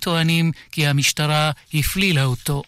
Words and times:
טוענים 0.00 0.52
כי 0.72 0.86
המשטרה 0.86 1.50
הפלילה 1.74 2.24
אותו. 2.24 2.62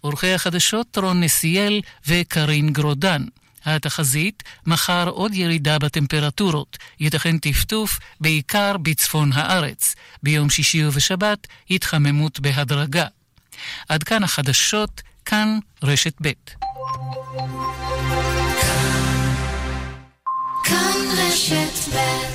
עורכי 0.00 0.34
החדשות 0.34 0.98
רון 0.98 1.22
נסיאל 1.22 1.80
וקרין 2.06 2.72
גרודן. 2.72 3.24
התחזית, 3.64 4.42
מחר 4.66 5.08
עוד 5.08 5.34
ירידה 5.34 5.78
בטמפרטורות, 5.78 6.78
ייתכן 7.00 7.38
טפטוף, 7.38 7.98
בעיקר 8.20 8.76
בצפון 8.76 9.30
הארץ. 9.32 9.94
ביום 10.22 10.50
שישי 10.50 10.84
ובשבת, 10.84 11.46
התחממות 11.70 12.40
בהדרגה. 12.40 13.06
עד 13.88 14.02
כאן 14.02 14.24
החדשות, 14.24 15.02
כאן 15.24 15.58
רשת 15.82 16.14
ב'. 16.22 16.32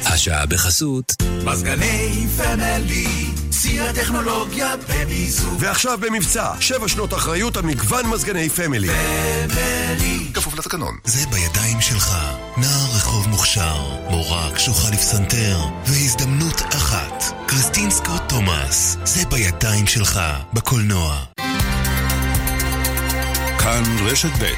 השעה 0.05 0.45
בחסות 0.45 1.13
מזגני 1.45 2.27
פמילי, 2.37 3.44
שיא 3.65 3.81
הטכנולוגיה 3.81 4.75
במיזוג. 4.77 5.53
ועכשיו 5.59 5.97
במבצע, 6.01 6.51
שבע 6.59 6.87
שנות 6.87 7.13
אחריות 7.13 7.57
על 7.57 7.63
מגוון 7.65 8.05
מזגני 8.09 8.49
פמילי. 8.49 8.87
פמילי. 9.47 10.31
כפוף 10.33 10.59
לתקנון. 10.59 10.97
זה 11.03 11.27
בידיים 11.27 11.81
שלך. 11.81 12.17
נער 12.57 12.95
רחוב 12.95 13.27
מוכשר, 13.27 13.75
מורה 14.09 14.51
קשוחה 14.55 14.89
לפסנתר, 14.89 15.59
והזדמנות 15.85 16.61
אחת. 16.61 17.23
קריסטין 17.45 17.91
סקוט 17.91 18.21
תומאס, 18.29 18.97
זה 19.03 19.25
בידיים 19.25 19.87
שלך, 19.87 20.19
בקולנוע. 20.53 21.23
כאן 23.59 23.83
רשת 24.05 24.31
ב' 24.39 24.53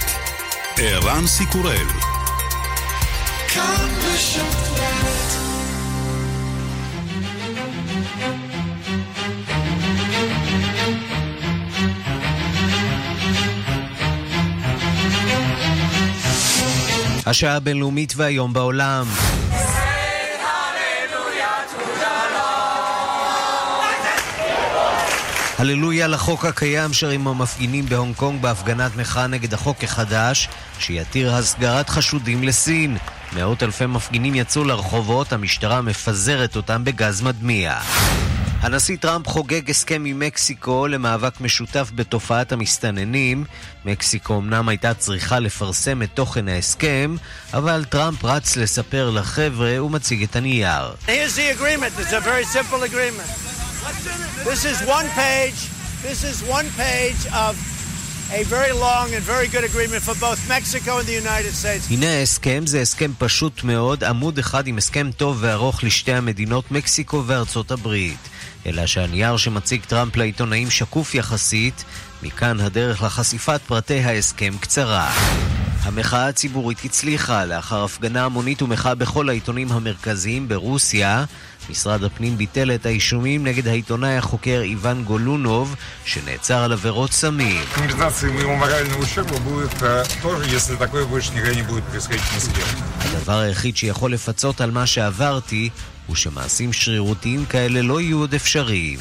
ערן 0.77 1.27
סיקורל 1.27 1.87
כאן 3.53 3.89
רשת 4.03 4.79
ב' 4.79 5.16
השעה 17.29 17.55
הבינלאומית 17.55 18.13
והיום 18.15 18.53
בעולם. 18.53 19.05
הללויה 25.57 26.07
לחוק 26.07 26.45
הקיים 26.45 26.93
שרים 26.93 27.27
המפגינים 27.27 27.85
בהונג 27.85 28.15
קונג 28.15 28.41
בהפגנת 28.41 28.95
מחאה 28.95 29.27
נגד 29.27 29.53
החוק 29.53 29.83
החדש 29.83 30.49
שיתיר 30.79 31.33
הסגרת 31.33 31.89
חשודים 31.89 32.43
לסין. 32.43 32.97
מאות 33.35 33.63
אלפי 33.63 33.85
מפגינים 33.85 34.35
יצאו 34.35 34.63
לרחובות, 34.63 35.33
המשטרה 35.33 35.81
מפזרת 35.81 36.55
אותם 36.55 36.83
בגז 36.83 37.21
מדמיע. 37.21 37.79
הנשיא 38.61 38.97
טראמפ 38.97 39.27
חוגג 39.27 39.69
הסכם 39.69 40.03
עם 40.05 40.19
מקסיקו 40.19 40.87
למאבק 40.87 41.41
משותף 41.41 41.91
בתופעת 41.95 42.51
המסתננים. 42.51 43.43
מקסיקו 43.85 44.37
אמנם 44.37 44.69
הייתה 44.69 44.93
צריכה 44.93 45.39
לפרסם 45.39 46.01
את 46.01 46.09
תוכן 46.13 46.47
ההסכם, 46.47 47.15
אבל 47.53 47.85
טראמפ 47.89 48.25
רץ 48.25 48.55
לספר 48.55 49.09
לחבר'ה 49.09 49.83
ומציג 49.83 50.23
את 50.23 50.35
הנייר. 50.35 50.95
This 56.03 56.23
is 56.23 56.39
one 56.43 56.69
page 56.77 57.21
of 57.33 57.55
הנה 61.91 62.09
ההסכם, 62.09 62.63
זה 62.65 62.81
הסכם 62.81 63.11
פשוט 63.17 63.63
מאוד, 63.63 64.03
עמוד 64.03 64.37
אחד 64.37 64.67
עם 64.67 64.77
הסכם 64.77 65.09
טוב 65.17 65.37
וארוך 65.39 65.83
לשתי 65.83 66.13
המדינות, 66.13 66.71
מקסיקו 66.71 67.23
וארצות 67.27 67.71
הברית. 67.71 68.19
אלא 68.65 68.85
שהנייר 68.85 69.37
שמציג 69.37 69.85
טראמפ 69.85 70.15
לעיתונאים 70.15 70.69
שקוף 70.69 71.15
יחסית, 71.15 71.83
מכאן 72.23 72.59
הדרך 72.59 73.03
לחשיפת 73.03 73.61
פרטי 73.67 73.99
ההסכם 73.99 74.53
קצרה. 74.59 75.11
המחאה 75.87 76.27
הציבורית 76.27 76.85
הצליחה 76.85 77.45
לאחר 77.45 77.83
הפגנה 77.83 78.25
המונית 78.25 78.61
ומחאה 78.61 78.95
בכל 78.95 79.29
העיתונים 79.29 79.71
המרכזיים 79.71 80.47
ברוסיה. 80.47 81.25
משרד 81.69 82.03
הפנים 82.03 82.37
ביטל 82.37 82.71
את 82.71 82.85
האישומים 82.85 83.43
נגד 83.43 83.67
העיתונאי 83.67 84.17
החוקר 84.17 84.61
איוון 84.63 85.03
גולונוב, 85.03 85.75
שנעצר 86.05 86.63
על 86.63 86.71
עבירות 86.71 87.11
סמים. 87.11 87.61
הדבר 92.99 93.39
היחיד 93.39 93.77
שיכול 93.77 94.13
לפצות 94.13 94.61
על 94.61 94.71
מה 94.71 94.85
שעברתי 94.85 95.69
הוא 96.07 96.15
שמעשים 96.15 96.73
שרירותיים 96.73 97.45
כאלה 97.45 97.81
לא 97.81 98.01
יהיו 98.01 98.19
עוד 98.19 98.33
אפשריים. 98.33 98.99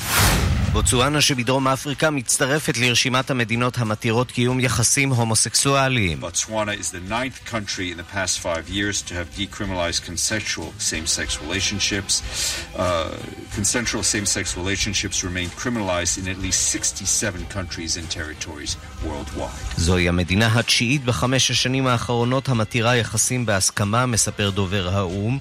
בוצואנה 0.77 1.21
שבדרום 1.21 1.69
אפריקה 1.69 2.11
מצטרפת 2.11 2.79
לרשימת 2.79 3.31
המדינות 3.31 3.79
המתירות 3.79 4.31
קיום 4.31 4.61
יחסים 4.61 5.13
הומוסקסואליים. 5.13 6.19
Botswana 6.25 6.75
is 6.81 6.91
the 6.91 7.11
ninth 7.11 7.51
country 7.51 7.91
in 7.93 7.97
the 7.97 8.17
past 8.17 8.41
five 8.41 8.69
years 8.69 9.01
to 9.09 9.15
have 9.15 9.29
decriminalized 9.41 10.03
consensual 10.11 10.69
same-sex 10.79 11.29
relationships. 11.45 12.13
Uh, 12.75 13.09
consensual 13.59 14.03
same-sex 14.03 14.47
relationships 14.61 15.17
remain 15.25 15.49
criminalized 15.63 16.15
in 16.21 16.29
at 16.29 16.39
least 16.47 16.61
67 16.69 17.47
countries 17.57 17.97
and 17.97 18.07
territories 18.11 18.77
worldwide. 19.07 19.77
זוהי 19.77 20.09
המדינה 20.09 20.59
התשיעית 20.59 21.05
בחמש 21.05 21.51
השנים 21.51 21.87
האחרונות 21.87 22.49
המתירה 22.49 22.97
יחסים 22.97 23.47
בהסכמה, 23.47 24.07
מספר 24.07 24.51
דובר 24.51 24.89
האו"ם. 24.93 25.39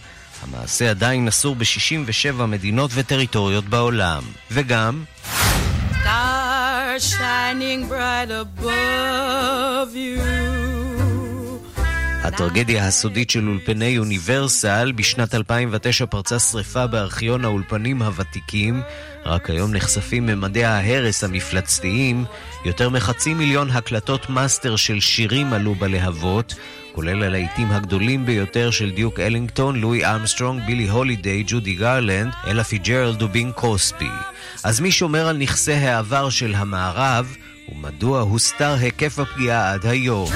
המעשה 0.47 0.89
עדיין 0.89 1.27
אסור 1.27 1.55
ב-67 1.55 2.45
מדינות 2.45 2.91
וטריטוריות 2.93 3.65
בעולם. 3.65 4.23
וגם... 4.51 5.03
הטרגדיה 12.23 12.87
הסודית 12.87 13.29
של 13.29 13.47
אולפני 13.47 13.97
אוניברסל, 13.97 14.91
בשנת 14.95 15.35
2009 15.35 16.05
פרצה 16.05 16.39
שרפה 16.39 16.87
בארכיון 16.87 17.45
האולפנים 17.45 18.01
הוותיקים. 18.01 18.81
רק 19.25 19.49
היום 19.49 19.73
נחשפים 19.73 20.25
ממדי 20.25 20.63
ההרס 20.65 21.23
המפלצתיים. 21.23 22.25
יותר 22.65 22.89
מחצי 22.89 23.33
מיליון 23.33 23.69
הקלטות 23.69 24.29
מאסטר 24.29 24.75
של 24.75 24.99
שירים 24.99 25.53
עלו 25.53 25.75
בלהבות. 25.75 26.55
כולל 26.95 27.23
הלהיטים 27.23 27.71
הגדולים 27.71 28.25
ביותר 28.25 28.71
של 28.71 28.91
דיוק 28.91 29.19
אלינגטון, 29.19 29.75
לואי 29.75 30.05
ארמסטרונג, 30.05 30.65
בילי 30.65 30.89
הולידיי, 30.89 31.43
ג'ודי 31.47 31.75
גרלנד, 31.75 32.33
אלה 32.47 32.63
פיג'רלד 32.63 33.21
ובינג 33.21 33.51
קרוסבי. 33.51 34.09
אז 34.63 34.79
מי 34.79 34.91
שומר 34.91 35.27
על 35.27 35.37
נכסי 35.37 35.73
העבר 35.73 36.29
של 36.29 36.55
המערב, 36.55 37.35
ומדוע 37.71 38.19
הוסתר 38.19 38.75
היקף 38.79 39.19
הפגיעה 39.19 39.73
עד 39.73 39.85
היום? 39.85 40.29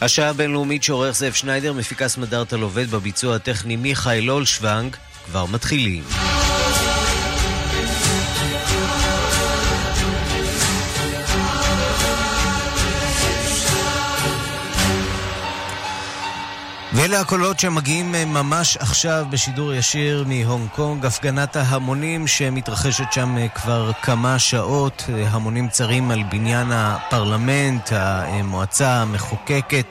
השעה 0.00 0.30
הבינלאומית 0.30 0.82
שעורך 0.82 1.16
זאב 1.16 1.32
שניידר, 1.32 1.72
מפיקס 1.72 2.16
מדארטל 2.16 2.60
עובד 2.60 2.90
בביצוע 2.90 3.36
הטכני 3.36 3.76
מיכאל 3.76 4.30
אולשוונג, 4.30 4.96
כבר 5.24 5.46
מתחילים. 5.46 6.04
ואלה 17.08 17.20
הקולות 17.20 17.60
שמגיעים 17.60 18.14
אה, 18.14 18.24
ממש 18.24 18.76
עכשיו 18.76 19.26
בשידור 19.30 19.74
ישיר 19.74 20.24
מהונג 20.26 20.68
קונג, 20.68 21.06
הפגנת 21.06 21.56
ההמונים 21.56 22.26
שמתרחשת 22.26 23.12
שם 23.12 23.38
אה, 23.38 23.48
כבר 23.48 23.92
כמה 24.02 24.38
שעות, 24.38 25.04
אה, 25.08 25.28
המונים 25.30 25.68
צרים 25.68 26.10
על 26.10 26.22
בניין 26.22 26.72
הפרלמנט, 26.72 27.90
המועצה 27.92 28.90
המחוקקת, 28.90 29.86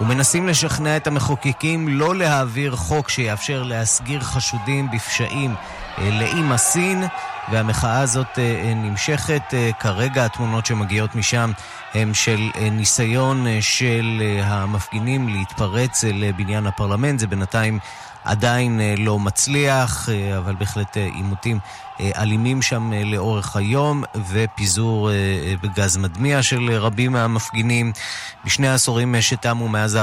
ומנסים 0.00 0.48
לשכנע 0.48 0.96
את 0.96 1.06
המחוקקים 1.06 1.88
לא 1.88 2.16
להעביר 2.16 2.76
חוק 2.76 3.08
שיאפשר 3.08 3.62
להסגיר 3.62 4.20
חשודים 4.20 4.90
בפשעים 4.90 5.54
לאימא 5.98 6.56
סין, 6.56 7.04
והמחאה 7.52 8.00
הזאת 8.00 8.38
נמשכת. 8.76 9.54
כרגע 9.80 10.24
התמונות 10.24 10.66
שמגיעות 10.66 11.14
משם 11.14 11.52
הם 11.94 12.14
של 12.14 12.50
ניסיון 12.72 13.46
של 13.60 14.22
המפגינים 14.42 15.28
להתפרץ 15.28 16.04
לבניין 16.04 16.66
הפרלמנט. 16.66 17.18
זה 17.18 17.26
בינתיים 17.26 17.78
עדיין 18.24 18.80
לא 18.98 19.18
מצליח, 19.18 20.08
אבל 20.38 20.54
בהחלט 20.54 20.96
עימותים 20.96 21.58
אלימים 22.00 22.62
שם 22.62 22.92
לאורך 22.92 23.56
היום 23.56 24.04
ופיזור 24.28 25.10
בגז 25.62 25.96
מדמיע 25.96 26.42
של 26.42 26.70
רבים 26.70 27.12
מהמפגינים. 27.12 27.92
בשני 28.44 28.68
העשורים 28.68 29.14
שתמו 29.20 29.68
מאז 29.68 29.94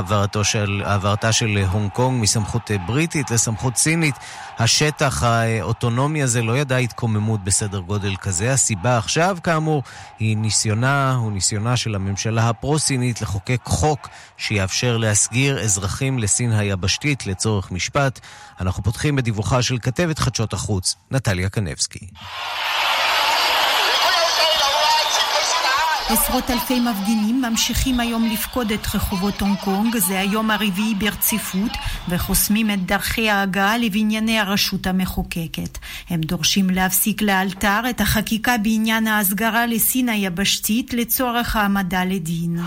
העברתה 0.85 1.31
של 1.31 1.63
הונג 1.71 1.91
קונג 1.91 2.21
מסמכות 2.21 2.71
בריטית 2.85 3.31
לסמכות 3.31 3.77
סינית, 3.77 4.15
השטח 4.59 5.23
האוטונומי 5.23 6.23
הזה 6.23 6.41
לא 6.41 6.57
ידע 6.57 6.77
התקוממות 6.77 7.43
בסדר 7.43 7.79
גודל 7.79 8.15
כזה. 8.15 8.53
הסיבה 8.53 8.97
עכשיו, 8.97 9.37
כאמור, 9.43 9.83
היא 10.19 10.37
ניסיונה, 10.37 11.15
הוא 11.15 11.31
ניסיונה 11.31 11.77
של 11.77 11.95
הממשלה 11.95 12.49
הפרו-סינית 12.49 13.21
לחוקק 13.21 13.61
חוק 13.65 14.09
שיאפשר 14.37 14.97
להסגיר 14.97 15.59
אזרחים 15.59 16.19
לסין 16.19 16.51
היבשתית 16.51 17.27
לצורך 17.27 17.71
משפט. 17.71 18.19
אנחנו 18.61 18.83
פותחים 18.83 19.15
בדיווחה 19.15 19.61
של 19.61 19.77
כתבת 19.81 20.19
חדשות 20.19 20.53
החוץ, 20.53 20.95
נטליה 21.11 21.49
קנבסקי. 21.49 22.07
עשרות 26.09 26.49
אלפי 26.49 26.79
מפגינים 26.79 27.41
ממשיכים 27.41 27.99
היום 27.99 28.25
לפקוד 28.25 28.71
את 28.71 28.95
רחובות 28.95 29.41
הונג 29.41 29.57
קונג, 29.59 29.97
זה 29.97 30.19
היום 30.19 30.51
הרביעי 30.51 30.95
ברציפות, 30.95 31.71
וחוסמים 32.09 32.71
את 32.71 32.85
דרכי 32.85 33.29
ההגעה 33.29 33.77
לבנייני 33.77 34.39
הרשות 34.39 34.87
המחוקקת. 34.87 35.77
הם 36.09 36.21
דורשים 36.21 36.69
להפסיק 36.69 37.21
לאלתר 37.21 37.79
את 37.89 38.01
החקיקה 38.01 38.57
בעניין 38.57 39.07
ההסגרה 39.07 39.65
לסין 39.65 40.09
היבשתית 40.09 40.93
לצורך 40.93 41.55
העמדה 41.55 42.03
לדין. 42.03 42.59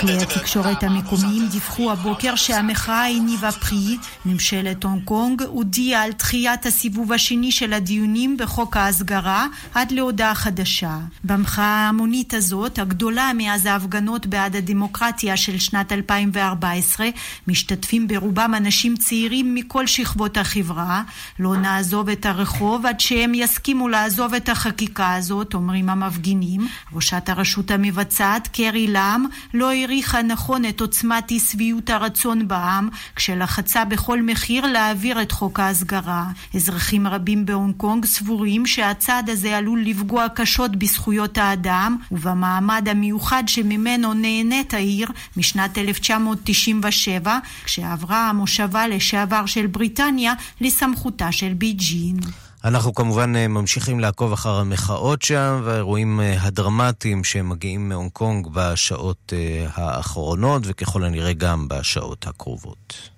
כלי 0.00 0.22
התקשורת 0.22 0.82
המקומיים 0.82 1.48
דיווחו 1.48 1.92
הבוקר 1.92 2.36
שהמחאה 2.36 3.06
הניבה 3.06 3.52
פרי. 3.52 3.96
ממשלת 4.24 4.84
הונג 4.84 5.04
קונג 5.04 5.42
הודיעה 5.42 6.02
על 6.02 6.12
דחיית 6.12 6.66
הסיבוב 6.66 7.12
השני 7.12 7.52
של 7.52 7.72
הדיונים 7.72 8.36
בחוק 8.36 8.76
ההסגרה 8.76 9.35
עד 9.74 9.92
להודעה 9.92 10.34
חדשה. 10.34 10.98
במחאה 11.24 11.64
ההמונית 11.64 12.34
הזאת, 12.34 12.78
הגדולה 12.78 13.30
מאז 13.36 13.66
ההפגנות 13.66 14.26
בעד 14.26 14.56
הדמוקרטיה 14.56 15.36
של 15.36 15.58
שנת 15.58 15.92
2014, 15.92 17.08
משתתפים 17.48 18.08
ברובם 18.08 18.54
אנשים 18.56 18.96
צעירים 18.96 19.54
מכל 19.54 19.86
שכבות 19.86 20.36
החברה. 20.36 21.02
לא 21.38 21.56
נעזוב 21.56 22.08
את 22.08 22.26
הרחוב 22.26 22.86
עד 22.86 23.00
שהם 23.00 23.34
יסכימו 23.34 23.88
לעזוב 23.88 24.34
את 24.34 24.48
החקיקה 24.48 25.14
הזאת, 25.14 25.54
אומרים 25.54 25.88
המפגינים. 25.90 26.68
ראשת 26.92 27.28
הרשות 27.28 27.70
המבצעת, 27.70 28.48
קרי 28.48 28.86
לאם, 28.86 29.24
לא 29.54 29.70
העריכה 29.70 30.22
נכון 30.22 30.64
את 30.64 30.80
עוצמת 30.80 31.30
אי 31.30 31.40
שביעות 31.40 31.90
הרצון 31.90 32.48
בעם, 32.48 32.88
כשלחצה 33.16 33.84
בכל 33.84 34.22
מחיר 34.22 34.66
להעביר 34.66 35.22
את 35.22 35.32
חוק 35.32 35.60
ההסגרה. 35.60 36.24
אזרחים 36.54 37.06
רבים 37.06 37.46
בהונג 37.46 37.74
קונג 37.76 38.04
סבורים 38.04 38.66
שהצעד 38.66 39.25
הזה 39.30 39.56
עלול 39.56 39.82
לפגוע 39.82 40.26
קשות 40.34 40.76
בזכויות 40.76 41.38
האדם 41.38 41.96
ובמעמד 42.12 42.88
המיוחד 42.90 43.42
שממנו 43.46 44.14
נהנית 44.14 44.74
העיר 44.74 45.08
משנת 45.36 45.78
1997, 45.78 47.38
כשעברה 47.64 48.28
המושבה 48.28 48.88
לשעבר 48.88 49.46
של 49.46 49.66
בריטניה 49.66 50.32
לסמכותה 50.60 51.32
של 51.32 51.52
בייג'ין. 51.52 52.16
אנחנו 52.64 52.94
כמובן 52.94 53.36
אה, 53.36 53.48
ממשיכים 53.48 54.00
לעקוב 54.00 54.32
אחר 54.32 54.54
המחאות 54.54 55.22
שם 55.22 55.60
והאירועים 55.64 56.20
אה, 56.20 56.36
הדרמטיים 56.40 57.24
שמגיעים 57.24 57.88
מהונג 57.88 58.10
קונג 58.10 58.48
בשעות 58.52 59.32
אה, 59.36 59.66
האחרונות 59.74 60.62
וככל 60.66 61.04
הנראה 61.04 61.32
גם 61.32 61.68
בשעות 61.68 62.26
הקרובות. 62.26 63.15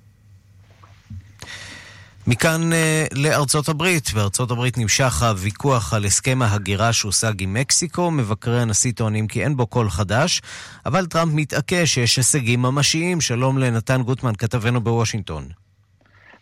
מכאן 2.31 2.73
uh, 2.73 3.19
לארצות 3.19 3.69
הברית. 3.69 4.13
בארצות 4.15 4.51
הברית 4.51 4.79
נמשך 4.79 5.23
הוויכוח 5.23 5.95
על 5.95 6.05
הסכם 6.05 6.43
ההגירה 6.43 6.93
שהושג 6.93 7.43
עם 7.43 7.55
מקסיקו. 7.55 8.11
מבקרי 8.11 8.61
הנשיא 8.61 8.93
טוענים 8.93 9.27
כי 9.27 9.45
אין 9.45 9.57
בו 9.57 9.67
קול 9.67 9.91
חדש, 9.91 10.43
אבל 10.87 11.07
טראמפ 11.07 11.33
מתעקש 11.35 11.95
שיש 11.95 12.17
הישגים 12.17 12.63
ממשיים. 12.63 13.21
שלום 13.21 13.59
לנתן 13.59 14.03
גוטמן, 14.03 14.33
כתבנו 14.39 14.81
בוושינגטון. 14.81 15.49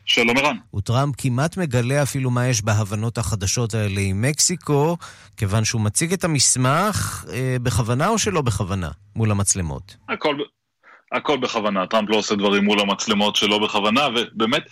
שלום 0.05 0.37
ערן. 0.37 0.56
וטראמפ 0.75 1.15
כמעט 1.19 1.56
מגלה 1.56 2.03
אפילו 2.03 2.31
מה 2.31 2.47
יש 2.47 2.62
בהבנות 2.62 3.19
החדשות 3.19 3.75
האלה 3.75 4.00
עם 4.00 4.23
מקסיקו, 4.23 4.97
כיוון 5.37 5.65
שהוא 5.65 5.81
מציג 5.81 6.12
את 6.12 6.25
המסמך 6.25 7.25
אה, 7.33 7.56
בכוונה 7.62 8.09
או 8.09 8.19
שלא 8.19 8.43
בכוונה 8.43 8.91
מול 9.17 9.31
המצלמות. 9.31 9.97
הכל, 10.09 10.37
הכל 11.12 11.37
בכוונה, 11.37 11.87
טראמפ 11.87 12.11
לא 12.11 12.17
עושה 12.17 12.35
דברים 12.35 12.64
מול 12.64 12.81
המצלמות 12.81 13.37
שלא 13.37 13.58
בכוונה, 13.58 14.08
ובאמת, 14.17 14.62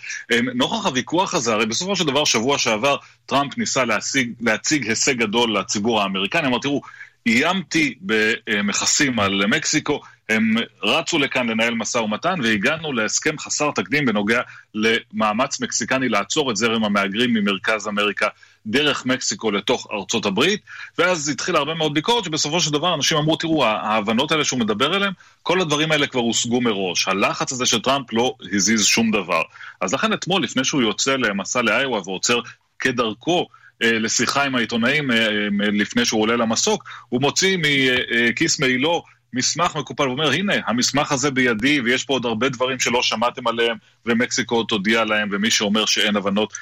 נוכח 0.54 0.86
הוויכוח 0.86 1.34
הזה, 1.34 1.52
הרי 1.52 1.66
בסופו 1.66 1.96
של 1.96 2.04
דבר, 2.04 2.24
שבוע 2.24 2.58
שעבר, 2.58 2.96
טראמפ 3.26 3.58
ניסה 3.58 3.84
להשיג, 3.84 4.32
להציג 4.40 4.88
הישג 4.88 5.18
גדול 5.18 5.58
לציבור 5.58 6.02
האמריקני, 6.02 6.46
אמר, 6.46 6.58
תראו, 6.58 6.80
איימתי 7.26 7.94
במכסים 8.00 9.20
על 9.20 9.46
מקסיקו, 9.46 10.00
הם 10.28 10.54
רצו 10.82 11.18
לכאן 11.18 11.46
לנהל 11.46 11.74
משא 11.74 11.98
ומתן, 11.98 12.34
והגענו 12.42 12.92
להסכם 12.92 13.38
חסר 13.38 13.70
תקדים 13.70 14.06
בנוגע 14.06 14.42
למאמץ 14.74 15.60
מקסיקני 15.60 16.08
לעצור 16.08 16.50
את 16.50 16.56
זרם 16.56 16.84
המהגרים 16.84 17.34
ממרכז 17.34 17.88
אמריקה 17.88 18.28
דרך 18.66 19.06
מקסיקו 19.06 19.50
לתוך 19.50 19.86
ארצות 19.92 20.26
הברית, 20.26 20.60
ואז 20.98 21.28
התחילה 21.28 21.58
הרבה 21.58 21.74
מאוד 21.74 21.94
ביקורת, 21.94 22.24
שבסופו 22.24 22.60
של 22.60 22.72
דבר 22.72 22.94
אנשים 22.94 23.18
אמרו, 23.18 23.36
תראו, 23.36 23.64
ההבנות 23.64 24.32
האלה 24.32 24.44
שהוא 24.44 24.60
מדבר 24.60 24.94
עליהן, 24.94 25.12
כל 25.42 25.60
הדברים 25.60 25.92
האלה 25.92 26.06
כבר 26.06 26.20
הושגו 26.20 26.60
מראש. 26.60 27.08
הלחץ 27.08 27.52
הזה 27.52 27.66
של 27.66 27.82
טראמפ 27.82 28.12
לא 28.12 28.34
הזיז 28.52 28.86
שום 28.86 29.10
דבר. 29.10 29.42
אז 29.80 29.94
לכן 29.94 30.12
אתמול, 30.12 30.42
לפני 30.42 30.64
שהוא 30.64 30.82
יוצא 30.82 31.16
למסע 31.16 31.62
לאיואה 31.62 32.00
ועוצר 32.04 32.40
כדרכו, 32.78 33.46
אה, 33.82 33.98
לשיחה 33.98 34.44
עם 34.44 34.54
העיתונאים 34.54 35.10
אה, 35.10 35.16
אה, 35.16 35.48
לפני 35.72 36.04
שהוא 36.04 36.22
עולה 36.22 36.36
למסוק, 36.36 36.84
הוא 37.08 37.20
מוציא 37.20 37.58
מכיס 38.30 38.60
מעילו 38.60 39.02
מסמך 39.34 39.76
מקופל, 39.76 40.08
ואומר, 40.08 40.30
הנה, 40.30 40.52
המסמך 40.66 41.12
הזה 41.12 41.30
בידי, 41.30 41.80
ויש 41.80 42.04
פה 42.04 42.12
עוד 42.12 42.26
הרבה 42.26 42.48
דברים 42.48 42.78
שלא 42.78 43.02
שמעתם 43.02 43.46
עליהם, 43.46 43.76
ומקסיקו 44.06 44.64
תודיע 44.64 45.04
להם, 45.04 45.28
ומי 45.32 45.50
שאומר 45.50 45.86
שאין 45.86 46.16
הבנות 46.16 46.54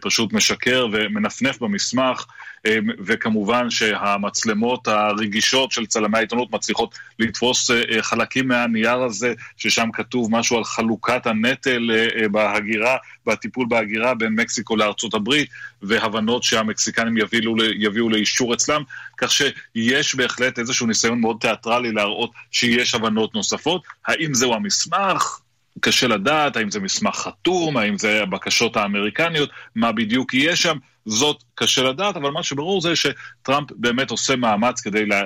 פשוט 0.00 0.32
משקר 0.32 0.86
ומנפנף 0.92 1.58
במסמך. 1.62 2.24
אמ, 2.66 2.88
וכמובן 2.98 3.70
שהמצלמות 3.70 4.88
הרגישות 4.88 5.72
של 5.72 5.86
צלמי 5.86 6.18
העיתונות 6.18 6.52
מצליחות 6.52 6.98
לתפוס 7.18 7.70
אה, 7.70 7.82
אה, 7.90 8.02
חלקים 8.02 8.48
מהנייר 8.48 9.02
הזה, 9.02 9.34
ששם 9.56 9.88
כתוב 9.92 10.28
משהו 10.30 10.56
על 10.56 10.64
חלוקת 10.64 11.26
הנטל 11.26 11.90
אה, 11.94 12.28
בהגירה, 12.28 12.96
בטיפול 13.26 13.66
בהגירה 13.68 14.14
בין 14.14 14.34
מקסיקו 14.34 14.76
לארצות 14.76 15.14
הברית, 15.14 15.48
והבנות 15.82 16.42
שהמקסיקנים 16.42 17.16
יביאו, 17.16 17.54
יביאו 17.76 18.08
לאישור 18.08 18.54
אצלם, 18.54 18.82
כך 19.18 19.30
שיש 19.32 20.14
בהחלט 20.14 20.58
איזשהו 20.58 20.86
ניסיון 20.86 21.20
מאוד 21.20 21.36
תיאטרלי 21.40 21.92
להראות 21.92 22.30
שיש 22.50 22.94
הבנות 22.94 23.34
נוספות. 23.34 23.82
האם 24.06 24.34
זהו 24.34 24.54
המסמך? 24.54 25.40
קשה 25.80 26.06
לדעת, 26.06 26.56
האם 26.56 26.70
זה 26.70 26.80
מסמך 26.80 27.16
חתום, 27.16 27.76
האם 27.76 27.98
זה 27.98 28.22
הבקשות 28.22 28.76
האמריקניות, 28.76 29.50
מה 29.74 29.92
בדיוק 29.92 30.34
יהיה 30.34 30.56
שם. 30.56 30.76
זאת 31.06 31.42
קשה 31.54 31.82
לדעת, 31.82 32.16
אבל 32.16 32.30
מה 32.30 32.42
שברור 32.42 32.80
זה 32.80 32.92
שטראמפ 32.96 33.72
באמת 33.76 34.10
עושה 34.10 34.36
מאמץ 34.36 34.80
כדי 34.80 35.06
לה, 35.06 35.22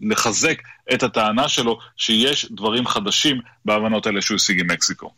לחזק 0.00 0.62
את 0.94 1.02
הטענה 1.02 1.48
שלו 1.48 1.78
שיש 1.96 2.46
דברים 2.50 2.86
חדשים 2.86 3.40
בהבנות 3.64 4.06
האלה 4.06 4.20
שהוא 4.22 4.36
השיג 4.36 4.60
עם 4.60 4.70
מקסיקו. 4.70 5.10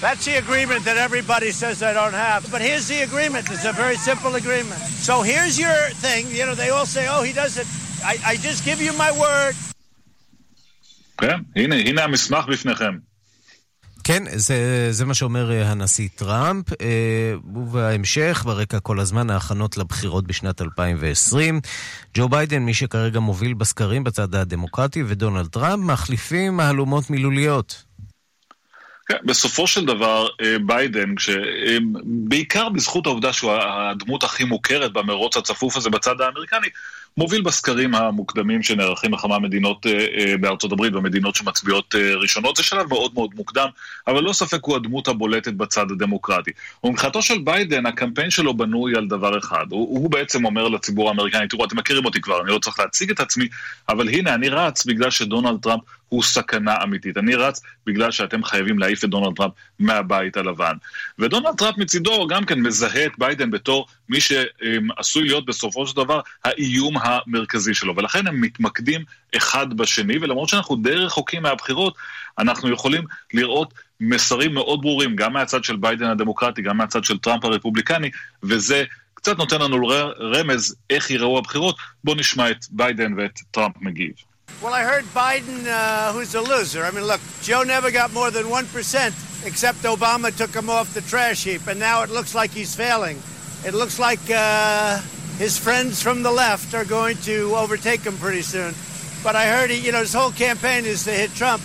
That's 0.00 0.24
the 0.24 0.36
agreement 0.44 0.84
that 0.88 0.96
everybody 0.96 1.50
says 1.50 1.82
I 1.82 1.92
don't 1.92 2.14
have. 2.14 2.50
But 2.50 2.60
here's 2.62 2.86
the 2.88 3.00
agreement. 3.02 3.44
It's 3.50 3.66
a 3.66 3.72
very 3.72 3.96
simple 3.96 4.34
agreement. 4.42 4.80
So 5.08 5.14
here's 5.22 5.58
your 5.58 5.78
thing. 6.04 6.22
You 6.38 6.46
know, 6.46 6.54
they 6.54 6.70
all 6.70 6.86
say, 6.86 7.04
oh, 7.08 7.22
he 7.22 7.32
does 7.32 7.54
it. 7.58 7.66
I, 8.12 8.14
I 8.32 8.34
just 8.36 8.64
give 8.64 8.80
you 8.80 8.92
my 9.04 9.12
word. 9.12 9.54
כן, 11.18 11.40
הנה, 11.56 11.76
הנה 11.76 12.04
המסמך 12.04 12.46
בפניכם. 12.46 12.96
כן, 14.04 14.22
זה, 14.34 14.88
זה 14.90 15.04
מה 15.04 15.14
שאומר 15.14 15.52
אה, 15.52 15.70
הנשיא 15.70 16.08
טראמפ, 16.14 16.72
אה, 16.82 17.34
ובהמשך, 17.54 18.42
ברקע 18.46 18.80
כל 18.80 19.00
הזמן, 19.00 19.30
ההכנות 19.30 19.76
לבחירות 19.76 20.26
בשנת 20.26 20.62
2020. 20.62 21.60
ג'ו 22.14 22.28
ביידן, 22.28 22.62
מי 22.62 22.74
שכרגע 22.74 23.20
מוביל 23.20 23.54
בסקרים 23.54 24.04
בצד 24.04 24.34
הדמוקרטי, 24.34 25.02
ודונלד 25.06 25.46
טראמפ, 25.46 25.84
מחליפים 25.84 26.56
מהלומות 26.56 27.10
מילוליות. 27.10 27.84
כן, 29.10 29.16
בסופו 29.24 29.66
של 29.66 29.84
דבר, 29.84 30.28
אה, 30.40 30.56
ביידן, 30.66 31.14
כש... 31.16 31.30
בעיקר 32.04 32.68
בזכות 32.68 33.06
העובדה 33.06 33.32
שהוא 33.32 33.52
הדמות 33.52 34.22
הכי 34.22 34.44
מוכרת 34.44 34.92
במרוץ 34.92 35.36
הצפוף 35.36 35.76
הזה 35.76 35.90
בצד 35.90 36.20
האמריקני, 36.20 36.68
מוביל 37.16 37.42
בסקרים 37.42 37.94
המוקדמים 37.94 38.62
שנערכים 38.62 39.10
בכמה 39.10 39.38
מדינות 39.38 39.86
אה, 39.86 39.92
אה, 39.92 40.36
בארצות 40.36 40.72
הברית, 40.72 40.92
במדינות 40.92 41.34
שמצביעות 41.34 41.94
אה, 41.94 42.14
ראשונות. 42.14 42.56
זה 42.56 42.62
שלב 42.62 42.88
מאוד 42.88 43.14
מאוד 43.14 43.30
מוקדם, 43.34 43.68
אבל 44.06 44.22
לא 44.22 44.32
ספק 44.32 44.58
הוא 44.62 44.76
הדמות 44.76 45.08
הבולטת 45.08 45.52
בצד 45.52 45.90
הדמוקרטי. 45.90 46.50
ומבחינתו 46.84 47.22
של 47.22 47.38
ביידן, 47.38 47.86
הקמפיין 47.86 48.30
שלו 48.30 48.54
בנוי 48.54 48.96
על 48.96 49.06
דבר 49.08 49.38
אחד. 49.38 49.66
הוא, 49.70 49.88
הוא 49.88 50.10
בעצם 50.10 50.44
אומר 50.44 50.68
לציבור 50.68 51.08
האמריקני, 51.08 51.48
תראו, 51.48 51.64
אתם 51.64 51.78
מכירים 51.78 52.04
אותי 52.04 52.20
כבר, 52.20 52.40
אני 52.40 52.50
לא 52.50 52.58
צריך 52.58 52.78
להציג 52.78 53.10
את 53.10 53.20
עצמי, 53.20 53.48
אבל 53.88 54.08
הנה, 54.08 54.34
אני 54.34 54.48
רץ 54.48 54.86
בגלל 54.86 55.10
שדונלד 55.10 55.60
טראמפ 55.62 55.82
הוא 56.10 56.22
סכנה 56.22 56.74
אמיתית. 56.82 57.16
אני 57.16 57.34
רץ 57.34 57.62
בגלל 57.86 58.10
שאתם 58.10 58.44
חייבים 58.44 58.78
להעיף 58.78 59.04
את 59.04 59.08
דונלד 59.08 59.36
טראמפ 59.36 59.52
מהבית 59.78 60.36
הלבן. 60.36 60.72
ודונלד 61.18 61.54
טראמפ 61.58 61.78
מצידו 61.78 62.26
גם 62.26 62.44
כן 62.44 62.60
מזהה 62.60 63.06
את 63.06 63.12
ביידן 63.18 63.50
בתור 63.50 63.86
מי 64.08 64.18
שעשוי 64.20 65.24
להיות 65.24 65.46
בסופו 65.46 65.86
של 65.86 65.96
דבר 65.96 66.20
האיום 66.44 66.94
המרכזי 67.02 67.74
שלו, 67.74 67.96
ולכן 67.96 68.26
הם 68.26 68.40
מתמקדים 68.40 69.04
אחד 69.36 69.74
בשני, 69.74 70.18
ולמרות 70.20 70.48
שאנחנו 70.48 70.76
די 70.76 70.94
רחוקים 70.94 71.42
מהבחירות, 71.42 71.94
אנחנו 72.38 72.70
יכולים 72.70 73.04
לראות 73.34 73.74
מסרים 74.00 74.54
מאוד 74.54 74.80
ברורים, 74.80 75.16
גם 75.16 75.32
מהצד 75.32 75.64
של 75.64 75.76
ביידן 75.76 76.06
הדמוקרטי, 76.06 76.62
גם 76.62 76.76
מהצד 76.76 77.04
של 77.04 77.18
טראמפ 77.18 77.44
הרפובליקני, 77.44 78.10
וזה 78.42 78.84
קצת 79.14 79.38
נותן 79.38 79.60
לנו 79.60 79.88
רמז 80.20 80.76
איך 80.90 81.10
ייראו 81.10 81.38
הבחירות. 81.38 81.76
בואו 82.04 82.16
נשמע 82.16 82.50
את 82.50 82.64
ביידן 82.70 83.14
ואת 83.16 83.38
טראמפ 83.50 83.74
מגיב. 83.80 84.12
Well, 84.62 84.74
I 84.74 84.82
heard 84.82 85.04
Biden, 85.06 85.66
uh, 85.66 86.12
who's 86.12 86.34
a 86.34 86.40
loser. 86.42 86.84
I 86.84 86.90
mean, 86.90 87.04
look, 87.04 87.20
Joe 87.40 87.62
never 87.62 87.90
got 87.90 88.12
more 88.12 88.30
than 88.30 88.44
1%, 88.44 89.46
except 89.46 89.78
Obama 89.84 90.36
took 90.36 90.54
him 90.54 90.68
off 90.68 90.92
the 90.92 91.00
trash 91.00 91.44
heap, 91.44 91.66
and 91.66 91.80
now 91.80 92.02
it 92.02 92.10
looks 92.10 92.34
like 92.34 92.50
he's 92.50 92.74
failing. 92.74 93.22
It 93.64 93.72
looks 93.72 93.98
like 93.98 94.20
uh, 94.30 95.00
his 95.38 95.56
friends 95.56 96.02
from 96.02 96.22
the 96.22 96.30
left 96.30 96.74
are 96.74 96.84
going 96.84 97.16
to 97.18 97.56
overtake 97.56 98.00
him 98.00 98.18
pretty 98.18 98.42
soon. 98.42 98.74
But 99.22 99.34
I 99.34 99.46
heard, 99.46 99.70
he, 99.70 99.78
you 99.78 99.92
know, 99.92 100.00
his 100.00 100.12
whole 100.12 100.32
campaign 100.32 100.84
is 100.84 101.04
to 101.04 101.10
hit 101.10 101.34
Trump. 101.34 101.62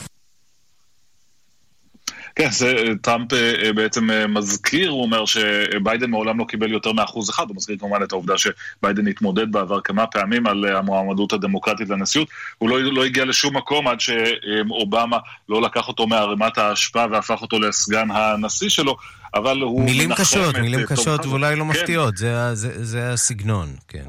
כן, 2.35 2.51
זה 2.51 2.75
טראמפ 3.01 3.33
אה, 3.33 3.73
בעצם 3.73 4.11
אה, 4.11 4.27
מזכיר, 4.27 4.89
הוא 4.89 5.01
אומר 5.01 5.25
שביידן 5.25 6.09
מעולם 6.09 6.39
לא 6.39 6.45
קיבל 6.45 6.71
יותר 6.71 6.91
מאחוז 6.91 7.29
אחד, 7.29 7.43
הוא 7.47 7.55
מזכיר 7.55 7.77
כמובן 7.79 8.03
את 8.03 8.11
העובדה 8.11 8.33
שביידן 8.37 9.07
התמודד 9.07 9.51
בעבר 9.51 9.81
כמה 9.81 10.07
פעמים 10.07 10.47
על 10.47 10.65
אה, 10.65 10.77
המועמדות 10.77 11.33
הדמוקרטית 11.33 11.89
לנשיאות, 11.89 12.27
הוא 12.57 12.69
לא, 12.69 12.81
לא 12.81 13.05
הגיע 13.05 13.25
לשום 13.25 13.57
מקום 13.57 13.87
עד 13.87 13.99
שאובמה 13.99 15.17
לא 15.49 15.61
לקח 15.61 15.87
אותו 15.87 16.07
מערימת 16.07 16.57
האשפה 16.57 17.05
והפך 17.11 17.41
אותו 17.41 17.59
לסגן 17.59 18.11
הנשיא 18.11 18.69
שלו, 18.69 18.97
אבל 19.35 19.61
הוא 19.61 19.85
מילים 19.85 20.15
קשות, 20.15 20.55
מילים 20.57 20.85
קשות 20.85 21.25
ואולי 21.25 21.55
לא 21.55 21.63
כן. 21.63 21.69
מפתיעות, 21.69 22.17
זה, 22.17 22.55
זה, 22.55 22.85
זה 22.85 23.13
הסגנון, 23.13 23.75
כן. 23.87 24.03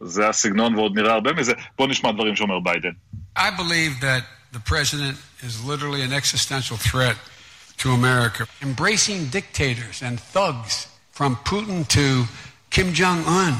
זה 0.00 0.28
הסגנון 0.28 0.74
ועוד 0.74 0.98
נראה 0.98 1.12
הרבה 1.12 1.32
מזה. 1.32 1.52
בואו 1.78 1.88
נשמע 1.88 2.12
דברים 2.12 2.36
שאומר 2.36 2.60
ביידן. 2.60 2.90
I 3.38 3.50
believe 3.56 4.00
that 4.00 4.22
the 4.52 4.70
president 4.70 5.16
is 5.42 5.64
literally 5.64 6.02
an 6.02 6.12
existential 6.12 6.76
threat 6.76 7.16
to 7.80 7.90
America. 7.90 8.46
Embracing 8.62 9.26
dictators 9.26 10.02
and 10.02 10.20
thugs 10.20 10.86
from 11.10 11.36
Putin 11.36 11.86
to 11.88 12.24
Kim 12.70 12.92
Jong 12.92 13.24
Un, 13.26 13.54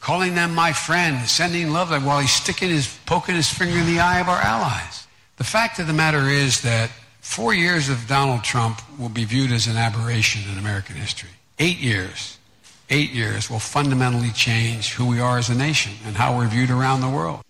calling 0.00 0.34
them 0.34 0.54
my 0.54 0.72
friends, 0.72 1.30
sending 1.30 1.70
love 1.70 1.90
while 2.04 2.20
he's 2.20 2.32
sticking 2.32 2.70
his, 2.70 2.98
poking 3.06 3.36
his 3.36 3.48
finger 3.48 3.78
in 3.78 3.86
the 3.86 4.00
eye 4.00 4.20
of 4.20 4.28
our 4.28 4.40
allies. 4.40 5.06
The 5.36 5.44
fact 5.44 5.78
of 5.78 5.86
the 5.86 5.92
matter 5.92 6.28
is 6.28 6.62
that 6.62 6.90
four 7.20 7.54
years 7.54 7.88
of 7.88 8.06
Donald 8.08 8.44
Trump 8.44 8.80
will 8.98 9.08
be 9.08 9.24
viewed 9.24 9.52
as 9.52 9.66
an 9.66 9.76
aberration 9.76 10.42
in 10.50 10.58
American 10.58 10.96
history. 10.96 11.30
Eight 11.58 11.78
years, 11.78 12.38
eight 12.88 13.10
years 13.10 13.50
will 13.50 13.58
fundamentally 13.58 14.30
change 14.30 14.94
who 14.94 15.06
we 15.06 15.20
are 15.20 15.38
as 15.38 15.48
a 15.48 15.54
nation 15.54 15.92
and 16.06 16.16
how 16.16 16.36
we're 16.36 16.48
viewed 16.48 16.70
around 16.70 17.02
the 17.02 17.08
world. 17.08 17.42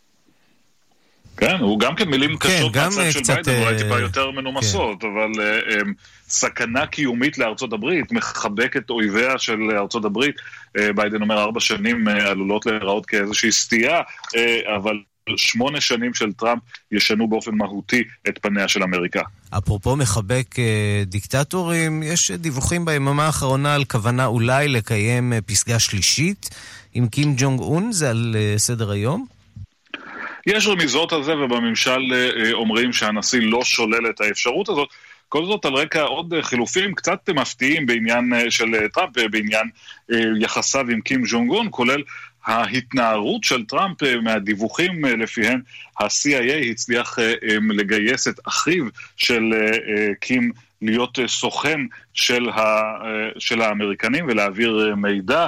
כן, 1.40 1.56
הוא 1.60 1.80
גם 1.80 1.94
כן 1.94 2.08
מילים 2.08 2.36
כן, 2.36 2.48
קשות 2.48 2.76
מהצד 2.76 3.12
של 3.12 3.34
ביידן, 3.34 3.62
אולי 3.62 3.78
טיפה 3.78 4.00
יותר 4.00 4.30
מנומסות, 4.30 5.00
כן. 5.00 5.06
אבל 5.06 5.32
uh, 5.32 5.72
um, 5.72 5.88
סכנה 6.28 6.86
קיומית 6.86 7.38
לארצות 7.38 7.72
הברית, 7.72 8.12
מחבק 8.12 8.76
את 8.76 8.90
אויביה 8.90 9.38
של 9.38 9.58
ארצות 9.78 10.04
הברית. 10.04 10.34
Uh, 10.38 10.92
ביידן 10.94 11.22
אומר 11.22 11.38
ארבע 11.38 11.60
שנים 11.60 12.08
uh, 12.08 12.10
עלולות 12.10 12.66
להיראות 12.66 13.06
כאיזושהי 13.06 13.52
סטייה, 13.52 14.00
uh, 14.00 14.38
אבל 14.76 14.96
שמונה 15.36 15.80
שנים 15.80 16.14
של 16.14 16.32
טראמפ 16.32 16.62
ישנו 16.92 17.28
באופן 17.28 17.54
מהותי 17.54 18.02
את 18.28 18.38
פניה 18.42 18.68
של 18.68 18.82
אמריקה. 18.82 19.22
אפרופו 19.50 19.96
מחבק 19.96 20.54
דיקטטורים, 21.06 22.02
יש 22.02 22.30
דיווחים 22.30 22.84
ביממה 22.84 23.26
האחרונה 23.26 23.74
על 23.74 23.84
כוונה 23.84 24.26
אולי 24.26 24.68
לקיים 24.68 25.32
פסגה 25.46 25.78
שלישית 25.78 26.50
עם 26.94 27.08
קים 27.08 27.34
ג'ונג 27.36 27.60
און, 27.60 27.92
זה 27.92 28.10
על 28.10 28.36
סדר 28.56 28.90
היום? 28.90 29.39
יש 30.50 30.66
רמיזות 30.66 31.12
על 31.12 31.22
זה, 31.22 31.36
ובממשל 31.36 32.12
אה, 32.14 32.52
אומרים 32.52 32.92
שהנשיא 32.92 33.40
לא 33.42 33.64
שולל 33.64 34.10
את 34.10 34.20
האפשרות 34.20 34.68
הזאת. 34.68 34.88
כל 35.28 35.46
זאת 35.46 35.64
על 35.64 35.74
רקע 35.74 36.02
עוד 36.02 36.34
חילופים 36.42 36.94
קצת 36.94 37.30
מפתיעים 37.30 37.86
בעניין 37.86 38.32
אה, 38.34 38.50
של 38.50 38.88
טראמפ, 38.92 39.18
אה, 39.18 39.28
בעניין 39.28 39.68
יחסיו 40.40 40.90
עם 40.90 41.00
קים 41.00 41.26
ז'ונג 41.26 41.70
כולל 41.70 42.02
ההתנערות 42.44 43.44
של 43.44 43.64
טראמפ 43.64 44.02
מהדיווחים 44.22 45.04
לפיהם 45.04 45.60
ה-CIA 46.00 46.70
הצליח 46.70 47.18
לגייס 47.70 48.28
את 48.28 48.40
אחיו 48.48 48.84
של 49.16 49.42
קים 50.20 50.52
להיות 50.82 51.18
סוכן 51.26 51.80
של, 52.14 52.48
ה, 52.48 52.92
של 53.38 53.62
האמריקנים 53.62 54.24
ולהעביר 54.28 54.94
מידע 54.96 55.46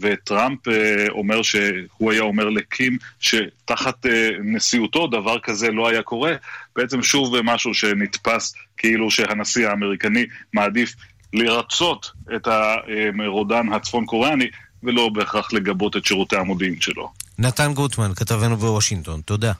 וטראמפ 0.00 0.68
אה, 0.68 1.06
אומר 1.08 1.42
שהוא 1.42 2.12
היה 2.12 2.22
אומר 2.22 2.48
לקים 2.48 2.98
שתחת 3.20 4.06
אה, 4.06 4.30
נשיאותו 4.44 5.06
דבר 5.06 5.38
כזה 5.38 5.70
לא 5.70 5.88
היה 5.88 6.02
קורה, 6.02 6.32
בעצם 6.76 7.02
שוב 7.02 7.40
משהו 7.42 7.74
שנתפס 7.74 8.54
כאילו 8.76 9.10
שהנשיא 9.10 9.68
האמריקני 9.68 10.26
מעדיף 10.52 10.94
לרצות 11.32 12.10
את 12.36 12.48
הרודן 12.48 13.72
הצפון 13.72 14.06
קוריאני 14.06 14.46
ולא 14.82 15.08
בהכרח 15.08 15.52
לגבות 15.52 15.96
את 15.96 16.06
שירותי 16.06 16.36
המודיעין 16.36 16.80
שלו. 16.80 17.12
נתן 17.38 17.74
גוטמן, 17.74 18.14
כתבנו 18.16 18.56
בוושינגטון, 18.56 19.20
תודה. 19.20 19.52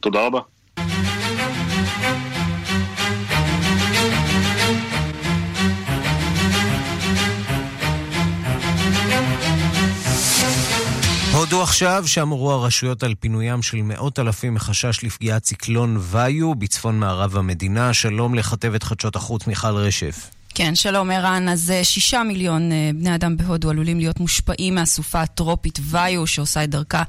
תודה 0.00 0.26
רבה. 0.26 0.40
הודו 11.52 11.62
עכשיו, 11.62 12.04
שם 12.06 12.28
הורו 12.28 12.52
הרשויות 12.52 13.02
על 13.02 13.14
פינוים 13.20 13.62
של 13.62 13.82
מאות 13.82 14.18
אלפים 14.18 14.54
מחשש 14.54 15.04
לפגיעת 15.04 15.42
ציקלון 15.42 15.96
ויו 16.00 16.54
בצפון 16.54 16.98
מערב 16.98 17.36
המדינה. 17.36 17.94
שלום 17.94 18.34
לכתבת 18.34 18.82
חדשות 18.82 19.16
החוץ 19.16 19.46
מיכל 19.46 19.76
רשף. 19.76 20.30
כן, 20.54 20.74
שלום 20.74 21.10
ערן. 21.10 21.48
אז 21.48 21.70
אה, 21.70 21.84
שישה 21.84 22.22
מיליון 22.22 22.72
אה, 22.72 22.90
בני 22.94 23.14
אדם 23.14 23.36
בהודו 23.36 23.70
עלולים 23.70 23.98
להיות 23.98 24.20
מושפעים 24.20 24.74
מהסופה 24.74 25.22
הטרופית 25.22 25.78
ויו, 25.82 26.26
שעושה 26.26 26.64
את 26.64 26.70
דרכה 26.70 27.02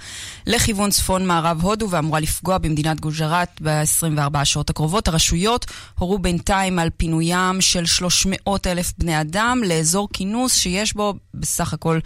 לכיוון 0.47 0.89
צפון 0.89 1.27
מערב 1.27 1.61
הודו 1.61 1.89
ואמורה 1.89 2.19
לפגוע 2.19 2.57
במדינת 2.57 2.99
גוז'ראט 2.99 3.61
ב-24 3.63 4.37
השעות 4.37 4.69
הקרובות. 4.69 5.07
הרשויות 5.07 5.65
הורו 5.99 6.19
בינתיים 6.19 6.79
על 6.79 6.89
פינוים 6.97 7.61
של 7.61 7.85
300 7.85 8.67
אלף 8.67 8.93
בני 8.97 9.21
אדם 9.21 9.61
לאזור 9.65 10.07
כינוס 10.13 10.55
שיש 10.55 10.93
בו 10.93 11.13
בסך 11.33 11.73
הכל 11.73 11.99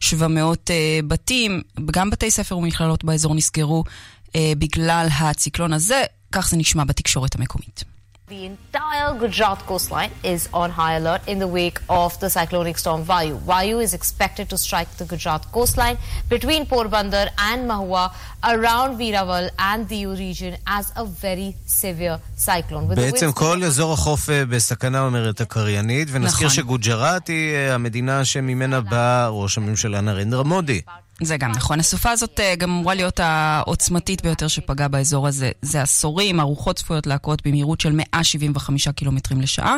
700 0.00 0.58
uh, 0.58 0.72
אה, 0.72 1.00
בתים. 1.06 1.62
גם 1.90 2.10
בתי 2.10 2.30
ספר 2.30 2.58
ומכללות 2.58 3.04
באזור 3.04 3.34
נסגרו 3.34 3.84
בגלל 4.36 5.06
הציקלון 5.18 5.72
הזה. 5.72 6.02
כך 6.32 6.48
זה 6.48 6.56
נשמע 6.56 6.84
בתקשורת 6.84 7.34
המקומית. 7.34 7.93
The 8.29 8.45
entire 8.45 9.11
Gujarat 9.21 9.59
coastline 9.65 10.11
is 10.33 10.41
on 10.53 10.69
high 10.69 10.95
alert 10.99 11.21
in 11.31 11.39
the 11.39 11.47
wake 11.47 11.79
of 11.89 12.11
the 12.19 12.29
cyclonic 12.29 12.77
storm 12.77 13.03
Vayu. 13.03 13.39
Vayu 13.39 13.81
is 13.81 13.95
expected 13.99 14.45
to 14.51 14.57
strike 14.65 14.91
the 14.99 15.05
Gujarat 15.05 15.51
coastline 15.51 15.97
between 16.29 16.67
Porbandar 16.67 17.27
and 17.49 17.59
Mahua 17.69 18.05
around 18.43 18.99
Viraval 18.99 19.49
and 19.57 19.89
Diu 19.89 20.11
region 20.25 20.53
as 20.67 20.85
a 20.95 21.05
very 21.05 21.55
severe 21.65 22.19
cyclone. 22.37 22.87
בעצם 22.95 23.31
כל 23.31 23.63
אזור 23.63 23.93
החוף 23.93 24.29
בסכנה 24.49 25.01
אומרת 25.01 25.41
הקריינית, 25.41 26.07
ונזכיר 26.11 26.47
נכון. 26.47 26.55
שגוג'ראט 26.63 27.27
היא 27.27 27.57
המדינה 27.57 28.25
שממנה 28.25 28.81
בא 28.81 29.27
ראש 29.31 29.57
הממשלה 29.57 30.01
נרנדרה 30.01 30.43
מודי. 30.43 30.81
זה 31.22 31.36
גם 31.36 31.50
נכון. 31.50 31.80
הסופה 31.80 32.10
הזאת 32.10 32.40
אה, 32.40 32.54
גם 32.54 32.70
אמורה 32.70 32.94
להיות 32.94 33.20
העוצמתית 33.20 34.22
ביותר 34.22 34.48
שפגעה 34.48 34.88
באזור 34.88 35.28
הזה. 35.28 35.50
זה 35.62 35.82
עשורים, 35.82 36.40
הרוחות 36.40 36.76
צפויות 36.76 37.06
להכות 37.06 37.46
במהירות 37.46 37.80
של 37.80 37.92
175 37.92 38.88
קילומטרים 38.88 39.40
לשעה. 39.40 39.76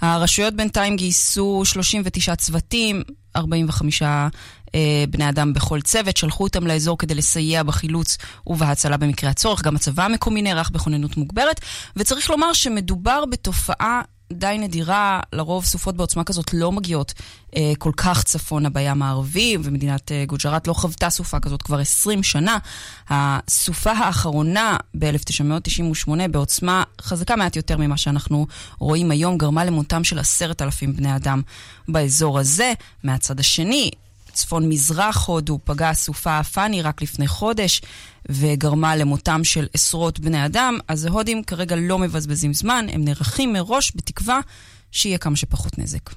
הרשויות 0.00 0.54
בינתיים 0.54 0.96
גייסו 0.96 1.62
39 1.64 2.36
צוותים, 2.36 3.02
45 3.36 4.02
אה, 4.02 5.04
בני 5.10 5.28
אדם 5.28 5.52
בכל 5.52 5.80
צוות, 5.80 6.16
שלחו 6.16 6.44
אותם 6.44 6.66
לאזור 6.66 6.98
כדי 6.98 7.14
לסייע 7.14 7.62
בחילוץ 7.62 8.18
ובהצלה 8.46 8.96
במקרה 8.96 9.30
הצורך. 9.30 9.62
גם 9.62 9.76
הצבא 9.76 10.04
המקומי 10.04 10.42
נערך 10.42 10.70
בכוננות 10.70 11.16
מוגברת, 11.16 11.60
וצריך 11.96 12.30
לומר 12.30 12.52
שמדובר 12.52 13.24
בתופעה 13.30 14.02
די 14.32 14.56
נדירה, 14.60 15.20
לרוב 15.32 15.64
סופות 15.64 15.96
בעוצמה 15.96 16.24
כזאת 16.24 16.54
לא 16.54 16.72
מגיעות 16.72 17.14
אה, 17.56 17.72
כל 17.78 17.92
כך 17.96 18.22
צפונה 18.22 18.70
בים 18.70 19.02
הערבי, 19.02 19.56
ומדינת 19.62 20.12
אה, 20.12 20.24
גוג'ראט 20.26 20.66
לא 20.66 20.72
חוותה 20.72 21.10
סופה 21.10 21.40
כזאת 21.40 21.62
כבר 21.62 21.78
20 21.78 22.22
שנה. 22.22 22.58
הסופה 23.08 23.92
האחרונה 23.92 24.76
ב-1998 24.98 26.10
בעוצמה 26.30 26.82
חזקה 27.00 27.36
מעט 27.36 27.56
יותר 27.56 27.76
ממה 27.76 27.96
שאנחנו 27.96 28.46
רואים 28.78 29.10
היום, 29.10 29.38
גרמה 29.38 29.64
למותם 29.64 30.04
של 30.04 30.18
עשרת 30.18 30.62
אלפים 30.62 30.96
בני 30.96 31.16
אדם 31.16 31.42
באזור 31.88 32.38
הזה. 32.38 32.72
מהצד 33.04 33.40
השני, 33.40 33.90
צפון 34.32 34.68
מזרח 34.68 35.26
הודו 35.26 35.58
פגעה 35.64 35.94
סופה 35.94 36.42
פאני 36.42 36.82
רק 36.82 37.02
לפני 37.02 37.28
חודש 37.28 37.80
וגרמה 38.28 38.96
למותם 38.96 39.44
של 39.44 39.66
עשרות 39.74 40.20
בני 40.20 40.46
אדם, 40.46 40.78
אז 40.88 41.04
ההודים 41.04 41.44
כרגע 41.44 41.76
לא 41.78 41.98
מבזבזים 41.98 42.54
זמן, 42.54 42.86
הם 42.92 43.04
נערכים 43.04 43.52
מראש 43.52 43.92
בתקווה 43.94 44.40
שיהיה 44.92 45.18
כמה 45.18 45.36
שפחות 45.36 45.78
נזק. 45.78 46.10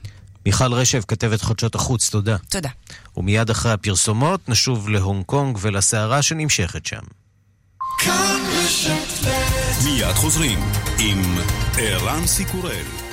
מיכל 0.46 0.74
רשב, 0.74 1.02
כתבת 1.08 1.42
חדשות 1.42 1.76
החוץ, 1.76 2.10
תודה. 2.10 2.38
תודה. 2.50 2.70
ומיד 3.18 3.50
אחרי 3.50 3.72
הפרסומות 3.72 4.50
נשוב 4.50 4.90
להונג 4.90 5.26
קונג 5.26 5.58
ולסערה 5.62 6.22
שנמשכת 6.22 6.86
שם. 6.86 7.02
מיד 9.84 10.14
חוזרים 10.14 10.60
עם 11.00 11.38
ערן 11.78 12.28
סיקורל. 12.28 13.05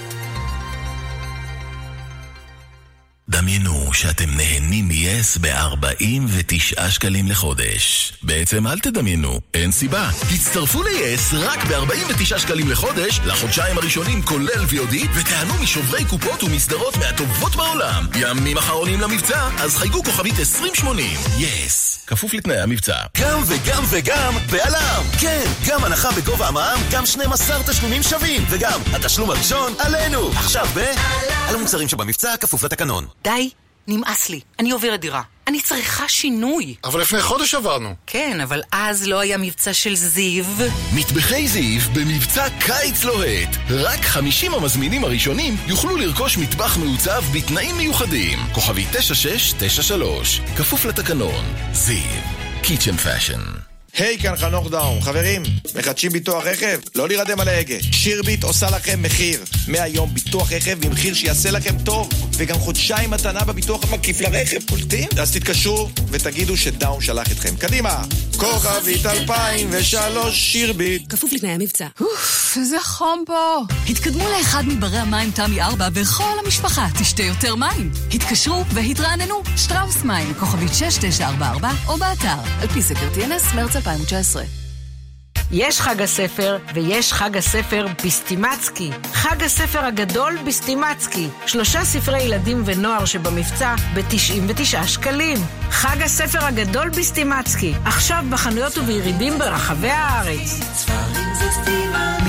דמיינו 3.33 3.93
שאתם 3.93 4.31
נהנים 4.37 4.89
מ-yes 4.89 5.39
ב-49 5.41 6.91
שקלים 6.91 7.27
לחודש. 7.29 8.12
בעצם 8.23 8.67
אל 8.67 8.79
תדמיינו, 8.79 9.41
אין 9.55 9.73
סיבה. 9.73 10.11
הצטרפו 10.35 10.83
ל-yes 10.83 11.35
רק 11.37 11.65
ב-49 11.65 12.39
שקלים 12.39 12.69
לחודש, 12.69 13.21
לחודשיים 13.27 13.79
הראשונים 13.79 14.23
כולל 14.23 14.65
VOD, 14.71 14.97
ותענו 15.15 15.55
משוברי 15.62 16.05
קופות 16.05 16.43
ומסדרות 16.43 16.97
מהטובות 16.97 17.57
בעולם. 17.57 18.07
ימים 18.15 18.59
אחרונים 18.59 19.01
למבצע, 19.01 19.49
אז 19.59 19.77
חייגו 19.77 20.05
כוכבית 20.05 20.39
2080. 20.39 21.17
yes, 21.39 21.92
כפוף 22.07 22.35
לתנאי 22.35 22.61
המבצע. 22.61 22.97
גם 23.21 23.43
וגם 23.47 23.85
וגם 23.91 24.35
בעלם! 24.51 25.03
כן, 25.21 25.45
גם 25.69 25.85
הנחה 25.85 26.09
בגובה 26.13 26.49
המע"מ, 26.49 26.81
גם 26.93 27.07
12 27.07 27.63
תשלומים 27.63 28.03
שווים, 28.03 28.45
וגם 28.51 28.81
התשלום 28.93 29.31
הראשון 29.31 29.73
עלינו! 29.79 30.29
עכשיו 30.29 30.67
ב... 30.75 30.79
על 31.49 31.55
המוצרים 31.55 31.89
שבמבצע, 31.89 32.37
כפוף 32.37 32.63
לתקנון. 32.65 33.07
די, 33.25 33.51
נמאס 33.89 34.29
לי. 34.29 34.41
אני 34.59 34.71
עוברת 34.71 35.01
דירה. 35.01 35.23
אני 35.47 35.61
צריכה 35.61 36.09
שינוי. 36.09 36.75
אבל 36.85 37.01
לפני 37.01 37.23
חודש 37.23 37.55
עברנו. 37.55 37.95
כן, 38.07 38.41
אבל 38.41 38.63
אז 38.73 39.07
לא 39.07 39.21
היה 39.21 39.39
מבצע 39.39 39.73
של 39.73 39.95
זיו. 39.95 40.45
מטבחי 40.95 41.49
זיו 41.49 41.81
במבצע 41.95 42.47
קיץ 42.61 43.05
לוהט. 43.05 43.49
רק 43.71 44.01
50 44.05 44.55
המזמינים 44.55 45.05
הראשונים 45.05 45.57
יוכלו 45.67 45.97
לרכוש 45.97 46.39
מטבח 46.39 46.77
מעוצב 46.77 47.25
בתנאים 47.35 47.77
מיוחדים. 47.77 48.39
כוכבי 48.53 48.87
9693, 48.93 50.41
כפוף 50.57 50.85
לתקנון. 50.85 51.45
זיו, 51.73 52.21
Kitchen 52.62 52.97
Fashion. 52.97 53.72
היי, 53.97 54.19
כאן 54.19 54.37
חנוך 54.37 54.71
דאום. 54.71 55.01
חברים, 55.01 55.43
מחדשים 55.75 56.13
ביטוח 56.13 56.45
רכב? 56.47 56.81
לא 56.95 57.09
להירדם 57.09 57.41
על 57.41 57.49
ההגה. 57.49 57.75
שירביט 57.93 58.45
עושה 58.45 58.71
לכם 58.71 59.03
מחיר. 59.03 59.41
מהיום 59.69 60.15
ביטוח 60.15 60.53
רכב 60.53 60.87
במחיר 60.87 61.15
שיעשה 61.15 61.51
לכם 61.51 61.75
טוב, 61.85 62.09
וגם 62.37 62.59
חודשיים 62.59 63.11
מתנה 63.11 63.45
בביטוח 63.45 63.93
המקיף 63.93 64.21
לרכב. 64.21 64.59
קולטים? 64.69 65.09
אז 65.21 65.33
תתקשרו 65.33 65.89
ותגידו 66.11 66.57
שדאום 66.57 67.01
שלח 67.01 67.33
אתכם. 67.33 67.57
קדימה! 67.57 68.03
כוכבית 68.37 69.07
2003 69.07 70.53
שירביט. 70.53 71.13
כפוף 71.13 71.33
לתנאי 71.33 71.53
המבצע. 71.53 71.87
אוף, 72.01 72.55
איזה 72.57 72.81
חום 72.81 73.25
פה. 73.27 73.61
התקדמו 73.89 74.29
לאחד 74.29 74.65
מברי 74.67 74.99
המים 74.99 75.31
תמי 75.31 75.63
4 75.63 75.89
וכל 75.95 76.35
המשפחה 76.45 76.87
תשתה 76.99 77.23
יותר 77.23 77.55
מים. 77.55 77.93
התקשרו 78.15 78.65
והתרעננו. 78.75 79.43
שטראוס 79.57 80.05
מים, 80.05 80.35
כוכבית 80.35 80.75
6944 80.75 81.71
או 81.89 81.97
באתר. 81.97 82.61
על 82.61 82.69
פי 82.69 82.83
סקר 82.83 83.09
TNS, 83.15 83.57
מרץ 83.57 83.77
2019. 83.83 84.43
יש 85.51 85.81
חג 85.81 86.03
הספר 86.03 86.59
ויש 86.75 87.12
חג 87.12 87.37
הספר 87.37 87.87
בסטימצקי. 88.05 88.91
חג 89.12 89.43
הספר 89.43 89.85
הגדול 89.85 90.39
בסטימצקי. 90.47 91.29
שלושה 91.47 91.85
ספרי 91.85 92.23
ילדים 92.23 92.62
ונוער 92.67 93.05
שבמבצע 93.05 93.75
ב-99 93.95 94.87
שקלים. 94.87 95.39
חג 95.71 96.03
הספר 96.03 96.45
הגדול 96.45 96.89
בסטימצקי. 96.89 97.75
עכשיו 97.85 98.25
בחנויות 98.31 98.79
ובירידים 98.79 99.39
ברחבי 99.39 99.91
הארץ. 99.91 100.61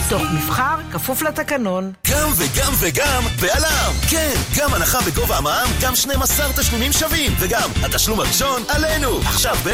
מתוך 0.07 0.21
מבחר, 0.33 0.75
כפוף 0.91 1.21
לתקנון. 1.21 1.91
גם 2.11 2.29
וגם 2.35 2.73
וגם 2.79 3.23
בעלם! 3.41 3.93
כן, 4.09 4.33
גם 4.57 4.73
הנחה 4.73 5.01
בגובה 5.01 5.37
המע"מ, 5.37 5.69
גם 5.81 5.95
12 5.95 6.53
תשלומים 6.53 6.91
שווים, 6.91 7.33
וגם 7.39 7.69
התשלום 7.83 8.19
הראשון 8.19 8.63
עלינו! 8.67 9.19
עכשיו 9.19 9.55
ב... 9.65 9.67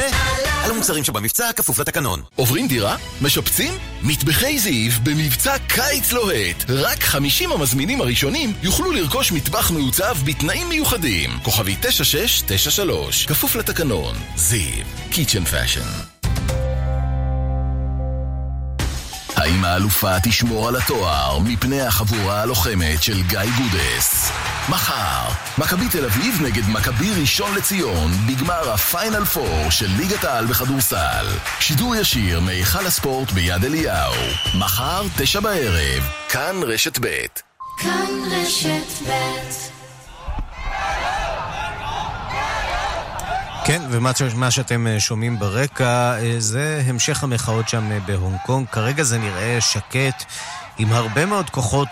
על 0.63 0.71
המוצרים 0.71 1.03
שבמבצע, 1.03 1.53
כפוף 1.53 1.79
לתקנון. 1.79 2.21
עוברים 2.36 2.67
דירה? 2.67 2.95
משפצים? 3.21 3.74
מטבחי 4.03 4.59
זיו 4.59 4.91
במבצע 5.03 5.57
קיץ 5.67 6.12
לוהט. 6.12 6.65
רק 6.69 7.03
50 7.03 7.51
המזמינים 7.51 8.01
הראשונים 8.01 8.53
יוכלו 8.63 8.91
לרכוש 8.91 9.31
מטבח 9.31 9.71
מעוצב 9.71 10.17
בתנאים 10.25 10.69
מיוחדים. 10.69 11.29
כוכבי 11.43 11.75
9693, 11.81 13.25
כפוף 13.25 13.55
לתקנון. 13.55 14.15
זיו, 14.36 14.86
Kitchen 15.12 15.45
Fashion. 15.45 16.18
האם 19.39 19.65
האלופה 19.65 20.20
תשמור 20.24 20.68
על 20.68 20.75
התואר 20.75 21.40
מפני 21.40 21.81
החבורה 21.81 22.42
הלוחמת 22.42 23.03
של 23.03 23.22
גיא 23.22 23.40
גודס? 23.57 24.31
מחר, 24.70 25.29
מכבי 25.57 25.90
תל 25.90 26.05
אביב 26.05 26.42
נגד 26.42 26.70
מכבי 26.70 27.22
ראשון 27.22 27.55
לציון 27.55 28.11
בגמר 28.27 28.72
הפיינל 28.72 29.25
פור 29.25 29.70
של 29.70 29.87
ליגת 29.98 30.24
העל 30.24 30.46
בכדורסל. 30.46 31.25
שידור 31.59 31.96
ישיר 31.96 32.40
מהיכל 32.40 32.85
הספורט 32.87 33.31
ביד 33.31 33.66
אליהו. 33.66 34.13
מחר, 34.59 35.03
תשע 35.18 35.40
בערב, 35.40 36.03
כאן 36.29 36.55
רשת 36.63 37.00
ב'. 37.01 37.25
כאן 37.77 38.09
רשת 38.31 39.07
ב' 39.07 39.70
כן, 43.65 43.81
ומה 43.89 44.11
מה 44.35 44.51
שאתם 44.51 44.87
אה, 44.87 45.00
שומעים 45.00 45.39
ברקע 45.39 46.17
אה, 46.19 46.35
זה 46.37 46.81
המשך 46.87 47.24
המחאות 47.24 47.69
שם 47.69 47.91
אה, 47.91 48.00
בהונג 48.05 48.37
קונג. 48.45 48.67
כרגע 48.67 49.03
זה 49.03 49.17
נראה 49.17 49.61
שקט, 49.61 50.24
עם 50.77 50.91
הרבה 50.91 51.25
מאוד 51.25 51.50
כוחות 51.50 51.87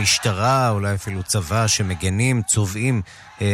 משטרה, 0.00 0.70
אולי 0.70 0.94
אפילו 0.94 1.22
צבא, 1.22 1.66
שמגנים, 1.66 2.42
צובעים 2.42 3.02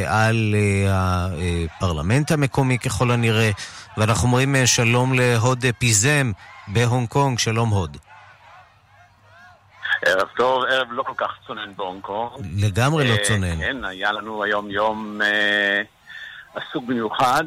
על 0.07 0.55
הפרלמנט 0.91 2.31
המקומי 2.31 2.79
ככל 2.79 3.11
הנראה. 3.11 3.51
ואנחנו 3.97 4.27
אומרים 4.27 4.57
שלום 4.67 5.15
להוד 5.15 5.65
פיזם 5.79 6.33
בהונג 6.69 7.09
קונג, 7.09 7.39
שלום 7.39 7.69
הוד. 7.69 7.97
ערב 10.07 10.29
טוב, 10.37 10.65
ערב 10.65 10.89
לא 10.91 11.03
כל 11.03 11.13
כך 11.17 11.31
צונן 11.47 11.77
בהונג 11.77 12.03
קונג. 12.03 12.47
לגמרי 12.65 13.09
לא 13.09 13.17
צונן. 13.23 13.59
כן, 13.59 13.85
היה 13.85 14.13
לנו 14.13 14.43
היום 14.43 14.71
יום 14.71 15.21
עסוק 16.55 16.85
במיוחד, 16.85 17.45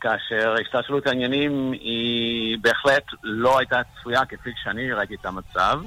כאשר 0.00 0.54
השתלשלות 0.60 1.06
העניינים 1.06 1.72
היא 1.72 2.58
בהחלט 2.60 3.04
לא 3.22 3.58
הייתה 3.58 3.80
צפויה 3.96 4.24
כפי 4.24 4.50
שאני 4.62 4.92
ראיתי 4.92 5.14
את 5.14 5.26
המצב, 5.26 5.80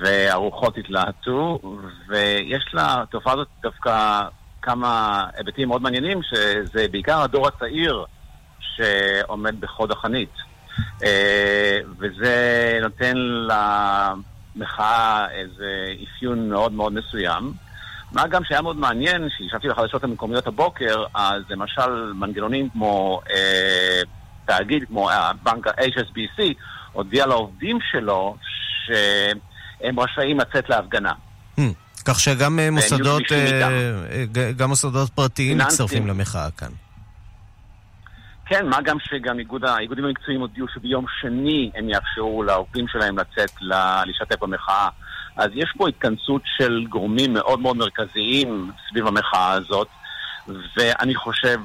והרוחות 0.00 0.78
התלהטו, 0.78 1.58
ויש 2.08 2.74
לתופעה 2.74 3.32
הזאת 3.32 3.48
דווקא 3.62 4.22
כמה 4.62 5.24
היבטים 5.36 5.68
מאוד 5.68 5.82
מעניינים, 5.82 6.22
שזה 6.22 6.86
בעיקר 6.90 7.22
הדור 7.22 7.48
הצעיר 7.48 8.04
שעומד 8.60 9.60
בחוד 9.60 9.90
החנית. 9.90 10.34
אה, 11.04 11.78
וזה 11.98 12.78
נותן 12.82 13.16
למחאה 14.56 15.30
איזה 15.30 15.94
אפיון 16.02 16.48
מאוד 16.48 16.72
מאוד 16.72 16.92
מסוים. 16.92 17.52
מה 18.12 18.26
גם 18.26 18.44
שהיה 18.44 18.62
מאוד 18.62 18.76
מעניין, 18.76 19.28
כשישבתי 19.28 19.68
בחדשות 19.68 20.04
המקומיות 20.04 20.46
הבוקר, 20.46 21.04
אז 21.14 21.42
למשל 21.48 22.12
מנגנונים 22.14 22.68
כמו 22.68 23.20
אה, 23.30 24.00
תאגיד, 24.44 24.84
כמו 24.88 25.10
הבנק 25.10 25.66
ה-HSBC, 25.66 26.42
הודיע 26.92 27.26
לעובדים 27.26 27.78
שלו 27.90 28.36
שהם 28.86 30.00
רשאים 30.00 30.40
לצאת 30.40 30.68
להפגנה. 30.68 31.12
כך 32.08 32.20
שגם 32.20 32.58
אה, 32.58 32.70
מוסדות, 32.70 33.22
אה. 33.32 33.68
אה, 34.10 34.52
גם 34.56 34.68
מוסדות 34.68 35.10
פרטיים. 35.10 35.58
מצטרפים 35.58 36.06
למחאה 36.06 36.50
כאן. 36.50 36.68
כן, 38.46 38.66
מה 38.66 38.80
גם 38.82 38.96
שגם 39.00 39.38
איגוד, 39.38 39.64
האיגודים 39.64 40.04
המקצועיים 40.04 40.40
הודיעו 40.40 40.66
שביום 40.74 41.04
שני 41.20 41.70
הם 41.74 41.88
יאפשרו 41.88 42.42
לעובדים 42.42 42.88
שלהם 42.88 43.18
לצאת, 43.18 43.50
להשתתף 44.06 44.42
במחאה. 44.42 44.88
אז 45.38 45.50
יש 45.54 45.72
פה 45.76 45.88
התכנסות 45.88 46.42
של 46.44 46.86
גורמים 46.88 47.34
מאוד 47.34 47.60
מאוד 47.60 47.76
מרכזיים 47.76 48.70
סביב 48.88 49.06
המחאה 49.06 49.52
הזאת, 49.52 49.88
ואני 50.76 51.14
חושב 51.14 51.58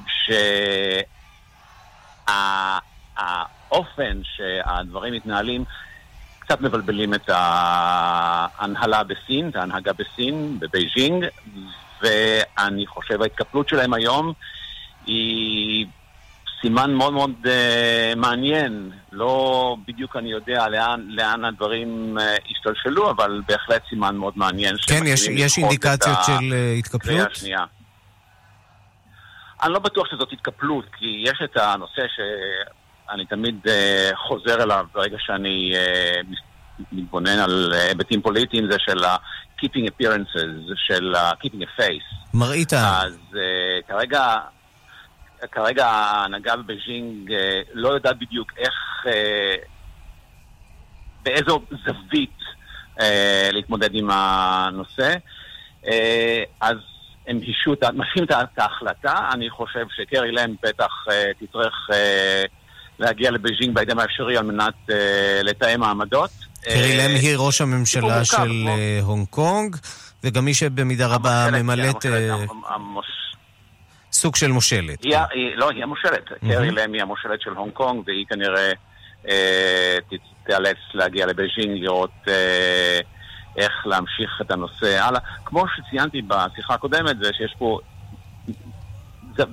שהאופן 2.27 4.21
שהדברים 4.23 5.13
מתנהלים 5.13 5.63
קצת 6.39 6.61
מבלבלים 6.61 7.13
את 7.13 7.29
ההנהלה 7.29 9.03
בסין, 9.03 9.49
את 9.49 9.55
ההנהגה 9.55 9.91
בסין, 9.93 10.59
בבייג'ינג, 10.59 11.25
ואני 12.01 12.87
חושב 12.87 13.21
ההתקפלות 13.21 13.69
שלהם 13.69 13.93
היום 13.93 14.33
היא 15.05 15.85
סימן 16.63 16.93
מאוד 16.93 17.13
מאוד 17.13 17.31
אה, 17.43 18.15
מעניין. 18.15 18.91
לא 19.11 19.75
בדיוק 19.87 20.15
אני 20.15 20.31
יודע 20.31 20.69
לאן, 20.69 21.05
לאן 21.07 21.45
הדברים 21.45 22.17
אה, 22.17 22.21
השתלשלו, 22.51 23.11
אבל 23.11 23.41
בהחלט 23.47 23.81
סימן 23.89 24.15
מאוד 24.15 24.33
מעניין. 24.35 24.75
כן, 24.87 25.05
יש, 25.05 25.27
יש 25.27 25.57
אינדיקציות 25.57 26.17
את 26.19 26.25
של 26.25 26.33
הקריאה 26.33 26.77
התקפלות? 26.79 27.43
אני 29.63 29.73
לא 29.73 29.79
בטוח 29.79 30.07
שזאת 30.11 30.31
התקפלות, 30.31 30.85
כי 30.97 31.23
יש 31.25 31.41
את 31.43 31.57
הנושא 31.57 32.01
שאני 32.15 33.25
תמיד 33.25 33.55
אה, 33.65 33.69
חוזר 34.15 34.63
אליו 34.63 34.85
ברגע 34.93 35.17
שאני 35.19 35.73
אה, 35.73 36.83
מתבונן 36.91 37.39
על 37.39 37.73
היבטים 37.89 38.21
פוליטיים, 38.21 38.71
זה 38.71 38.77
של 38.79 39.03
ה-keeping 39.03 39.87
appearances, 39.87 40.73
של 40.87 41.15
ה-keeping 41.15 41.61
a 41.61 41.81
face. 41.81 42.27
מראית. 42.33 42.73
אז 42.73 43.17
אה, 43.31 43.37
כרגע, 43.87 44.35
כרגע 45.51 45.87
ההנהגה 45.87 46.55
בבייג'ינג 46.55 47.29
אה, 47.29 47.33
לא 47.73 47.89
יודעת 47.89 48.19
בדיוק 48.19 48.51
איך, 48.57 48.73
אה, 49.03 49.09
באיזו 51.23 51.61
זווית 51.69 52.39
אה, 52.99 53.03
להתמודד 53.51 53.89
עם 53.93 54.09
הנושא. 54.11 55.15
אז 56.61 56.77
הם 57.27 57.39
הישו, 57.41 57.73
משהים 57.93 58.25
את 58.25 58.57
ההחלטה, 58.57 59.29
אני 59.33 59.49
חושב 59.49 59.85
שקרי 59.95 60.31
לם 60.31 60.55
בטח 60.63 61.05
תצטרך 61.39 61.89
להגיע 62.99 63.31
לבייג'ינג 63.31 63.75
בהקדם 63.75 63.99
האפשרי 63.99 64.37
על 64.37 64.45
מנת 64.45 64.73
לתאם 65.43 65.83
העמדות. 65.83 66.29
קרי 66.63 66.97
לם 66.97 67.15
היא 67.15 67.37
ראש 67.37 67.61
הממשלה 67.61 68.25
של 68.25 68.67
הונג 69.01 69.27
קונג, 69.29 69.75
וגם 70.23 70.45
מי 70.45 70.53
שבמידה 70.53 71.07
רבה 71.07 71.47
ממלאת 71.51 72.05
סוג 74.13 74.35
של 74.35 74.51
מושלת. 74.51 75.05
לא, 75.55 75.69
היא 75.69 75.83
המושלת. 75.83 76.29
קרי 76.39 76.71
לם 76.71 76.93
היא 76.93 77.01
המושלת 77.01 77.41
של 77.41 77.51
הונג 77.51 77.71
קונג, 77.73 78.03
והיא 78.07 78.25
כנראה 78.29 78.71
תיאלץ 80.45 80.77
להגיע 80.93 81.25
לבייג'ינג 81.25 81.83
לראות 81.83 82.27
איך 83.57 83.71
להמשיך 83.85 84.41
את 84.41 84.51
הנושא 84.51 85.03
הלאה. 85.03 85.19
כמו 85.45 85.65
שציינתי 85.67 86.21
בשיחה 86.21 86.73
הקודמת, 86.73 87.17
זה 87.17 87.29
שיש 87.33 87.55
פה 87.57 87.79
זו, 89.37 89.43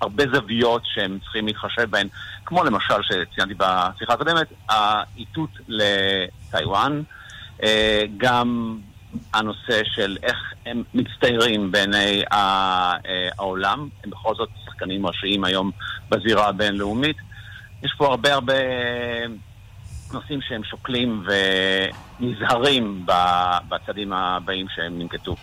הרבה 0.00 0.24
זוויות 0.34 0.82
שהם 0.84 1.18
צריכים 1.22 1.46
להתחשב 1.46 1.90
בהן, 1.90 2.08
כמו 2.44 2.64
למשל 2.64 3.02
שציינתי 3.02 3.54
בשיחה 3.54 4.12
הקודמת, 4.12 4.46
האיתות 4.68 5.50
לטיוואן, 5.68 7.02
אה, 7.62 8.04
גם 8.16 8.78
הנושא 9.34 9.82
של 9.84 10.16
איך 10.22 10.36
הם 10.66 10.82
מצטיירים 10.94 11.72
בעיני 11.72 12.22
אה, 12.32 12.92
העולם, 13.38 13.88
הם 14.04 14.10
בכל 14.10 14.34
זאת 14.34 14.48
שחקנים 14.64 15.06
ראשיים 15.06 15.44
היום 15.44 15.70
בזירה 16.10 16.48
הבינלאומית. 16.48 17.16
יש 17.82 17.94
פה 17.98 18.06
הרבה 18.06 18.34
הרבה 18.34 18.54
נושאים 20.12 20.40
שהם 20.48 20.64
שוקלים 20.64 21.24
ונזהרים 22.20 23.06
בצעדים 23.68 24.12
הבאים 24.12 24.66
שהם 24.74 24.98
ננקטו. 24.98 25.36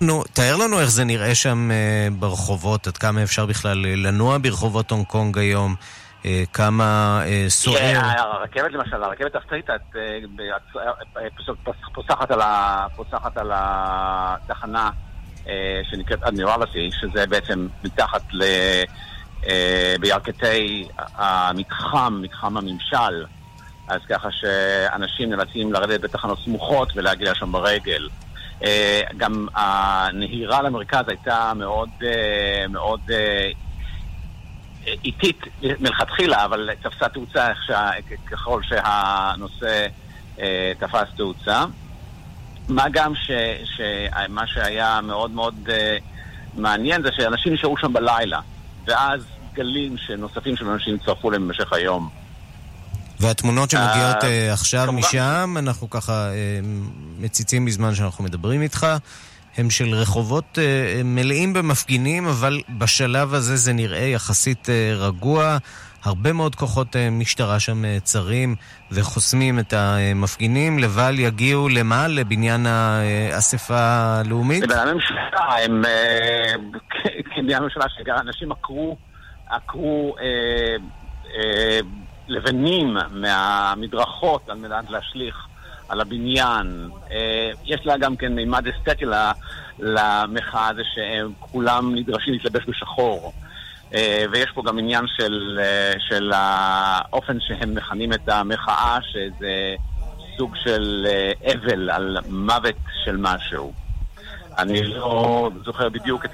נו, 0.00 0.24
תאר 0.32 0.56
לנו 0.56 0.80
איך 0.80 0.90
זה 0.90 1.04
נראה 1.04 1.34
שם 1.34 1.70
אה, 1.70 2.08
ברחובות, 2.18 2.86
עד 2.86 2.96
כמה 2.96 3.22
אפשר 3.22 3.46
בכלל 3.46 3.86
אה, 3.86 3.96
לנוע 3.96 4.38
ברחובות 4.42 4.90
הונג 4.90 5.06
קונג 5.06 5.38
היום, 5.38 5.74
כמה 6.52 7.20
אה, 7.26 7.44
סוער. 7.48 7.92
Yeah, 7.92 8.20
הרכבת 8.20 8.72
למשל, 8.72 9.02
הרכבת 9.02 9.34
הצבאית, 9.34 9.70
את 9.70 9.96
פוסחת 12.96 13.36
על, 13.36 13.50
התחנה 13.52 14.90
אה, 15.48 15.80
שנקראת 15.90 16.22
אדמירלסי, 16.22 16.90
שזה 17.00 17.26
בעצם 17.26 17.68
מתחת 17.84 18.22
ל... 18.32 18.42
אה, 19.46 19.94
בירכתי 20.00 20.88
המתחם, 20.98 22.18
מתחם 22.22 22.56
הממשל. 22.56 23.24
אז 23.88 24.00
ככה 24.08 24.28
שאנשים 24.30 25.30
נאלצים 25.30 25.72
לרדת 25.72 26.00
בתחנות 26.00 26.38
סמוכות 26.44 26.92
ולהגיע 26.96 27.34
שם 27.34 27.52
ברגל. 27.52 28.08
אה, 28.64 29.00
גם 29.16 29.46
הנהירה 29.54 30.62
למרכז 30.62 31.04
הייתה 31.08 31.52
מאוד, 31.56 31.88
אה, 32.02 32.68
מאוד 32.68 33.00
אה, 33.10 33.50
איטית 35.04 35.40
מלכתחילה, 35.62 36.44
אבל 36.44 36.70
תפסה 36.82 37.08
תאוצה 37.08 37.48
ככל 38.30 38.62
שהנושא 38.62 39.86
תפס 40.78 41.08
תאוצה. 41.16 41.64
מה 42.68 42.84
גם 42.92 43.14
ש, 43.14 43.30
שמה 43.64 44.46
שהיה 44.46 45.00
מאוד 45.02 45.30
מאוד 45.30 45.68
מעניין 46.56 47.02
זה 47.02 47.08
שאנשים 47.16 47.52
נשארו 47.52 47.76
שם 47.78 47.92
בלילה, 47.92 48.40
ואז 48.86 49.22
גלים 49.54 49.96
נוספים 50.18 50.56
של 50.56 50.68
אנשים 50.68 50.94
הצטרפו 50.94 51.30
להם 51.30 51.48
במשך 51.48 51.72
היום. 51.72 52.08
והתמונות 53.20 53.70
שמגיעות 53.70 54.16
uh, 54.22 54.52
עכשיו 54.52 54.86
כמובן. 54.86 54.98
משם, 54.98 55.54
אנחנו 55.58 55.90
ככה 55.90 56.30
uh, 56.30 56.66
מציצים 57.18 57.64
בזמן 57.64 57.94
שאנחנו 57.94 58.24
מדברים 58.24 58.62
איתך, 58.62 58.86
הם 59.58 59.70
של 59.70 59.94
רחובות 59.94 60.58
uh, 60.58 61.04
מלאים 61.04 61.52
במפגינים, 61.52 62.26
אבל 62.26 62.60
בשלב 62.68 63.34
הזה 63.34 63.56
זה 63.56 63.72
נראה 63.72 64.04
יחסית 64.04 64.66
uh, 64.66 64.70
רגוע. 64.96 65.58
הרבה 66.04 66.32
מאוד 66.32 66.54
כוחות 66.54 66.96
uh, 66.96 66.98
משטרה 67.10 67.60
שם 67.60 67.98
צרים 67.98 68.56
וחוסמים 68.90 69.58
את 69.58 69.72
המפגינים, 69.72 70.78
לבל 70.78 71.18
יגיעו 71.18 71.68
למה? 71.68 72.08
לבניין 72.08 72.66
האספה 72.66 73.78
הלאומית? 73.78 74.62
לבניין 74.62 74.88
הממשלה, 74.88 75.18
הם... 75.64 75.82
כבניין 77.34 77.62
הממשלה, 77.62 77.84
שאנשים 77.96 78.52
עקרו, 78.52 78.96
עקרו... 79.48 80.16
לבנים 82.28 82.96
מהמדרכות 83.10 84.48
על 84.48 84.58
מנת 84.58 84.90
להשליך 84.90 85.47
על 85.88 86.00
הבניין. 86.00 86.88
אה, 87.10 87.50
יש 87.64 87.80
לה 87.86 87.96
גם 87.96 88.16
כן 88.16 88.34
מימד 88.34 88.64
אסתטי 88.68 89.04
למחאה 89.78 90.68
הזה 90.68 90.82
כולם 91.38 91.94
נדרשים 91.94 92.32
להתלבש 92.32 92.64
בשחור. 92.68 93.32
אה, 93.94 94.24
ויש 94.32 94.50
פה 94.54 94.62
גם 94.66 94.78
עניין 94.78 95.04
של, 95.16 95.58
אה, 95.62 95.92
של 96.08 96.32
האופן 96.34 97.40
שהם 97.40 97.74
מכנים 97.74 98.12
את 98.12 98.28
המחאה, 98.28 98.98
שזה 99.02 99.74
סוג 100.36 100.56
של 100.64 101.06
אבל 101.54 101.90
על 101.90 102.16
מוות 102.28 102.76
של 103.04 103.16
משהו. 103.16 103.72
אני 104.58 104.82
לא 104.82 105.50
זוכר 105.64 105.88
בדיוק 105.88 106.24
את 106.24 106.30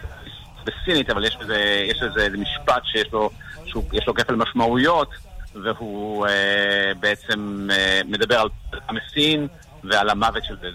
בסינית, 0.64 1.11
אבל 1.11 1.25
יש 1.25 1.37
בזה, 1.37 1.85
יש 1.90 2.03
איזה 2.03 2.29
משפט 2.38 2.83
שיש 2.85 3.12
לו, 3.12 3.31
שיש 3.67 4.07
לו 4.07 4.14
כפל 4.14 4.35
משמעויות. 4.35 5.09
והוא 5.62 6.27
אה, 6.27 6.93
בעצם 7.01 7.69
אה, 7.71 8.01
מדבר 8.05 8.40
על 8.40 8.49
המסין 8.88 9.46
ועל 9.84 10.10
המוות 10.10 10.44
של 10.44 10.56
זה. 10.60 10.68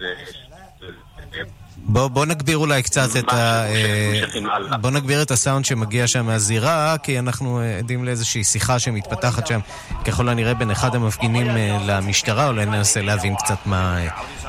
בוא, 1.77 2.07
בוא 2.07 2.25
נגביר 2.25 2.57
אולי 2.57 2.83
קצת 2.83 3.09
את 3.19 3.33
ה... 3.33 3.65
אה, 3.65 4.77
בוא 4.81 4.91
נגביר 4.91 5.21
את 5.21 5.31
הסאונד 5.31 5.65
שמגיע 5.65 6.07
שם 6.07 6.25
מהזירה, 6.25 6.95
כי 7.03 7.19
אנחנו 7.19 7.61
אה, 7.61 7.77
עדים 7.77 8.05
לאיזושהי 8.05 8.43
שיחה 8.43 8.79
שמתפתחת 8.79 9.47
שם 9.47 9.59
ככל 10.05 10.29
הנראה 10.29 10.53
בין 10.53 10.71
אחד 10.71 10.95
המפגינים 10.95 11.49
אה, 11.49 11.77
למשטרה, 11.85 12.47
אולי 12.47 12.65
ננסה 12.65 13.01
להבין 13.01 13.35
קצת 13.35 13.57
מה, 13.65 13.97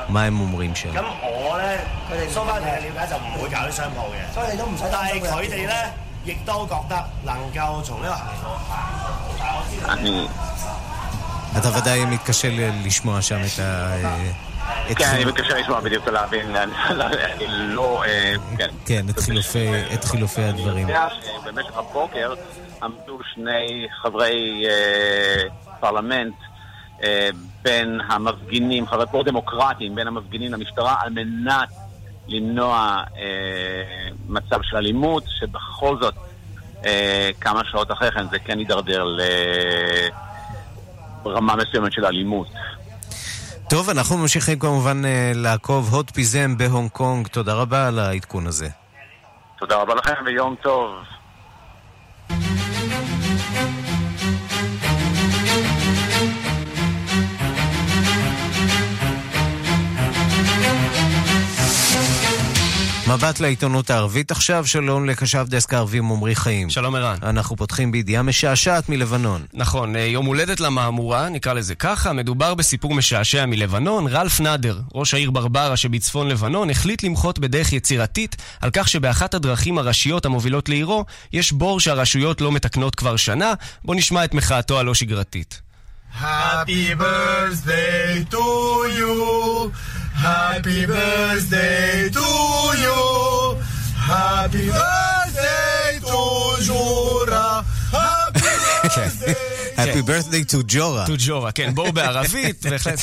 מה 0.09 0.23
הם 0.23 0.39
אומרים 0.39 0.75
שם. 0.75 0.89
אני... 9.89 10.27
אתה 11.57 11.69
ודאי 11.77 12.05
מתקשה 12.05 12.47
לשמוע 12.85 13.21
שם 13.21 13.39
את 13.53 13.59
ה... 13.59 13.95
כן, 14.95 15.05
אני 15.15 15.25
מתקשה 15.25 15.59
לשמוע 15.59 15.79
בדיוק 15.79 16.07
להבין, 16.07 16.55
אני 16.55 16.71
לא... 17.47 18.03
אה, 18.03 18.33
כן, 18.57 18.69
כן 18.85 19.05
את 19.93 20.03
חילופי 20.03 20.41
הדברים. 20.43 20.85
אני 20.85 20.93
יודע 20.93 21.07
שבמשך 21.43 21.77
הבוקר 21.77 22.33
עמדו 22.83 23.19
שני 23.33 23.87
חברי 24.01 24.65
אה, 24.69 25.43
פרלמנט 25.79 26.35
אה, 27.03 27.29
בין 27.61 27.99
המפגינים, 28.09 28.87
חברי 28.87 29.05
פרו 29.11 29.23
דמוקרטיים, 29.23 29.95
בין 29.95 30.07
המפגינים 30.07 30.53
למשטרה, 30.53 30.95
על 31.01 31.09
מנת 31.09 31.69
למנוע 32.27 33.03
מצב 34.27 34.57
של 34.63 34.77
אלימות, 34.77 35.23
שבכל 35.39 35.97
זאת 36.01 36.13
כמה 37.41 37.61
שעות 37.71 37.91
אחרי 37.91 38.11
כן 38.11 38.29
זה 38.29 38.39
כן 38.39 38.59
יידרדר 38.59 39.05
לרמה 41.25 41.55
מסוימת 41.55 41.93
של 41.93 42.05
אלימות. 42.05 42.47
טוב, 43.69 43.89
אנחנו 43.89 44.17
ממשיכים 44.17 44.59
כמובן 44.59 45.05
אה, 45.05 45.31
לעקוב 45.35 45.93
הוט 45.93 46.11
פיזם 46.11 46.57
בהונג 46.57 46.89
קונג. 46.89 47.27
תודה 47.27 47.53
רבה 47.53 47.87
על 47.87 47.99
העדכון 47.99 48.47
הזה. 48.47 48.69
תודה 49.59 49.75
רבה 49.75 49.95
לכם 49.95 50.13
ויום 50.25 50.55
טוב. 50.61 50.95
מבט 63.13 63.39
לעיתונות 63.39 63.89
הערבית 63.89 64.31
עכשיו, 64.31 64.67
שלום 64.67 65.05
לקשב 65.05 65.45
דסק 65.49 65.73
הערבים 65.73 66.11
עמרי 66.11 66.35
חיים. 66.35 66.69
שלום 66.69 66.95
ערן. 66.95 67.17
אנחנו 67.23 67.55
פותחים 67.55 67.91
בידיעה 67.91 68.23
משעשעת 68.23 68.89
מלבנון. 68.89 69.45
נכון, 69.53 69.95
אה, 69.95 70.01
יום 70.01 70.25
הולדת 70.25 70.59
למהמורה, 70.59 71.29
נקרא 71.29 71.53
לזה 71.53 71.75
ככה, 71.75 72.13
מדובר 72.13 72.53
בסיפור 72.53 72.93
משעשע 72.93 73.45
מלבנון. 73.45 74.07
רלף 74.07 74.39
נאדר, 74.39 74.79
ראש 74.93 75.13
העיר 75.13 75.31
ברברה 75.31 75.77
שבצפון 75.77 76.27
לבנון, 76.27 76.69
החליט 76.69 77.03
למחות 77.03 77.39
בדרך 77.39 77.73
יצירתית 77.73 78.35
על 78.61 78.69
כך 78.73 78.87
שבאחת 78.89 79.33
הדרכים 79.33 79.77
הראשיות 79.77 80.25
המובילות 80.25 80.69
לעירו, 80.69 81.05
יש 81.33 81.51
בור 81.51 81.79
שהרשויות 81.79 82.41
לא 82.41 82.51
מתקנות 82.51 82.95
כבר 82.95 83.15
שנה. 83.15 83.53
בואו 83.85 83.97
נשמע 83.97 84.25
את 84.25 84.33
מחאתו 84.33 84.79
הלא 84.79 84.93
שגרתית. 84.93 85.61
Happy 86.19 86.93
birthday 86.93 88.25
to 88.29 88.45
you. 88.97 89.71
Happy 90.13 90.85
birthday 90.85 92.09
to 92.09 92.19
you. 92.83 93.57
Happy 93.95 94.67
birthday 94.69 95.99
to 95.99 96.63
Jura. 96.63 97.63
Happy 97.91 98.39
birthday. 98.97 99.50
Happy 99.85 100.07
birthday 100.07 100.51
to 100.51 100.57
ג'ורה. 100.67 101.05
to 101.05 101.11
ג'ורה, 101.17 101.51
כן, 101.51 101.75
בור 101.75 101.91
בערבית, 101.91 102.65
בהחלט 102.71 102.99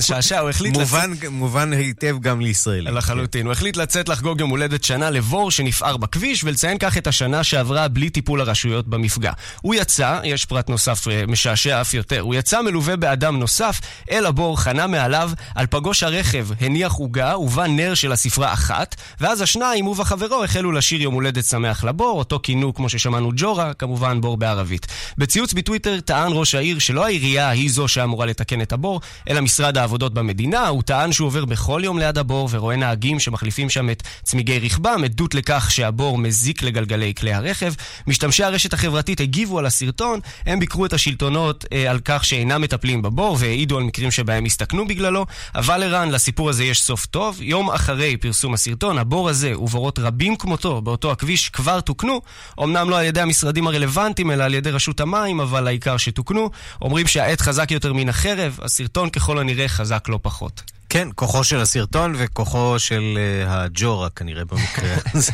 שעשע, 0.00 0.38
הוא 0.38 0.50
החליט 0.50 0.76
מובן, 0.76 1.12
מובן 1.30 1.72
היטב 1.72 2.16
גם 2.20 2.40
לישראלים. 2.40 2.94
לחלוטין. 2.94 3.46
הוא 3.46 3.52
החליט 3.52 3.76
לצאת 3.76 4.08
לחגוג 4.08 4.40
יום 4.40 4.50
הולדת 4.50 4.84
שנה 4.84 5.10
לבור 5.10 5.50
שנפער 5.50 5.96
בכביש, 5.96 6.44
ולציין 6.44 6.78
כך 6.78 6.98
את 6.98 7.06
השנה 7.06 7.44
שעברה 7.44 7.88
בלי 7.88 8.10
טיפול 8.10 8.40
הרשויות 8.40 8.88
במפגע. 8.88 9.32
הוא 9.62 9.74
יצא, 9.74 10.20
יש 10.24 10.44
פרט 10.44 10.68
נוסף 10.68 11.08
אה, 11.08 11.24
משעשע 11.28 11.80
אף 11.80 11.94
יותר, 11.94 12.20
הוא 12.20 12.34
יצא 12.34 12.62
מלווה 12.62 12.96
באדם 12.96 13.38
נוסף 13.38 13.80
אל 14.10 14.26
הבור, 14.26 14.60
חנה 14.60 14.86
מעליו, 14.86 15.30
על 15.54 15.66
פגוש 15.66 16.02
הרכב 16.02 16.48
הניח 16.60 16.92
עוגה, 16.92 17.38
ובא 17.38 17.66
נר 17.66 17.94
של 17.94 18.12
הספרה 18.12 18.52
אחת, 18.52 18.94
ואז 19.20 19.40
השניים, 19.40 19.84
הוא 19.84 19.94
וחברו, 19.98 20.44
החלו 20.44 20.72
לשיר 20.72 21.02
יום 21.02 21.14
הולדת 21.14 21.44
שמח 21.44 21.84
לבור, 21.84 22.18
אותו 22.18 22.40
כינו, 22.42 22.74
כמו 22.74 22.88
ששמענו, 22.88 23.32
ג'ורה, 23.36 23.74
כמובן 23.74 24.20
בור 24.20 24.36
בערבית. 24.36 24.86
בציוץ 25.18 25.52
בטוויטר 25.52 26.00
טען 26.16 26.32
ראש 26.34 26.54
העיר 26.54 26.78
שלא 26.78 27.04
העירייה 27.04 27.48
היא 27.48 27.70
זו 27.70 27.88
שאמורה 27.88 28.26
לתקן 28.26 28.60
את 28.60 28.72
הבור, 28.72 29.00
אלא 29.30 29.40
משרד 29.40 29.78
העבודות 29.78 30.14
במדינה. 30.14 30.68
הוא 30.68 30.82
טען 30.82 31.12
שהוא 31.12 31.26
עובר 31.26 31.44
בכל 31.44 31.80
יום 31.84 31.98
ליד 31.98 32.18
הבור 32.18 32.48
ורואה 32.52 32.76
נהגים 32.76 33.20
שמחליפים 33.20 33.70
שם 33.70 33.90
את 33.90 34.02
צמיגי 34.22 34.58
רכבם, 34.58 35.04
עדות 35.04 35.34
לכך 35.34 35.70
שהבור 35.70 36.18
מזיק 36.18 36.62
לגלגלי 36.62 37.14
כלי 37.14 37.32
הרכב. 37.32 37.72
משתמשי 38.06 38.44
הרשת 38.44 38.72
החברתית 38.72 39.20
הגיבו 39.20 39.58
על 39.58 39.66
הסרטון, 39.66 40.20
הם 40.46 40.60
ביקרו 40.60 40.86
את 40.86 40.92
השלטונות 40.92 41.64
אה, 41.72 41.90
על 41.90 41.98
כך 42.04 42.24
שאינם 42.24 42.62
מטפלים 42.62 43.02
בבור 43.02 43.36
והעידו 43.40 43.76
על 43.76 43.82
מקרים 43.82 44.10
שבהם 44.10 44.44
הסתכנו 44.44 44.86
בגללו, 44.86 45.26
אבל 45.54 45.82
ערן, 45.82 46.10
לסיפור 46.10 46.50
הזה 46.50 46.64
יש 46.64 46.82
סוף 46.82 47.06
טוב. 47.06 47.42
יום 47.42 47.70
אחרי 47.70 48.16
פרסום 48.16 48.54
הסרטון, 48.54 48.98
הבור 48.98 49.28
הזה 49.28 49.58
ובורות 49.58 49.98
רבים 49.98 50.36
כמותו 50.36 50.82
באותו 50.82 51.12
הכביש 51.12 51.48
כבר 51.48 51.80
תוקנו, 51.80 52.20
אמנם 52.62 52.90
לא 52.90 52.98
על 52.98 53.04
ידי 53.04 53.20
המשרדים 53.20 53.66
הרלוונטיים, 53.66 54.30
אלא 54.30 54.44
על 54.44 54.54
ידי 54.54 54.70
רשות 54.70 55.00
המים, 55.00 55.40
אבל 55.40 55.66
העיקר 55.66 55.96
שתוקנו. 56.06 56.50
אומרים 56.82 57.06
שהעט 57.06 57.40
חזק 57.40 57.70
יותר 57.70 57.92
מן 57.92 58.08
החרב, 58.08 58.58
הסרטון 58.62 59.10
ככל 59.10 59.38
הנראה 59.38 59.68
חזק 59.68 60.08
לא 60.08 60.18
פחות. 60.22 60.75
כן, 60.88 61.08
כוחו 61.14 61.44
של 61.44 61.60
הסרטון 61.60 62.14
וכוחו 62.18 62.78
של 62.78 63.02
uh, 63.16 63.48
הג'ורה 63.48 64.10
כנראה 64.10 64.44
במקרה 64.44 64.94
הזה. 65.14 65.32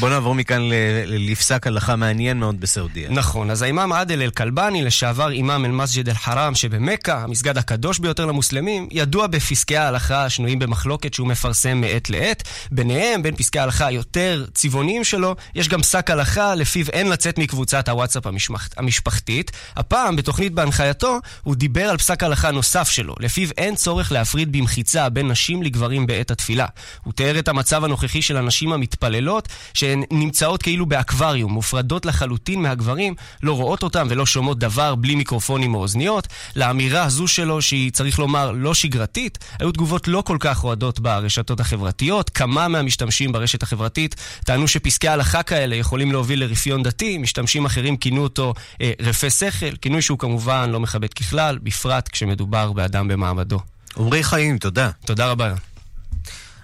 בוא 0.00 0.10
נעבור 0.10 0.34
מכאן 0.34 0.62
לפסק 1.06 1.66
הלכה 1.66 1.96
מעניין 1.96 2.38
מאוד 2.38 2.60
בסעודיה. 2.60 3.10
נכון, 3.10 3.50
אז 3.50 3.62
האימאם 3.62 3.92
עדל 3.92 4.22
אל-כלבני, 4.22 4.82
לשעבר 4.82 5.30
אימאם 5.30 5.64
אל-מסג'ד 5.64 6.08
אל-חרם 6.08 6.54
שבמכה, 6.54 7.22
המסגד 7.22 7.58
הקדוש 7.58 7.98
ביותר 7.98 8.26
למוסלמים, 8.26 8.88
ידוע 8.90 9.26
בפסקי 9.26 9.76
ההלכה 9.76 10.24
השנויים 10.24 10.58
במחלוקת 10.58 11.14
שהוא 11.14 11.28
מפרסם 11.28 11.80
מעת 11.80 12.10
לעת. 12.10 12.42
ביניהם, 12.70 13.22
בין 13.22 13.36
פסקי 13.36 13.58
ההלכה 13.58 13.86
היותר 13.86 14.44
צבעוניים 14.54 15.04
שלו, 15.04 15.36
יש 15.54 15.68
גם 15.68 15.82
פסק 15.82 16.10
הלכה 16.10 16.54
לפיו 16.54 16.86
אין 16.92 17.08
לצאת 17.08 17.38
מקבוצת 17.38 17.88
הוואטסאפ 17.88 18.26
המשפח... 18.26 18.68
המשפחתית. 18.76 19.50
הפעם, 19.76 20.16
בתוכנית 20.16 20.52
בהנחייתו, 20.52 21.18
הוא 21.42 21.54
דיבר 21.54 21.90
על 21.90 21.98
פסק 21.98 22.22
הלכה 22.22 22.50
נוסף 22.50 22.88
שלו, 22.90 23.14
לפיו 23.20 23.48
אין 23.58 23.74
צורך 23.74 24.12
להפריד 24.12 24.52
במחיצה 24.62 25.08
בין 25.08 25.28
נשים 25.28 25.62
לגברים 25.62 26.06
בעת 26.06 26.30
התפילה. 26.30 26.66
הוא 27.04 27.12
תיאר 27.12 27.38
את 27.38 27.48
המצב 27.48 27.84
הנוכחי 27.84 28.22
של 28.22 28.36
הנשים 28.36 28.72
המתפללות, 28.72 29.48
שהן 29.74 30.02
נמצאות 30.10 30.62
כאילו 30.62 30.86
באקווריום, 30.86 31.52
מופרדות 31.52 32.06
לחלוטין 32.06 32.62
מהגברים, 32.62 33.14
לא 33.42 33.52
רואות 33.52 33.82
אותם 33.82 34.06
ולא 34.10 34.26
שומעות 34.26 34.58
דבר 34.58 34.94
בלי 34.94 35.14
מיקרופונים 35.14 35.74
או 35.74 35.80
אוזניות. 35.80 36.28
לאמירה 36.56 37.02
הזו 37.02 37.28
שלו, 37.28 37.62
שהיא 37.62 37.92
צריך 37.92 38.18
לומר 38.18 38.52
לא 38.52 38.74
שגרתית, 38.74 39.38
היו 39.58 39.72
תגובות 39.72 40.08
לא 40.08 40.22
כל 40.26 40.36
כך 40.40 40.64
אוהדות 40.64 41.00
ברשתות 41.00 41.60
החברתיות. 41.60 42.30
כמה 42.30 42.68
מהמשתמשים 42.68 43.32
ברשת 43.32 43.62
החברתית 43.62 44.16
טענו 44.44 44.68
שפסקי 44.68 45.08
הלכה 45.08 45.42
כאלה 45.42 45.76
יכולים 45.76 46.12
להוביל 46.12 46.44
לרפיון 46.44 46.82
דתי, 46.82 47.18
משתמשים 47.18 47.64
אחרים 47.64 47.96
כינו 47.96 48.22
אותו 48.22 48.54
אה, 48.80 48.92
רפה 49.00 49.30
שכל, 49.30 49.76
כינוי 49.76 50.02
שהוא 50.02 50.18
כמובן 50.18 50.70
לא 50.70 50.80
מכבד 50.80 51.12
ככלל, 51.12 51.58
בפרט 51.62 52.08
כשמדובר 52.08 52.72
באדם 52.72 53.08
במעמדו. 53.08 53.71
עמרי 53.96 54.24
חיים, 54.24 54.58
תודה. 54.58 54.90
תודה 55.04 55.30
רבה. 55.30 55.54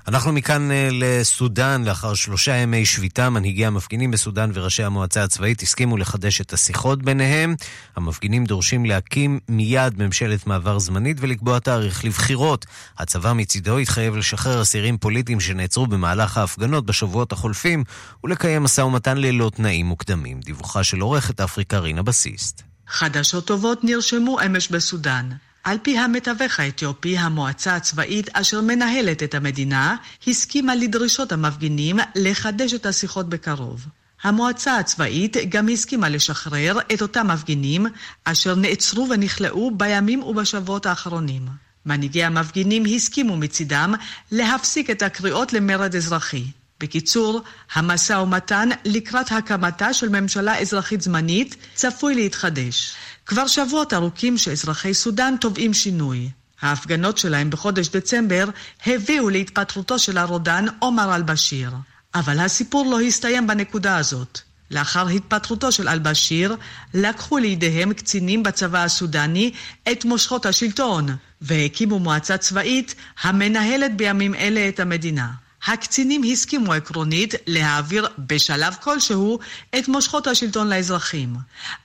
אנחנו 0.09 0.33
מכאן 0.33 0.71
uh, 0.71 0.75
לסודאן, 0.93 1.85
לאחר 1.85 2.15
שלושה 2.15 2.57
ימי 2.57 2.87
שביתה, 2.87 3.31
מנהיגי 3.31 3.67
המפגינים 3.67 4.11
בסודאן 4.11 4.51
וראשי 4.55 4.83
המועצה 4.83 5.25
הצבאית 5.25 5.63
הסכימו 5.63 5.97
לחדש 5.97 6.41
את 6.41 6.53
השיחות 6.53 7.03
ביניהם. 7.03 7.55
המפגינים 7.97 8.45
דורשים 8.45 8.87
להקים 8.87 9.41
מיד 9.49 10.03
ממשלת 10.03 10.47
מעבר 10.47 10.79
זמנית 10.79 11.17
ולקבוע 11.21 11.59
תאריך 11.59 12.05
לבחירות. 12.05 12.67
הצבא 12.99 13.33
מצידו 13.33 13.79
התחייב 13.79 14.17
לשחרר 14.17 14.63
אסירים 14.63 14.99
פוליטיים 14.99 15.41
שנעצרו 15.41 15.87
במהלך 15.87 16.37
ההפגנות 16.37 16.87
בשבועות 16.87 17.33
החולפים 17.33 17.85
ולקיים 18.25 18.63
משא 18.63 18.81
ומתן 18.81 19.19
ללא 19.19 19.51
תנאים 19.55 19.87
מוקדמים. 19.87 20.41
דיווחה 20.41 20.85
של 20.85 21.01
עורכת 21.01 21.41
אפריקה 21.41 21.79
רינה 21.79 22.03
בסיסט. 22.03 22.63
חדשות 22.89 23.47
טובות 23.47 23.85
נרשמו 23.85 24.39
אמש 24.47 24.69
בסודאן. 24.69 25.29
על 25.69 25.79
פי 25.83 25.99
המתווך 25.99 26.61
האתיופי, 26.61 27.19
המועצה 27.19 27.77
הצבאית 27.77 28.29
אשר 28.33 28.61
מנהלת 28.61 29.23
את 29.23 29.35
המדינה, 29.35 29.97
הסכימה 30.27 30.75
לדרישות 30.75 31.33
המפגינים 31.33 31.97
לחדש 32.15 32.75
את 32.75 32.87
השיחות 32.87 33.29
בקרוב. 33.29 33.87
המועצה 34.23 34.77
הצבאית 34.77 35.37
גם 35.49 35.69
הסכימה 35.69 36.09
לשחרר 36.09 36.79
את 36.95 37.03
אותם 37.03 37.27
מפגינים 37.27 37.87
אשר 38.25 38.55
נעצרו 38.55 39.09
ונכלאו 39.11 39.71
בימים 39.71 40.23
ובשבועות 40.23 40.87
האחרונים. 40.87 41.47
מנהיגי 41.87 42.25
המפגינים 42.25 42.85
הסכימו 42.95 43.37
מצידם 43.37 43.95
להפסיק 44.33 44.91
את 44.91 45.03
הקריאות 45.03 45.53
למרד 45.53 45.97
אזרחי. 45.97 46.45
בקיצור, 46.81 47.41
המשא 47.73 48.13
ומתן 48.13 48.69
לקראת 48.85 49.33
הקמתה 49.33 49.93
של 49.95 50.09
ממשלה 50.09 50.59
אזרחית 50.59 51.01
זמנית 51.01 51.57
צפוי 51.75 52.15
להתחדש. 52.15 52.95
כבר 53.29 53.47
שבועות 53.47 53.93
ארוכים 53.93 54.39
שאזרחי 54.39 54.95
סודאן 54.95 55.35
תובעים 55.41 55.75
שינוי. 55.75 56.31
ההפגנות 56.61 57.19
שלהם 57.19 57.51
בחודש 57.51 57.89
דצמבר 57.89 58.45
הביאו 58.87 59.31
להתפטרותו 59.31 59.99
של 59.99 60.19
הרודן 60.19 60.65
עומר 60.79 61.15
אל-בשיר. 61.15 61.71
אבל 62.15 62.39
הסיפור 62.39 62.91
לא 62.91 63.01
הסתיים 63.01 63.47
בנקודה 63.47 63.97
הזאת. 63.97 64.41
לאחר 64.71 65.09
התפטרותו 65.09 65.73
של 65.73 65.89
אל-בשיר, 65.89 66.57
לקחו 66.95 67.39
לידיהם 67.39 67.93
קצינים 67.93 68.43
בצבא 68.43 68.85
הסודני 68.85 69.53
את 69.93 70.05
מושכות 70.05 70.47
השלטון, 70.47 71.07
והקימו 71.41 71.99
מועצה 71.99 72.37
צבאית 72.37 72.95
המנהלת 73.23 73.97
בימים 73.97 74.35
אלה 74.35 74.69
את 74.69 74.81
המדינה. 74.81 75.31
הקצינים 75.67 76.23
הסכימו 76.33 76.73
עקרונית 76.73 77.35
להעביר 77.47 78.09
בשלב 78.19 78.77
כלשהו 78.81 79.39
את 79.79 79.89
מושכות 79.89 80.27
השלטון 80.27 80.69
לאזרחים. 80.69 81.37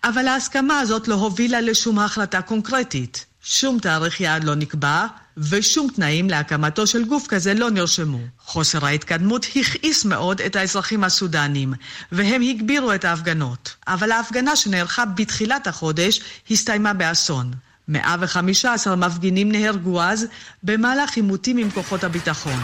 אבל 0.03 0.27
ההסכמה 0.27 0.79
הזאת 0.79 1.07
לא 1.07 1.15
הובילה 1.15 1.61
לשום 1.61 1.99
החלטה 1.99 2.41
קונקרטית. 2.41 3.25
שום 3.43 3.79
תאריך 3.79 4.21
יעד 4.21 4.43
לא 4.43 4.55
נקבע, 4.55 5.05
ושום 5.37 5.87
תנאים 5.95 6.29
להקמתו 6.29 6.87
של 6.87 7.05
גוף 7.05 7.27
כזה 7.27 7.53
לא 7.53 7.71
נרשמו. 7.71 8.19
חוסר 8.39 8.85
ההתקדמות 8.85 9.45
הכעיס 9.55 10.05
מאוד 10.05 10.41
את 10.41 10.55
האזרחים 10.55 11.03
הסודנים, 11.03 11.73
והם 12.11 12.41
הגבירו 12.41 12.93
את 12.93 13.05
ההפגנות. 13.05 13.75
אבל 13.87 14.11
ההפגנה 14.11 14.55
שנערכה 14.55 15.05
בתחילת 15.05 15.67
החודש 15.67 16.21
הסתיימה 16.51 16.93
באסון. 16.93 17.51
115 17.87 18.95
מפגינים 18.95 19.51
נהרגו 19.51 20.01
אז 20.01 20.25
במהלך 20.63 21.15
עימותים 21.15 21.57
עם 21.57 21.71
כוחות 21.71 22.03
הביטחון. 22.03 22.59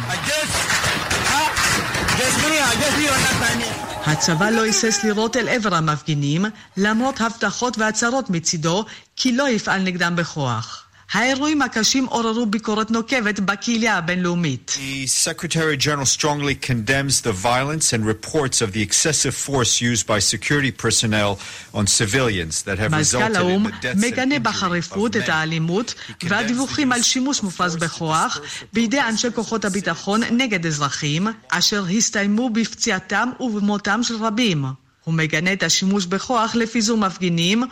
הצבא 4.06 4.50
לא 4.50 4.62
היסס 4.64 5.04
לירות 5.04 5.36
אל 5.38 5.50
עבר 5.50 5.76
המפגינים, 5.76 6.46
למרות 6.78 7.22
הבטחות 7.22 7.78
והצהרות 7.78 8.30
מצידו 8.30 8.86
כי 9.16 9.32
לא 9.32 9.50
יפעל 9.50 9.82
נגדם 9.82 10.16
בכוח. 10.16 10.89
האירועים 11.12 11.62
הקשים 11.62 12.06
עוררו 12.06 12.46
ביקורת 12.46 12.92
נוקבת 12.92 13.40
בקהילה 13.40 13.98
הבינלאומית. 13.98 14.78
The 14.78 15.08
Secretary 15.08 15.78
General 15.78 16.06
strongly 16.06 16.56
condemns 16.70 17.22
the 17.22 17.32
violence 17.32 17.94
and 17.94 18.06
reports 18.06 18.62
of 18.62 18.74
the 18.74 18.82
excessive 18.82 19.36
force 19.48 19.82
used 19.82 20.06
by 20.08 20.20
security 20.20 20.72
personnel 20.72 21.38
on 21.74 21.88
civilians 21.88 22.64
that 22.64 22.78
have 22.80 22.92
מזכ"ל 22.92 23.18
resulted 23.18 23.32
in 23.32 23.36
האו"ם 23.36 23.68
the 23.68 23.70
deaths 23.70 24.06
מגנה 24.08 24.40
בחריפות 24.40 25.18
את 25.18 25.30
האלימות 25.30 25.94
והדיווחים 26.24 26.92
על 26.92 27.02
שימוש 27.02 27.44
מופרז 27.44 27.76
בכוח 27.76 28.42
בידי 28.74 29.02
אנשי 29.02 29.28
כוחות 29.36 29.66
הביטחון 29.66 30.24
נגד 30.24 30.66
אזרחים, 30.66 31.28
אשר 31.50 31.86
הסתיימו 31.98 32.50
בפציעתם 32.50 33.30
ובמותם 33.40 34.04
של 34.04 34.16
רבים. 34.16 34.66
הוא 35.04 35.14
מגנה 35.14 35.54
את 35.54 35.64
השימוש 35.64 36.06
בכוח 36.06 36.56
לפיזור 36.56 36.98
מפגינים 36.98 37.64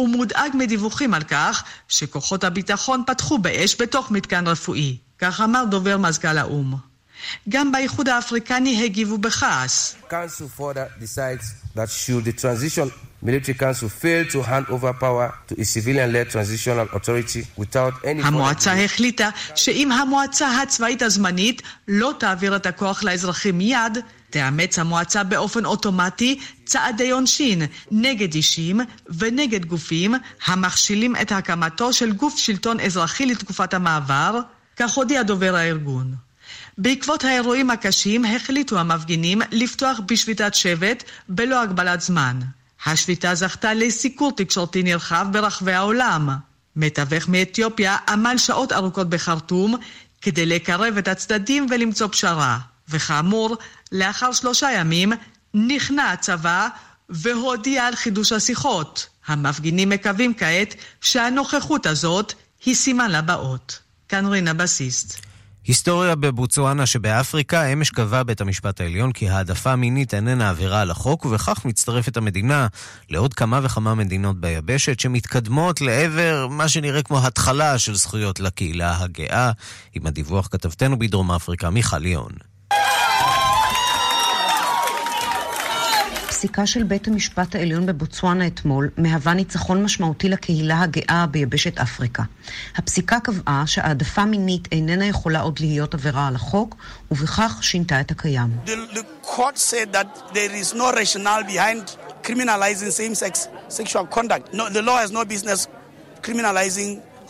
ומודאג 0.00 0.50
מדיווחים 0.54 1.14
על 1.14 1.22
כך 1.22 1.64
שכוחות 1.88 2.44
הביטחון 2.44 3.02
פתחו 3.06 3.38
באש 3.38 3.76
בתוך 3.80 4.10
מתקן 4.10 4.46
רפואי. 4.46 4.96
כך 5.18 5.40
אמר 5.40 5.64
דובר 5.70 5.98
מזכ"ל 5.98 6.38
האו"ם. 6.38 6.74
גם 7.48 7.72
באיחוד 7.72 8.08
האפריקני 8.08 8.84
הגיבו 8.84 9.18
בכעס. 9.18 9.96
המועצה 18.04 18.84
החליטה 18.84 19.30
שאם 19.54 19.92
המועצה 19.92 20.62
הצבאית 20.62 21.02
הזמנית 21.02 21.62
לא 21.88 22.12
תעביר 22.18 22.56
את 22.56 22.66
הכוח 22.66 23.02
לאזרחים 23.02 23.58
מיד, 23.58 23.98
תאמץ 24.30 24.78
המועצה 24.78 25.24
באופן 25.24 25.64
אוטומטי 25.64 26.40
צעדי 26.64 27.10
עונשין 27.10 27.62
נגד 27.90 28.34
אישים 28.34 28.80
ונגד 29.18 29.64
גופים 29.64 30.14
המכשילים 30.46 31.16
את 31.16 31.32
הקמתו 31.32 31.92
של 31.92 32.12
גוף 32.12 32.38
שלטון 32.38 32.80
אזרחי 32.80 33.26
לתקופת 33.26 33.74
המעבר, 33.74 34.40
כך 34.76 34.94
הודיע 34.94 35.22
דובר 35.22 35.54
הארגון. 35.54 36.25
בעקבות 36.78 37.24
האירועים 37.24 37.70
הקשים 37.70 38.24
החליטו 38.24 38.78
המפגינים 38.78 39.42
לפתוח 39.50 40.00
בשביתת 40.06 40.54
שבט 40.54 41.04
בלא 41.28 41.62
הגבלת 41.62 42.00
זמן. 42.00 42.40
השביתה 42.86 43.34
זכתה 43.34 43.74
לסיקור 43.74 44.32
תקשורתי 44.36 44.82
נרחב 44.82 45.26
ברחבי 45.32 45.72
העולם. 45.72 46.28
מתווך 46.76 47.28
מאתיופיה 47.28 47.96
עמל 48.08 48.38
שעות 48.38 48.72
ארוכות 48.72 49.10
בחרטום 49.10 49.76
כדי 50.20 50.46
לקרב 50.46 50.96
את 50.98 51.08
הצדדים 51.08 51.66
ולמצוא 51.70 52.08
פשרה. 52.08 52.58
וכאמור, 52.88 53.56
לאחר 53.92 54.32
שלושה 54.32 54.72
ימים 54.72 55.12
נכנע 55.54 56.10
הצבא 56.10 56.68
והודיע 57.08 57.86
על 57.86 57.96
חידוש 57.96 58.32
השיחות. 58.32 59.06
המפגינים 59.26 59.88
מקווים 59.88 60.34
כעת 60.34 60.74
שהנוכחות 61.00 61.86
הזאת 61.86 62.32
היא 62.64 62.74
סימן 62.74 63.10
לבאות. 63.10 63.78
כאן 64.08 64.26
רינה 64.26 64.54
בסיסט. 64.54 65.25
היסטוריה 65.66 66.14
בבוצואנה 66.14 66.86
שבאפריקה, 66.86 67.64
אמש 67.64 67.90
קבע 67.90 68.22
בית 68.22 68.40
המשפט 68.40 68.80
העליון 68.80 69.12
כי 69.12 69.28
העדפה 69.28 69.76
מינית 69.76 70.14
איננה 70.14 70.50
עבירה 70.50 70.80
על 70.80 70.90
החוק, 70.90 71.24
ובכך 71.24 71.64
מצטרפת 71.64 72.16
המדינה 72.16 72.66
לעוד 73.10 73.34
כמה 73.34 73.60
וכמה 73.62 73.94
מדינות 73.94 74.40
ביבשת 74.40 75.00
שמתקדמות 75.00 75.80
לעבר 75.80 76.48
מה 76.50 76.68
שנראה 76.68 77.02
כמו 77.02 77.26
התחלה 77.26 77.78
של 77.78 77.94
זכויות 77.94 78.40
לקהילה 78.40 78.98
הגאה. 78.98 79.50
עם 79.94 80.06
הדיווח 80.06 80.48
כתבתנו 80.50 80.98
בדרום 80.98 81.32
אפריקה, 81.32 81.70
מיכל 81.70 81.98
ליאון. 81.98 82.32
הפסיקה 86.46 86.66
של 86.66 86.82
בית 86.82 87.08
המשפט 87.08 87.54
העליון 87.54 87.86
בבוצואנה 87.86 88.46
אתמול 88.46 88.90
מהווה 88.96 89.34
ניצחון 89.34 89.82
משמעותי 89.82 90.28
לקהילה 90.28 90.80
הגאה 90.80 91.26
ביבשת 91.30 91.78
אפריקה. 91.78 92.22
הפסיקה 92.76 93.20
קבעה 93.20 93.62
שהעדפה 93.66 94.24
מינית 94.24 94.68
איננה 94.72 95.06
יכולה 95.06 95.40
עוד 95.40 95.58
להיות 95.60 95.94
עבירה 95.94 96.28
על 96.28 96.34
החוק, 96.34 96.76
ובכך 97.10 97.58
שינתה 97.62 98.00
את 98.00 98.10
הקיים. 98.10 98.50
The, 98.66 98.70
the 98.96 99.02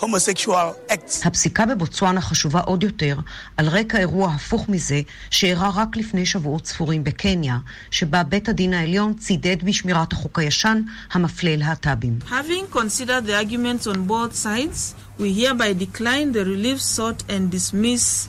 homosexual 0.00 0.92
acts. 0.92 1.26
הפסיקה 1.26 1.66
בבוצואנה 1.66 2.20
חשובה 2.20 2.61
עוד 2.61 2.82
יותר 2.82 3.16
על 3.56 3.68
רקע 3.68 3.98
אירוע 3.98 4.30
הפוך 4.35 4.68
מזה 4.68 5.00
שאירע 5.30 5.70
רק 5.74 5.96
לפני 5.96 6.26
שבועות 6.26 6.66
ספורים 6.66 7.04
בקניה, 7.04 7.59
שבה 7.90 8.22
בית 8.22 8.48
הדין 8.48 8.74
העליון 8.74 9.14
צידד 9.14 9.56
בשמירת 9.64 10.12
החוק 10.12 10.38
הישן 10.38 10.82
המפלה 11.12 11.56
להט"בים. 11.56 12.18
Having 12.28 12.74
considered 12.76 13.26
the 13.26 13.35
arguments 13.44 13.87
on 13.87 13.96
both 14.09 14.35
sides, 14.35 14.94
we 15.18 15.32
hereby 15.42 15.72
decline 15.72 16.32
the 16.32 16.44
relief 16.44 16.80
sought 16.80 17.22
and 17.28 17.50
dismiss 17.50 18.28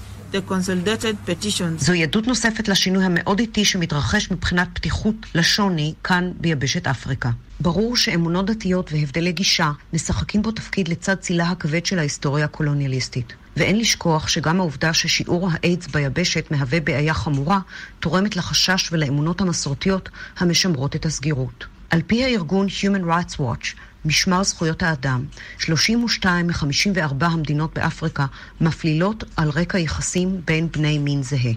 זוהי 1.78 2.04
עדות 2.04 2.28
נוספת 2.28 2.68
לשינוי 2.68 3.06
המאוד 3.06 3.40
איטי 3.40 3.66
שמתרחש 3.66 4.32
מבחינת 4.32 4.68
פתיחות 4.74 5.16
לשוני 5.36 5.94
כאן 6.04 6.32
ביבשת 6.40 6.88
אפריקה. 6.88 7.30
ברור 7.60 7.98
שאמונות 7.98 8.46
דתיות 8.46 8.94
והבדלי 8.94 9.32
גישה 9.32 9.72
משחקים 9.94 10.42
בו 10.42 10.52
תפקיד 10.52 10.88
לצד 10.88 11.16
צילה 11.16 11.50
הכבד 11.50 11.86
של 11.86 12.00
ההיסטוריה 12.00 12.46
הקולוניאליסטית. 12.46 13.34
ואין 13.58 13.80
לשכוח 13.80 14.28
שגם 14.28 14.60
העובדה 14.60 14.94
ששיעור 14.94 15.50
האיידס 15.52 15.88
ביבשת 15.88 16.52
מהווה 16.52 16.80
בעיה 16.80 17.14
חמורה, 17.14 17.60
תורמת 18.00 18.36
לחשש 18.36 18.90
ולאמונות 18.92 19.42
המסורתיות 19.42 20.10
המשמרות 20.38 20.96
את 20.96 21.06
הסגירות. 21.06 21.66
על 21.90 22.02
פי 22.08 22.24
הארגון 22.24 22.68
Human 22.68 23.04
Rights 23.04 23.40
Watch, 23.40 23.76
משמר 24.08 24.44
זכויות 24.44 24.84
האדם, 24.84 25.26
32 25.60 26.48
מ-54 26.48 27.26
המדינות 27.26 27.74
באפריקה 27.74 28.26
מפלילות 28.62 29.24
על 29.36 29.50
רקע 29.50 29.78
יחסים 29.78 30.42
בין 30.46 30.68
בני 30.72 30.98
מין 30.98 31.24
זהה. 31.24 31.52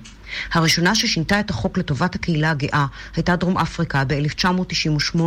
הראשונה 0.52 0.94
ששינתה 0.94 1.40
את 1.40 1.50
החוק 1.50 1.78
לטובת 1.78 2.14
הקהילה 2.14 2.50
הגאה 2.50 2.86
הייתה 3.16 3.36
דרום 3.36 3.58
אפריקה 3.58 4.04
ב-1998, 4.04 5.20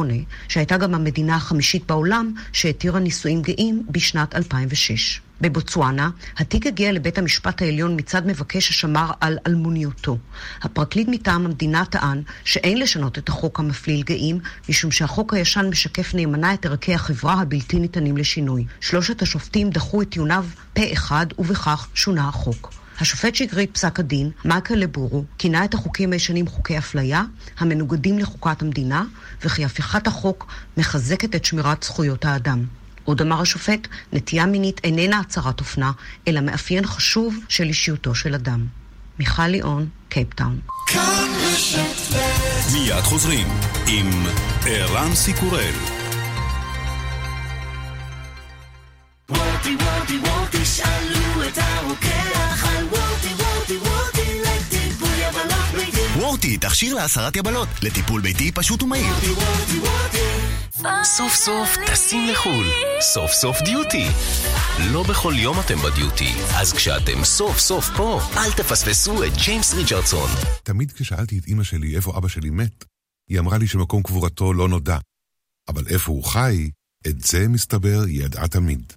שהייתה 0.47 0.77
גם 0.77 0.95
המדינה 0.95 1.35
החמישית 1.35 1.87
בעולם 1.87 2.33
שהתירה 2.53 2.99
נישואים 2.99 3.41
גאים 3.41 3.85
בשנת 3.89 4.35
2006. 4.35 5.21
בבוצואנה, 5.43 6.09
התיק 6.37 6.67
הגיע 6.67 6.91
לבית 6.91 7.17
המשפט 7.17 7.61
העליון 7.61 7.95
מצד 7.99 8.27
מבקש 8.27 8.69
השמר 8.69 9.11
על 9.21 9.37
אלמוניותו. 9.47 10.17
הפרקליט 10.61 11.07
מטעם 11.07 11.45
המדינה 11.45 11.85
טען 11.85 12.21
שאין 12.43 12.77
לשנות 12.79 13.17
את 13.17 13.29
החוק 13.29 13.59
המפליל 13.59 14.03
גאים, 14.03 14.39
משום 14.69 14.91
שהחוק 14.91 15.33
הישן 15.33 15.69
משקף 15.69 16.13
נאמנה 16.13 16.53
את 16.53 16.65
ערכי 16.65 16.93
החברה 16.93 17.33
הבלתי 17.33 17.79
ניתנים 17.79 18.17
לשינוי. 18.17 18.65
שלושת 18.81 19.21
השופטים 19.21 19.69
דחו 19.69 20.01
את 20.01 20.09
טיעוניו 20.09 20.45
פה 20.73 20.81
אחד, 20.93 21.25
ובכך 21.39 21.87
שונה 21.93 22.27
החוק. 22.27 22.73
השופט 22.99 23.35
שהקריא 23.35 23.65
את 23.65 23.73
פסק 23.73 23.99
הדין, 23.99 24.31
מייקל 24.45 24.75
לבורו, 24.75 25.23
כינה 25.37 25.65
את 25.65 25.73
החוקים 25.73 26.13
הישנים 26.13 26.47
חוקי 26.47 26.77
אפליה, 26.77 27.23
המנוגדים 27.59 28.19
לחוקת 28.19 28.61
המדינה, 28.61 29.03
וכי 29.43 29.65
הפיכת 29.65 30.07
החוק 30.07 30.47
מחזקת 30.77 31.35
את 31.35 31.45
שמירת 31.45 31.83
זכויות 31.83 32.25
האדם. 32.25 32.65
עוד 33.05 33.21
אמר 33.21 33.41
השופט, 33.41 33.87
נטייה 34.13 34.45
מינית 34.45 34.81
איננה 34.83 35.19
הצהרת 35.19 35.59
אופנה, 35.59 35.91
אלא 36.27 36.41
מאפיין 36.41 36.85
חשוב 36.85 37.35
של 37.49 37.63
אישיותו 37.63 38.15
של 38.15 38.35
אדם. 38.35 38.65
מיכל 39.19 39.47
ליאון, 39.47 39.87
קייפטאון. 40.09 40.59
מיד 42.73 43.01
חוזרים 43.03 43.47
עם 43.87 44.25
ערן 44.65 45.15
סיקורל. 45.15 45.73
וורטי 49.29 49.75
וורטי 49.75 50.17
וורטי 50.17 50.65
שאלו 50.65 51.43
את 51.47 51.57
הרוקח 51.57 51.92
וורטי, 56.53 56.67
תכשיר 56.67 56.95
להסרת 56.95 57.35
יבלות, 57.35 57.67
לטיפול 57.81 58.21
ביתי 58.21 58.51
פשוט 58.51 58.83
ומהיר. 58.83 59.13
סוף 61.03 61.33
סוף 61.33 61.77
טסים 61.87 62.27
לחו"ל, 62.31 62.67
סוף 63.01 63.31
סוף 63.31 63.61
דיוטי. 63.61 64.07
לא 64.91 65.03
בכל 65.03 65.33
יום 65.37 65.59
אתם 65.59 65.77
בדיוטי, 65.77 66.33
אז 66.55 66.73
כשאתם 66.73 67.23
סוף 67.23 67.59
סוף 67.59 67.89
פה, 67.97 68.19
אל 68.37 68.51
תפספסו 68.51 69.23
את 69.23 69.31
ג'יימס 69.45 69.73
ריצ'רדסון. 69.73 70.29
תמיד 70.63 70.91
כששאלתי 70.91 71.37
את 71.37 71.47
אמא 71.47 71.63
שלי 71.63 71.95
איפה 71.95 72.17
אבא 72.17 72.27
שלי 72.27 72.49
מת, 72.49 72.85
היא 73.29 73.39
אמרה 73.39 73.57
לי 73.57 73.67
שמקום 73.67 74.03
קבורתו 74.03 74.53
לא 74.53 74.67
נודע. 74.67 74.97
אבל 75.67 75.87
איפה 75.87 76.11
הוא 76.11 76.23
חי, 76.23 76.69
את 77.07 77.21
זה 77.21 77.47
מסתבר 77.47 78.01
היא 78.07 78.23
ידעה 78.23 78.47
תמיד. 78.47 78.93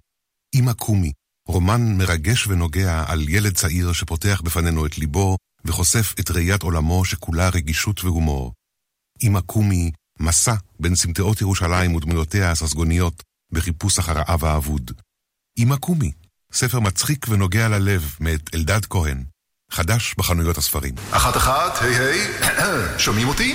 אמא 0.55 0.73
קומי, 0.73 1.13
רומן 1.49 1.97
מרגש 1.99 2.47
ונוגע 2.47 3.05
על 3.07 3.29
ילד 3.29 3.55
צעיר 3.55 3.93
שפותח 3.93 4.41
בפנינו 4.45 4.87
את 4.87 4.99
ליבו 4.99 5.37
וחושף 5.67 6.15
את 6.21 6.31
ראיית 6.31 6.63
עולמו 6.63 7.05
שכולה 7.05 7.49
רגישות 7.49 8.05
והומור. 8.05 8.53
אמא 9.23 9.41
קומי, 9.41 9.91
מסע 10.21 10.55
בין 10.81 10.95
סמטאות 10.95 11.41
ירושלים 11.41 11.95
ודמויותיה 11.95 12.51
הססגוניות 12.51 13.23
בחיפוש 13.53 13.99
אחר 13.99 14.19
האב 14.19 14.45
האבוד. 14.45 14.91
אמא 15.59 15.77
קומי, 15.77 16.13
ספר 16.53 16.81
מצחיק 16.81 17.27
ונוגע 17.29 17.69
ללב 17.69 18.17
מאת 18.21 18.55
אלדד 18.55 18.87
כהן. 18.87 19.25
חדש 19.77 20.15
בחנויות 20.19 20.59
הספרים. 20.59 20.95
אחת 21.11 21.37
אחת, 21.37 21.83
היי 21.83 21.97
היי, 21.99 22.21
שומעים 22.99 23.29
אותי? 23.29 23.55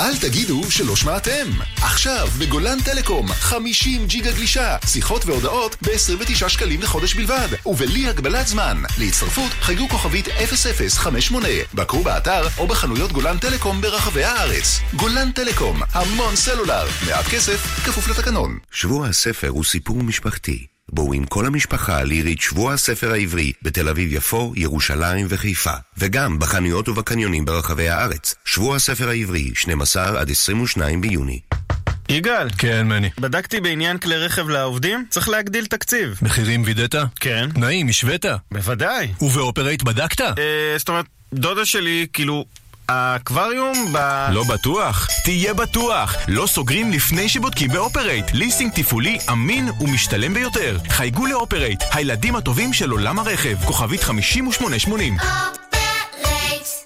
אל 0.00 0.16
תגידו 0.16 0.70
שלא 0.70 0.96
שמעתם. 0.96 1.46
עכשיו 1.76 2.28
בגולן 2.38 2.80
טלקום, 2.80 3.28
50 3.28 4.06
ג'יגה 4.06 4.32
גלישה, 4.32 4.76
שיחות 4.86 5.26
והודעות 5.26 5.76
ב-29 5.82 6.48
שקלים 6.48 6.82
לחודש 6.82 7.14
בלבד, 7.14 7.48
ובלי 7.66 8.08
הגבלת 8.08 8.46
זמן. 8.46 8.82
להצטרפות 8.98 9.52
חייגו 9.60 9.88
כוכבית 9.88 10.28
0058, 10.28 11.48
בקרו 11.74 12.02
באתר 12.02 12.42
או 12.58 12.66
בחנויות 12.66 13.12
גולן 13.12 13.38
טלקום 13.38 13.80
ברחבי 13.80 14.24
הארץ. 14.24 14.80
גולן 14.96 15.32
טלקום, 15.32 15.80
המון 15.92 16.36
סלולר, 16.36 16.86
מעט 17.06 17.24
כסף, 17.24 17.80
כפוף 17.86 18.08
לתקנון. 18.08 18.58
שבוע 18.70 19.08
הספר 19.08 19.48
הוא 19.48 19.64
סיפור 19.64 20.02
משפחתי. 20.02 20.71
בואו 20.92 21.12
עם 21.12 21.24
כל 21.24 21.46
המשפחה 21.46 22.02
לירית 22.02 22.40
שבוע 22.40 22.72
הספר 22.72 23.12
העברי 23.12 23.52
בתל 23.62 23.88
אביב-יפו, 23.88 24.52
ירושלים 24.56 25.26
וחיפה, 25.28 25.72
וגם 25.98 26.38
בחנויות 26.38 26.88
ובקניונים 26.88 27.44
ברחבי 27.44 27.88
הארץ. 27.88 28.34
שבוע 28.44 28.76
הספר 28.76 29.08
העברי, 29.08 29.50
12 29.54 30.20
עד 30.20 30.30
22 30.30 31.00
ביוני. 31.00 31.40
יגאל. 32.08 32.48
כן, 32.58 32.88
מני. 32.88 33.10
בדקתי 33.18 33.60
בעניין 33.60 33.98
כלי 33.98 34.16
רכב 34.16 34.48
לעובדים, 34.48 35.04
צריך 35.10 35.28
להגדיל 35.28 35.66
תקציב. 35.66 36.18
מחירים 36.22 36.62
וידאת? 36.66 36.94
כן. 37.20 37.48
תנאים, 37.54 37.88
השווית? 37.88 38.24
בוודאי. 38.52 39.08
ובאופרייט 39.20 39.82
בדקת? 39.82 40.20
אה, 40.20 40.74
זאת 40.76 40.88
אומרת, 40.88 41.06
דודה 41.34 41.64
שלי, 41.64 42.06
כאילו, 42.12 42.44
האקווריום 42.88 43.92
ב... 43.92 44.26
לא 44.32 44.44
בטוח? 44.44 45.08
תהיה 45.24 45.54
בטוח! 45.54 46.16
לא 46.28 46.46
סוגרים 46.46 46.90
לפני 46.90 47.28
שבודקים 47.28 47.70
באופרייט. 47.70 48.24
ליסינג 48.32 48.72
תפעולי 48.74 49.18
אמין 49.30 49.68
ומשתלם 49.80 50.34
ביותר. 50.34 50.78
חייגו 50.88 51.26
לאופרייט, 51.26 51.82
הילדים 51.92 52.36
הטובים 52.36 52.72
של 52.72 52.90
עולם 52.90 53.18
הרכב. 53.18 53.64
כוכבית 53.64 54.02
5880. 54.02 55.16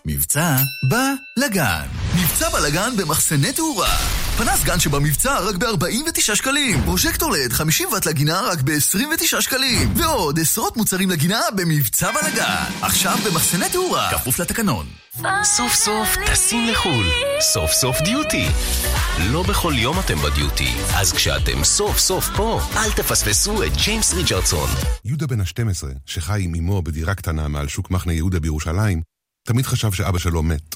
מבצע 0.08 0.56
בלגן. 0.82 1.86
מבצע 2.14 2.48
בלגן 2.48 2.96
במחסני 2.96 3.52
תאורה. 3.52 3.96
פנס 4.38 4.64
גן 4.64 4.80
שבמבצע 4.80 5.38
רק 5.40 5.54
ב-49 5.56 6.34
שקלים. 6.34 6.82
פרוז'קטור 6.84 7.32
לד 7.32 7.52
50 7.52 7.88
ואט 7.92 8.06
לגינה 8.06 8.40
רק 8.40 8.58
ב-29 8.60 9.40
שקלים. 9.40 9.94
ועוד 9.96 10.40
עשרות 10.40 10.76
מוצרים 10.76 11.10
לגינה 11.10 11.40
במבצע 11.56 12.10
בלגן. 12.12 12.64
עכשיו 12.82 13.16
במחסני 13.24 13.68
תאורה. 13.68 14.10
כפוף 14.12 14.38
לתקנון. 14.38 14.86
סוף 15.42 15.74
סוף 15.74 16.08
טסים 16.26 16.66
לחו"ל. 16.70 17.06
סוף 17.40 17.70
סוף 17.70 18.00
דיוטי. 18.00 18.46
לא 19.32 19.42
בכל 19.42 19.72
יום 19.76 19.96
אתם 20.00 20.16
בדיוטי, 20.16 20.74
אז 20.94 21.12
כשאתם 21.12 21.64
סוף 21.64 21.98
סוף 21.98 22.28
פה, 22.36 22.60
אל 22.76 22.92
תפספסו 22.92 23.62
את 23.64 23.72
ג'יימס 23.84 24.14
ריצ'רדסון. 24.14 24.68
יהודה 25.04 25.26
בן 25.26 25.40
ה-12, 25.40 25.84
שחי 26.06 26.42
עם 26.44 26.54
אמו 26.54 26.82
בדירה 26.82 27.14
קטנה 27.14 27.48
מעל 27.48 27.68
שוק 27.68 27.90
מחנה 27.90 28.12
יהודה 28.12 28.40
בירושלים, 28.40 29.02
תמיד 29.48 29.66
חשב 29.66 29.92
שאבא 29.92 30.18
שלו 30.18 30.42
מת. 30.42 30.74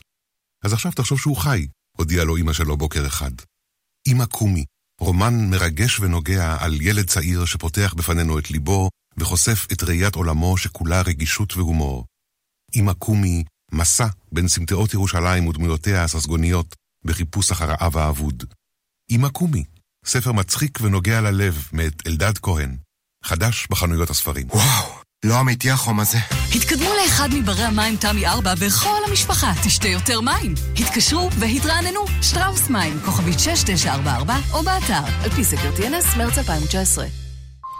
אז 0.64 0.72
עכשיו 0.72 0.93
תחשוב 0.93 1.18
שהוא 1.18 1.36
חי, 1.36 1.66
הודיעה 1.97 2.24
לו 2.24 2.36
אמא 2.36 2.53
שלו 2.53 2.76
בוקר 2.76 3.07
אחד. 3.07 3.32
אמא 4.09 4.24
קומי, 4.24 4.64
רומן 5.01 5.51
מרגש 5.51 6.01
ונוגע 6.01 6.57
על 6.61 6.80
ילד 6.80 7.07
צעיר 7.07 7.45
שפותח 7.45 7.95
בפנינו 7.97 8.38
את 8.38 8.51
ליבו 8.51 8.88
וחושף 9.16 9.66
את 9.72 9.82
ראיית 9.82 10.14
עולמו 10.14 10.57
שכולה 10.57 11.03
רגישות 11.03 11.57
והומור. 11.57 12.05
אמא 12.76 12.93
קומי, 12.93 13.45
מסע 13.73 14.07
בין 14.33 14.49
סמטאות 14.49 14.95
ירושלים 14.95 15.47
ודמויותיה 15.47 16.05
הססגוניות 16.05 16.77
בחיפוש 17.05 17.51
אחר 17.51 17.71
האב 17.71 17.97
האבוד. 17.97 18.45
אמא 19.11 19.29
קומי, 19.29 19.64
ספר 20.05 20.33
מצחיק 20.33 20.79
ונוגע 20.81 21.21
ללב 21.21 21.68
מאת 21.73 22.07
אלדד 22.07 22.39
כהן, 22.39 22.77
חדש 23.25 23.66
בחנויות 23.71 24.11
הספרים. 24.11 24.47
וואו, 24.51 24.93
לא 25.25 25.41
אמיתי 25.41 25.71
החום 25.71 26.01
הזה. 26.01 26.18
התקדמו 26.55 26.91
לאחד 27.05 27.29
מברי 27.33 27.64
המים 27.64 27.97
תמי 27.97 28.27
4 28.27 28.55
וכל 28.59 28.99
המשפחה 29.09 29.53
תשתה 29.64 29.89
יותר 29.89 30.21
מים. 30.21 30.55
התקשרו 30.77 31.31
והתרעננו, 31.39 32.01
שטראוס 32.23 32.71
מים, 32.71 33.01
כוכבית 33.05 33.39
6944 33.39 34.37
או 34.53 34.62
באתר, 34.62 35.23
על 35.25 35.31
פי 35.31 35.45
סקר 35.45 35.71
TNS, 35.77 36.18
מרץ 36.18 36.39
2019. 36.39 37.07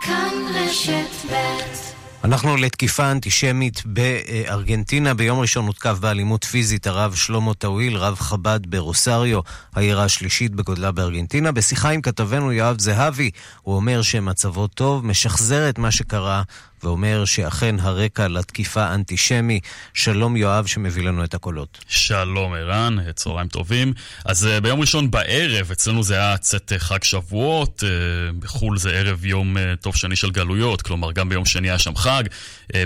כאן 0.01 0.33
רשת 0.55 1.31
ב' 1.33 1.90
אנחנו 2.25 2.57
לתקיפה 2.57 3.11
אנטישמית 3.11 3.83
בארגנטינה. 3.87 5.15
ביום 5.15 5.39
ראשון 5.41 5.67
הותקף 5.67 5.97
באלימות 6.01 6.45
פיזית 6.45 6.87
הרב 6.87 7.15
שלמה 7.15 7.55
טאוויל, 7.55 7.97
רב 7.97 8.19
חב"ד 8.19 8.61
ברוסריו, 8.67 9.41
העיר 9.75 10.01
השלישית 10.01 10.55
בגודלה 10.55 10.93
בארגנטינה. 10.93 11.53
בשיחה 11.53 11.91
עם 11.91 12.01
כתבנו 12.01 12.53
יואב 12.53 12.81
זהבי, 12.81 13.31
הוא 13.63 13.77
אומר 13.77 14.03
שמצבו 14.03 14.67
טוב, 14.67 15.07
משחזר 15.07 15.69
את 15.69 15.79
מה 15.79 15.91
שקרה, 15.91 16.43
ואומר 16.85 17.25
שאכן 17.25 17.77
הרקע 17.81 18.29
לתקיפה 18.29 18.95
אנטישמי. 18.95 19.61
שלום 19.95 20.37
יואב 20.37 20.67
שמביא 20.67 21.03
לנו 21.03 21.25
את 21.25 21.35
הקולות. 21.35 21.79
שלום 21.89 22.55
ערן, 22.55 22.97
צהריים 23.13 23.49
טובים. 23.49 23.93
אז 24.25 24.45
uh, 24.47 24.61
ביום 24.61 24.81
ראשון 24.81 25.11
בערב, 25.11 25.71
אצלנו 25.71 26.03
זה 26.03 26.15
היה 26.15 26.37
צאת 26.37 26.73
חג 26.79 27.03
שבועות, 27.03 27.83
uh, 27.83 28.33
בחו"ל 28.39 28.79
זה 28.79 28.91
ערב 28.91 29.25
יום 29.25 29.57
uh, 29.57 29.61
טוב 29.81 29.97
שני 29.97 30.17
של 30.17 30.31
גלויות, 30.31 30.83
כלומר 30.83 31.13
גם 31.13 31.29
ביום 31.29 31.45
שני 31.45 31.69
היה 31.69 31.79
שם 31.79 31.97
חג. 31.97 32.25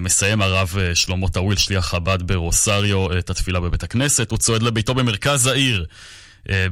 מסיים 0.01 0.43
הרב 0.43 0.77
שלמה 0.95 1.29
טאוויל, 1.29 1.59
שליח 1.59 1.87
חב"ד 1.87 2.23
ברוסריו, 2.23 3.19
את 3.19 3.31
התפילה 3.31 3.61
בבית 3.61 3.83
הכנסת, 3.83 4.31
הוא 4.31 4.39
צועד 4.39 4.63
לביתו 4.63 4.95
במרכז 4.95 5.47
העיר. 5.47 5.87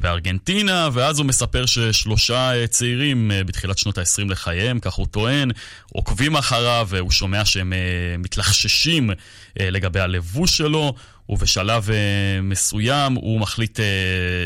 בארגנטינה, 0.00 0.88
ואז 0.92 1.18
הוא 1.18 1.26
מספר 1.26 1.66
ששלושה 1.66 2.66
צעירים 2.66 3.30
בתחילת 3.46 3.78
שנות 3.78 3.98
ה-20 3.98 4.24
לחייהם, 4.28 4.80
כך 4.80 4.92
הוא 4.92 5.06
טוען, 5.06 5.50
עוקבים 5.92 6.36
אחריו, 6.36 6.86
והוא 6.90 7.10
שומע 7.10 7.44
שהם 7.44 7.72
מתלחששים 8.18 9.10
לגבי 9.60 10.00
הלבוש 10.00 10.56
שלו, 10.56 10.94
ובשלב 11.28 11.88
מסוים 12.42 13.14
הוא 13.14 13.40
מחליט 13.40 13.80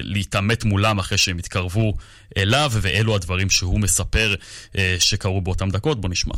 להתעמת 0.02 0.64
מולם 0.64 0.98
אחרי 0.98 1.18
שהם 1.18 1.38
התקרבו 1.38 1.96
אליו, 2.36 2.72
ואלו 2.74 3.14
הדברים 3.14 3.50
שהוא 3.50 3.80
מספר 3.80 4.34
שקרו 4.98 5.40
באותם 5.40 5.70
דקות. 5.70 6.00
בוא 6.00 6.10
נשמע. 6.10 6.34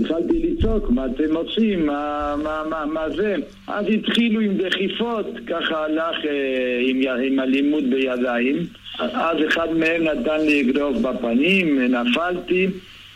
התחלתי 0.00 0.38
לצעוק, 0.38 0.90
מה 0.90 1.06
אתם 1.06 1.36
עושים? 1.36 1.86
מה, 1.86 2.34
מה, 2.42 2.62
מה, 2.70 2.84
מה 2.86 3.10
זה? 3.10 3.36
אז 3.66 3.86
התחילו 3.88 4.40
עם 4.40 4.56
דחיפות, 4.56 5.26
ככה 5.46 5.84
הלך 5.84 6.16
אה, 6.24 6.80
עם, 6.82 7.00
עם 7.24 7.40
אלימות 7.40 7.84
בידיים. 7.84 8.56
אז 8.98 9.36
אחד 9.48 9.72
מהם 9.72 10.02
נתן 10.04 10.40
לי 10.40 10.60
אגרוף 10.60 10.96
בפנים, 10.96 11.78
נפלתי, 11.80 12.66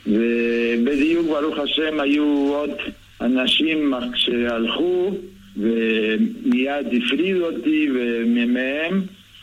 ובדיוק, 0.06 1.26
ברוך 1.26 1.58
השם, 1.58 2.00
היו 2.00 2.24
עוד 2.54 2.70
אנשים 3.20 3.94
שהלכו, 4.14 5.14
ומיד 5.56 6.86
הפרידו 6.92 7.46
אותי 7.46 7.88
מהם. 8.46 9.00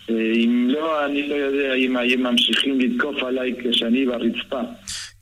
אם 0.09 0.67
לא, 0.69 1.05
אני 1.05 1.28
לא 1.30 1.36
יודע 1.36 1.73
אם 1.73 1.97
הם 1.97 2.23
ממשיכים 2.23 2.80
לתקוף 2.80 3.23
עליי 3.23 3.53
כשאני 3.59 4.05
ברצפה. 4.05 4.61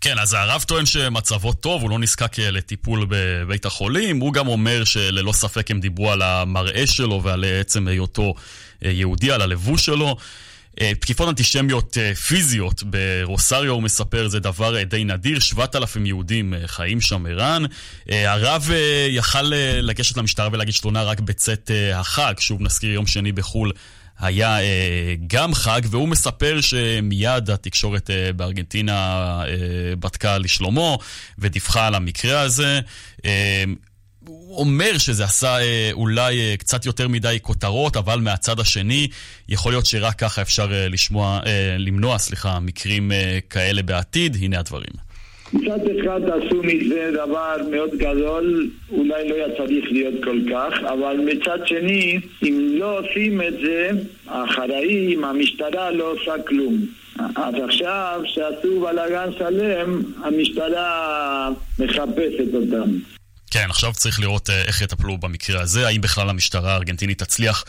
כן, 0.06 0.20
אז 0.20 0.34
הרב 0.34 0.64
טוען 0.68 0.86
שמצבו 0.86 1.54
טוב, 1.54 1.82
הוא 1.82 1.90
לא 1.90 2.00
נזקק 2.00 2.40
לטיפול 2.40 3.06
בבית 3.10 3.66
החולים. 3.66 4.20
הוא 4.20 4.34
גם 4.34 4.48
אומר 4.48 4.84
שללא 4.84 5.32
ספק 5.32 5.72
הם 5.72 5.80
דיברו 5.80 6.12
על 6.12 6.22
המראה 6.22 6.88
שלו 6.88 7.24
ועל 7.24 7.46
עצם 7.60 7.88
היותו 7.88 8.34
יהודי, 8.82 9.32
על 9.32 9.42
הלבוש 9.42 9.86
שלו. 9.86 10.18
תקיפות 11.00 11.30
אנטישמיות 11.30 11.98
פיזיות 12.28 12.84
ברוסריו, 12.84 13.74
הוא 13.74 13.84
מספר, 13.84 14.28
זה 14.28 14.40
דבר 14.40 14.84
די 14.84 15.04
נדיר, 15.04 15.40
7,000 15.40 16.06
יהודים 16.06 16.54
חיים 16.66 17.02
שם 17.02 17.26
ערן. 17.26 17.64
הרב 18.10 18.70
יכל 19.10 19.52
לגשת 19.82 20.18
למשטרה 20.18 20.50
ולהגיש 20.52 20.80
תלונה 20.80 21.04
רק 21.04 21.20
בצאת 21.20 21.72
החג, 21.94 22.34
שוב 22.40 22.62
נזכיר 22.62 22.92
יום 22.92 23.08
שני 23.08 23.32
בחו"ל. 23.32 23.72
היה 24.20 24.60
אה, 24.60 25.16
גם 25.28 25.54
חג, 25.54 25.82
והוא 25.90 26.08
מספר 26.08 26.62
שמיד 26.62 27.50
התקשורת 27.50 28.10
אה, 28.10 28.34
בארגנטינה 28.34 28.94
אה, 29.48 29.96
בדקה 30.00 30.38
לשלומו 30.38 31.00
ודיווחה 31.40 31.88
על 31.88 31.96
המקרה 31.96 32.42
הזה. 32.42 32.80
אה, 33.26 33.64
הוא 34.28 34.60
אומר 34.60 34.98
שזה 34.98 35.24
עשה 35.24 35.58
אה, 35.60 35.90
אולי 35.94 36.40
אה, 36.40 36.58
קצת 36.58 36.86
יותר 36.86 37.08
מדי 37.08 37.38
כותרות, 37.42 37.98
אבל 37.98 38.20
מהצד 38.20 38.60
השני, 38.60 39.08
יכול 39.50 39.72
להיות 39.72 39.86
שרק 39.86 40.20
ככה 40.20 40.42
אפשר 40.42 40.74
אה, 40.74 40.88
לשמוע, 40.88 41.40
אה, 41.46 41.76
למנוע, 41.78 42.18
סליחה, 42.18 42.60
מקרים 42.60 43.12
אה, 43.12 43.40
כאלה 43.50 43.84
בעתיד. 43.84 44.38
הנה 44.42 44.60
הדברים. 44.60 45.05
מצד 45.54 45.80
אחד 46.00 46.22
עשו 46.30 46.64
מזה 46.64 47.12
דבר 47.14 47.56
מאוד 47.72 47.90
גדול, 47.98 48.70
אולי 48.92 49.30
לא 49.30 49.36
היה 49.36 49.48
צריך 49.58 49.86
להיות 49.92 50.14
כל 50.24 50.40
כך, 50.52 50.74
אבל 50.94 51.18
מצד 51.18 51.68
שני, 51.68 52.20
אם 52.44 52.70
לא 52.74 53.00
עושים 53.00 53.42
את 53.42 53.54
זה, 53.54 53.90
האחראים, 54.28 55.24
המשטרה 55.24 55.92
לא 55.92 56.12
עושה 56.12 56.34
כלום. 56.48 56.86
אז 57.36 57.54
עכשיו, 57.70 58.22
שעשו 58.26 58.82
בלאגן 58.82 59.30
שלם, 59.38 60.02
המשטרה 60.24 61.50
מחפשת 61.80 62.54
אותם. 62.54 62.90
כן, 63.52 63.66
עכשיו 63.70 63.94
צריך 63.94 64.20
לראות 64.20 64.50
אה, 64.50 64.62
איך 64.62 64.82
יטפלו 64.82 65.18
במקרה 65.18 65.62
הזה, 65.62 65.88
האם 65.88 66.02
בכלל 66.02 66.30
המשטרה 66.30 66.74
הארגנטינית 66.74 67.20
תצליח 67.20 67.66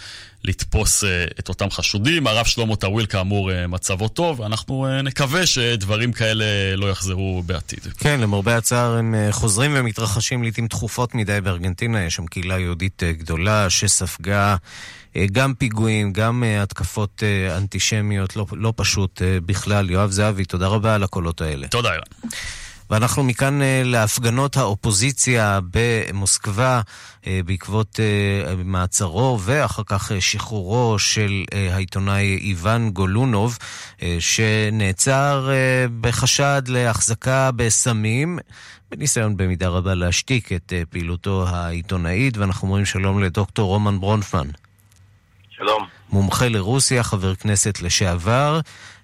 לתפוס 0.47 1.05
אה, 1.05 1.25
את 1.39 1.49
אותם 1.49 1.71
חשודים. 1.71 2.27
הרב 2.27 2.47
שלמה 2.47 2.77
טאוויל 2.77 3.07
כאמור 3.07 3.53
אה, 3.53 3.67
מצבו 3.67 4.09
טוב, 4.09 4.43
אנחנו 4.43 4.87
נקווה 5.03 5.47
שדברים 5.47 6.13
כאלה 6.13 6.45
לא 6.77 6.91
יחזרו 6.91 7.43
בעתיד. 7.47 7.81
כן, 7.99 8.21
למרבה 8.21 8.57
הצער 8.57 8.97
הם 8.97 9.15
חוזרים 9.31 9.73
ומתרחשים 9.75 10.43
לעיתים 10.43 10.69
תכופות 10.69 11.15
מדי 11.15 11.41
בארגנטינה, 11.41 12.05
יש 12.05 12.15
שם 12.15 12.27
קהילה 12.27 12.59
יהודית 12.59 13.03
גדולה 13.19 13.71
שספגה 13.71 14.57
גם 15.33 15.55
פיגועים, 15.55 16.13
גם 16.13 16.45
התקפות 16.63 17.23
אנטישמיות, 17.57 18.37
לא, 18.37 18.47
לא 18.53 18.73
פשוט 18.77 19.23
בכלל. 19.47 19.91
יואב 19.91 20.11
זהבי, 20.11 20.45
תודה 20.45 20.67
רבה 20.67 20.95
על 20.95 21.03
הקולות 21.03 21.41
האלה. 21.41 21.69
תודה, 21.69 21.91
אילן. 21.93 22.31
ואנחנו 22.91 23.23
מכאן 23.23 23.63
אה, 23.63 23.83
להפגנות 23.85 24.57
האופוזיציה 24.57 25.61
במוסקבה 25.71 26.81
אה, 27.27 27.41
בעקבות 27.47 28.01
אה, 28.01 28.55
מעצרו 28.65 29.39
ואחר 29.41 29.83
כך 29.87 30.13
שחרורו 30.21 30.99
של 30.99 31.45
העיתונאי 31.73 32.39
איוון 32.41 32.91
גולונוב, 32.91 33.59
שנעצר 34.19 35.51
בחשד 36.01 36.63
להחזקה 36.69 37.51
בסמים. 37.57 38.39
בניסיון 38.91 39.37
במידה 39.37 39.69
רבה 39.69 39.95
להשתיק 39.95 40.53
את 40.53 40.73
פעילותו 40.91 41.45
העיתונאית, 41.49 42.37
ואנחנו 42.37 42.69
אומרים 42.69 42.85
שלום 42.85 43.23
לדוקטור 43.23 43.69
רומן 43.69 44.01
ברונפמן. 44.01 44.49
שלום. 45.51 45.87
מומחה 46.11 46.49
לרוסיה, 46.49 47.03
חבר 47.03 47.35
כנסת 47.35 47.83
לשעבר. 47.83 48.61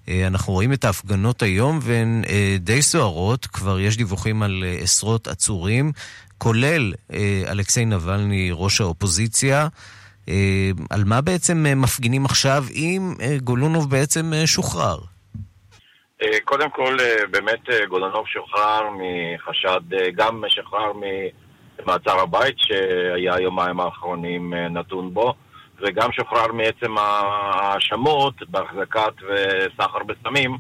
אה, 0.09 0.27
אנחנו 0.27 0.53
רואים 0.53 0.73
את 0.73 0.85
ההפגנות 0.85 1.43
היום 1.43 1.79
והן 1.83 2.23
אה, 2.29 2.57
די 2.59 2.83
סוערות, 2.83 3.47
כבר 3.47 3.81
יש 3.81 3.97
דיווחים 3.97 4.43
על 4.43 4.65
אה, 4.67 4.77
עשרות 4.83 5.29
עצורים, 5.29 5.93
כולל 6.39 6.93
אלכסיי 7.49 7.85
נבלני, 7.85 8.51
ראש 8.53 8.81
האופוזיציה. 8.81 9.69
על 10.91 11.05
מה 11.05 11.21
בעצם 11.21 11.67
מפגינים 11.77 12.25
עכשיו 12.25 12.65
אם 12.75 13.15
גולונוב 13.43 13.91
בעצם 13.91 14.33
שוחרר? 14.47 14.99
קודם 16.45 16.71
כל, 16.71 16.97
באמת 17.31 17.61
גולונוב 17.89 18.27
שוחרר 18.27 18.83
מחשד, 18.91 19.81
גם 20.15 20.43
שוחרר 20.49 20.93
ממעצר 20.93 22.21
הבית 22.21 22.55
שהיה 22.59 23.35
היומיים 23.35 23.81
האחרונים 23.81 24.55
נתון 24.55 25.15
בו. 25.15 25.35
וגם 25.83 26.13
שוחרר 26.13 26.53
מעצם 26.53 26.99
ההאשמות 26.99 28.35
בהחזקת 28.49 29.13
וסחר 29.23 30.03
בסמים, 30.07 30.59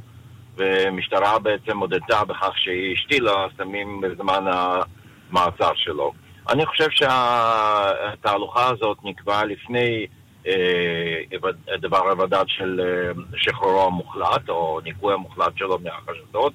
ומשטרה 0.56 1.38
בעצם 1.38 1.78
הודתה 1.78 2.24
בכך 2.24 2.52
שהיא 2.56 2.92
השתילה 2.92 3.46
סמים 3.58 4.00
בזמן 4.00 4.44
המעצר 4.46 5.70
שלו. 5.74 6.12
אני 6.48 6.66
חושב 6.66 6.90
שהתהלוכה 6.90 8.68
הזאת 8.68 8.98
נקבעה 9.04 9.44
לפני 9.44 10.06
אה, 10.46 11.38
דבר 11.78 12.10
הוודד 12.10 12.44
של 12.46 12.80
אה, 12.84 13.12
שחרורו 13.36 13.86
המוחלט, 13.86 14.48
או 14.48 14.80
ניקוי 14.84 15.14
המוחלט 15.14 15.52
שלו 15.56 15.78
מהחשדות, 15.78 16.52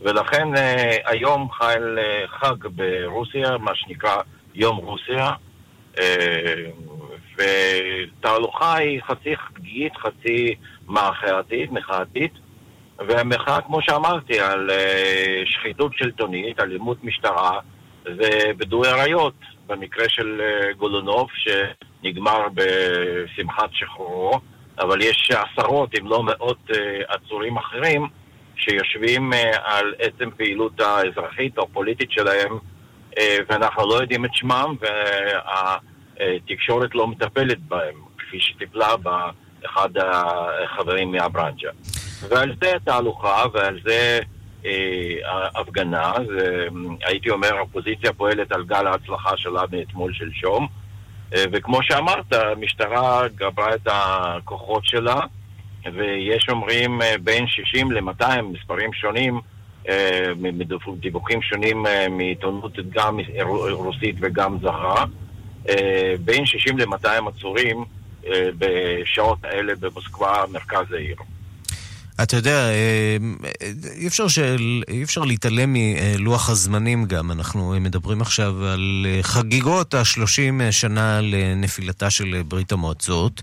ולכן 0.00 0.56
אה, 0.56 0.96
היום 1.06 1.50
חל 1.50 1.98
אה, 1.98 2.28
חג 2.28 2.66
ברוסיה, 2.66 3.58
מה 3.58 3.74
שנקרא 3.74 4.16
יום 4.54 4.76
רוסיה. 4.76 5.30
אה, 5.98 6.64
ותהלוכה 7.40 8.76
היא 8.76 9.00
חצי 9.02 9.36
חגיגית, 9.36 9.96
חצי 9.96 10.54
מחאתית, 10.88 11.72
מחאתית, 11.72 12.32
והמחאה, 13.08 13.60
כמו 13.60 13.82
שאמרתי, 13.82 14.40
על 14.40 14.70
uh, 14.70 15.50
שחיתות 15.50 15.92
שלטונית, 15.96 16.60
אלימות 16.60 17.04
משטרה 17.04 17.60
ובדוי 18.04 18.88
עריות, 18.88 19.34
במקרה 19.66 20.04
של 20.08 20.40
uh, 20.40 20.76
גולונוב, 20.76 21.28
שנגמר 21.34 22.46
בשמחת 22.54 23.70
שחרורו, 23.72 24.40
אבל 24.78 25.02
יש 25.02 25.30
עשרות, 25.30 25.90
אם 26.00 26.06
לא 26.06 26.22
מאות, 26.22 26.70
uh, 26.70 26.74
עצורים 27.08 27.56
אחרים 27.56 28.06
שיושבים 28.56 29.32
על 29.64 29.94
עצם 29.98 30.30
פעילות 30.36 30.80
האזרחית 30.80 31.58
או 31.58 31.62
הפוליטית 31.62 32.10
שלהם, 32.12 32.58
ואנחנו 33.48 33.88
לא 33.88 33.94
יודעים 33.94 34.24
את 34.24 34.30
שמם, 34.34 34.74
וה... 34.80 35.76
תקשורת 36.46 36.94
לא 36.94 37.06
מטפלת 37.06 37.58
בהם, 37.58 37.94
כפי 38.18 38.40
שטיפלה 38.40 38.96
באחד 38.96 39.88
החברים 39.96 41.12
מהברנג'ה. 41.12 41.70
ועל 42.28 42.54
זה 42.62 42.72
תהלוכה 42.84 43.44
ועל 43.52 43.78
זה 43.84 44.20
אה, 44.64 45.48
הפגנה, 45.54 46.12
זה, 46.28 46.68
הייתי 47.04 47.30
אומר, 47.30 47.56
האופוזיציה 47.56 48.12
פועלת 48.12 48.52
על 48.52 48.64
גל 48.64 48.86
ההצלחה 48.86 49.36
שלה 49.36 49.62
מאתמול 49.72 50.12
שלשום, 50.12 50.66
אה, 51.34 51.44
וכמו 51.52 51.82
שאמרת, 51.82 52.32
המשטרה 52.32 53.28
גברה 53.28 53.74
את 53.74 53.88
הכוחות 53.90 54.86
שלה, 54.86 55.20
ויש 55.94 56.48
אומרים 56.48 57.02
אה, 57.02 57.14
בין 57.22 57.46
60 57.46 57.92
ל-200 57.92 58.42
מספרים 58.42 58.92
שונים, 58.92 59.40
אה, 59.88 60.32
מדיווחים 60.38 61.42
שונים 61.42 61.86
מעיתונות 62.10 62.72
גם 62.90 63.18
רוסית 63.72 64.16
וגם 64.20 64.58
זרה. 64.62 65.04
אה, 65.68 66.14
בין 66.24 66.46
60 66.46 66.78
ל-200 66.78 67.28
עצורים 67.28 67.84
אה, 68.26 68.48
בשעות 68.58 69.38
האלה 69.44 69.72
במוסקבה, 69.80 70.44
מרכז 70.52 70.92
העיר. 70.92 71.16
אתה 72.22 72.36
יודע, 72.36 72.68
אה, 72.68 73.16
אי 73.96 74.06
אפשר, 74.06 74.28
של, 74.28 74.82
אי 74.88 75.02
אפשר 75.02 75.20
להתעלם 75.20 75.72
מלוח 75.72 76.50
הזמנים 76.50 77.04
גם. 77.04 77.30
אנחנו 77.30 77.74
מדברים 77.80 78.20
עכשיו 78.20 78.64
על 78.64 79.06
חגיגות 79.22 79.94
ה-30 79.94 80.70
שנה 80.70 81.20
לנפילתה 81.20 82.10
של 82.10 82.42
ברית 82.48 82.72
המועצות. 82.72 83.40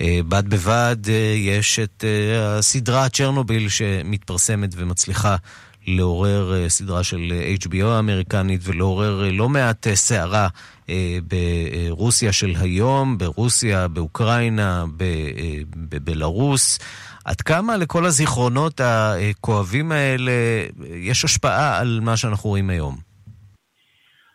בד 0.00 0.48
בבד 0.48 0.96
יש 1.36 1.78
את 1.78 2.04
הסדרה 2.38 3.08
צ'רנוביל 3.08 3.68
שמתפרסמת 3.68 4.70
ומצליחה 4.76 5.36
לעורר 5.86 6.68
סדרה 6.68 7.04
של 7.04 7.32
HBO 7.64 7.84
האמריקנית 7.84 8.60
ולעורר 8.64 9.30
לא 9.32 9.48
מעט 9.48 9.88
סערה 9.94 10.48
אה, 10.90 11.18
ברוסיה 11.22 12.32
של 12.32 12.52
היום, 12.60 13.18
ברוסיה, 13.18 13.88
באוקראינה, 13.88 14.84
אה, 15.00 15.06
בבלארוס. 15.76 16.78
עד 17.24 17.40
כמה 17.40 17.76
לכל 17.76 18.04
הזיכרונות 18.04 18.80
הכואבים 18.80 19.92
האלה 19.92 20.32
יש 20.94 21.24
השפעה 21.24 21.80
על 21.80 22.00
מה 22.02 22.16
שאנחנו 22.16 22.50
רואים 22.50 22.70
היום? 22.70 22.96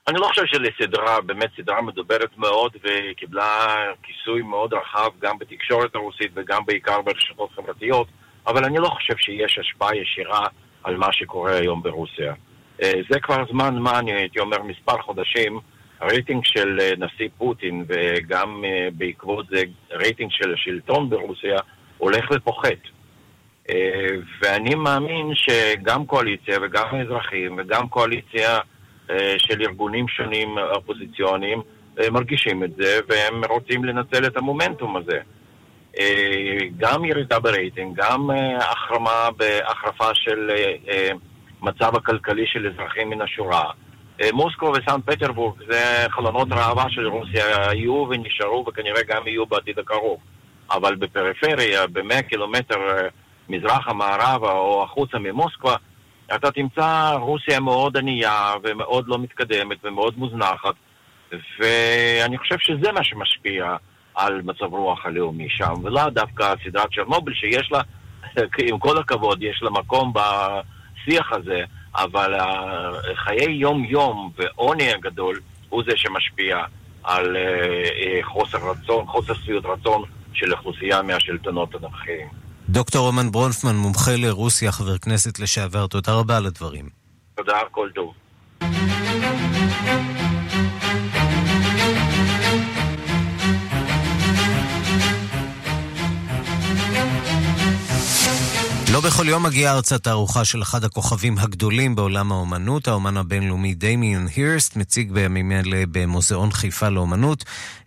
אני 0.07 0.19
לא 0.19 0.27
חושב 0.27 0.45
שלסדרה, 0.45 1.21
באמת 1.21 1.49
סדרה 1.57 1.81
מדוברת 1.81 2.37
מאוד 2.37 2.71
וקיבלה 2.83 3.75
כיסוי 4.03 4.41
מאוד 4.41 4.73
רחב 4.73 5.09
גם 5.21 5.37
בתקשורת 5.39 5.95
הרוסית 5.95 6.31
וגם 6.35 6.65
בעיקר 6.65 7.01
ברשתות 7.01 7.49
חברתיות, 7.55 8.07
אבל 8.47 8.65
אני 8.65 8.77
לא 8.77 8.87
חושב 8.87 9.13
שיש 9.17 9.59
השפעה 9.59 9.95
ישירה 9.95 10.47
על 10.84 10.97
מה 10.97 11.13
שקורה 11.13 11.55
היום 11.57 11.84
ברוסיה. 11.84 12.34
אה, 12.84 12.91
זה 13.09 13.19
כבר 13.19 13.43
זמן 13.51 13.77
מה, 13.77 13.99
אני 13.99 14.13
הייתי 14.13 14.39
אומר 14.39 14.63
מספר 14.63 15.01
חודשים, 15.01 15.59
הרייטינג 15.99 16.45
של 16.45 16.80
אה, 16.82 16.93
נשיא 16.97 17.30
פוטין 17.38 17.86
וגם 17.88 18.63
אה, 18.65 18.88
בעקבות 18.93 19.45
זה 19.51 19.61
רייטינג 19.91 20.32
של 20.32 20.53
השלטון 20.53 21.09
ברוסיה 21.09 21.57
הולך 21.97 22.25
ופוחת. 22.32 22.80
ואני 24.41 24.75
מאמין 24.75 25.36
שגם 25.36 26.05
קואליציה 26.05 26.57
וגם 26.61 26.95
אזרחים 27.01 27.55
וגם 27.57 27.89
קואליציה 27.89 28.59
של 29.38 29.61
ארגונים 29.61 30.07
שונים 30.07 30.57
אופוזיציוניים 30.57 31.61
מרגישים 32.11 32.63
את 32.63 32.75
זה 32.75 32.99
והם 33.07 33.41
רוצים 33.49 33.86
לנצל 33.86 34.25
את 34.25 34.38
המומנטום 34.38 34.97
הזה. 34.97 35.19
גם 36.77 37.05
ירידה 37.05 37.39
ברייטינג, 37.39 37.97
גם 37.97 38.29
החמרה 38.59 39.30
בהחרפה 39.37 40.09
של 40.13 40.51
מצב 41.61 41.95
הכלכלי 41.95 42.47
של 42.47 42.67
אזרחים 42.67 43.09
מן 43.09 43.21
השורה. 43.21 43.71
אה, 44.21 44.29
מוסקו 44.33 44.65
וסן 44.65 45.01
פטרבורג 45.05 45.55
זה 45.69 46.05
חלונות 46.09 46.47
ראווה 46.51 46.85
של 46.89 47.07
רוסיה 47.07 47.69
היו 47.69 48.05
ונשארו 48.09 48.65
וכנראה 48.67 49.01
גם 49.07 49.27
יהיו 49.27 49.45
בעתיד 49.45 49.79
הקרוב. 49.79 50.19
אבל 50.71 50.95
בפריפריה, 50.95 51.87
במאה 51.87 52.21
קילומטר 52.21 52.79
אה, 52.89 53.07
מזרחה, 53.49 53.93
מערבה 53.93 54.51
או 54.51 54.83
החוצה 54.83 55.19
ממוסקבה, 55.19 55.75
אתה 56.35 56.51
תמצא 56.51 57.11
רוסיה 57.19 57.59
מאוד 57.59 57.97
ענייה 57.97 58.53
ומאוד 58.63 59.07
לא 59.07 59.19
מתקדמת 59.19 59.77
ומאוד 59.83 60.17
מוזנחת, 60.17 60.75
ואני 61.59 62.37
חושב 62.37 62.57
שזה 62.59 62.91
מה 62.91 63.03
שמשפיע 63.03 63.75
על 64.16 64.41
מצב 64.41 64.64
רוח 64.64 65.05
הלאומי 65.05 65.47
שם, 65.49 65.74
ולא 65.84 66.10
דווקא 66.10 66.53
סדרת 66.64 66.89
צ'רנוביל 66.95 67.34
שיש 67.34 67.72
לה, 67.72 67.82
עם 68.57 68.80
כל 68.80 68.97
הכבוד, 68.97 69.43
יש 69.43 69.60
לה 69.62 69.70
מקום 69.70 70.14
בשיח 70.14 71.32
הזה, 71.32 71.64
אבל 71.95 72.34
חיי 73.16 73.51
יום-יום 73.51 74.32
ועוני 74.38 74.93
הגדול 74.93 75.39
הוא 75.70 75.84
זה 75.88 75.91
שמשפיע 75.95 76.57
על 77.03 77.38
אה, 77.38 77.41
אה, 77.41 78.20
חוסר 78.24 78.57
רצון, 78.57 79.05
חוסר 79.07 79.34
שביעות 79.34 79.66
רצון 79.66 80.03
של 80.34 80.53
אוכלוסייה 80.53 81.01
מהשלטונות 81.01 81.76
הנוכחיים. 81.76 82.28
דוקטור 82.70 83.05
רומן 83.05 83.32
ברונפמן, 83.32 83.76
מומחה 83.76 84.12
לרוסיה, 84.18 84.72
חבר 84.72 84.97
כנסת 84.97 85.39
לשעבר, 85.39 85.88
תודה 85.88 86.14
רבה 86.14 86.38
על 86.38 86.45
הדברים. 86.45 86.89
תודה, 87.36 87.60
כל 87.72 87.89
טוב. 87.95 88.14
לא 98.93 98.99
בכל 98.99 99.27
יום 99.27 99.45
מגיעה 99.45 99.75
ארצה 99.75 99.97
תערוכה 99.99 100.45
של 100.45 100.61
אחד 100.61 100.83
הכוכבים 100.83 101.33
הגדולים 101.37 101.95
בעולם 101.95 102.31
האומנות. 102.31 102.87
האומן 102.87 103.17
הבינלאומי 103.17 103.73
דמיאן 103.75 104.25
הירסט 104.35 104.77
מציג 104.77 105.11
בימים 105.11 105.51
אלה 105.51 105.83
במוזיאון 105.91 106.51
חיפה 106.51 106.89
לאומנות 106.89 107.43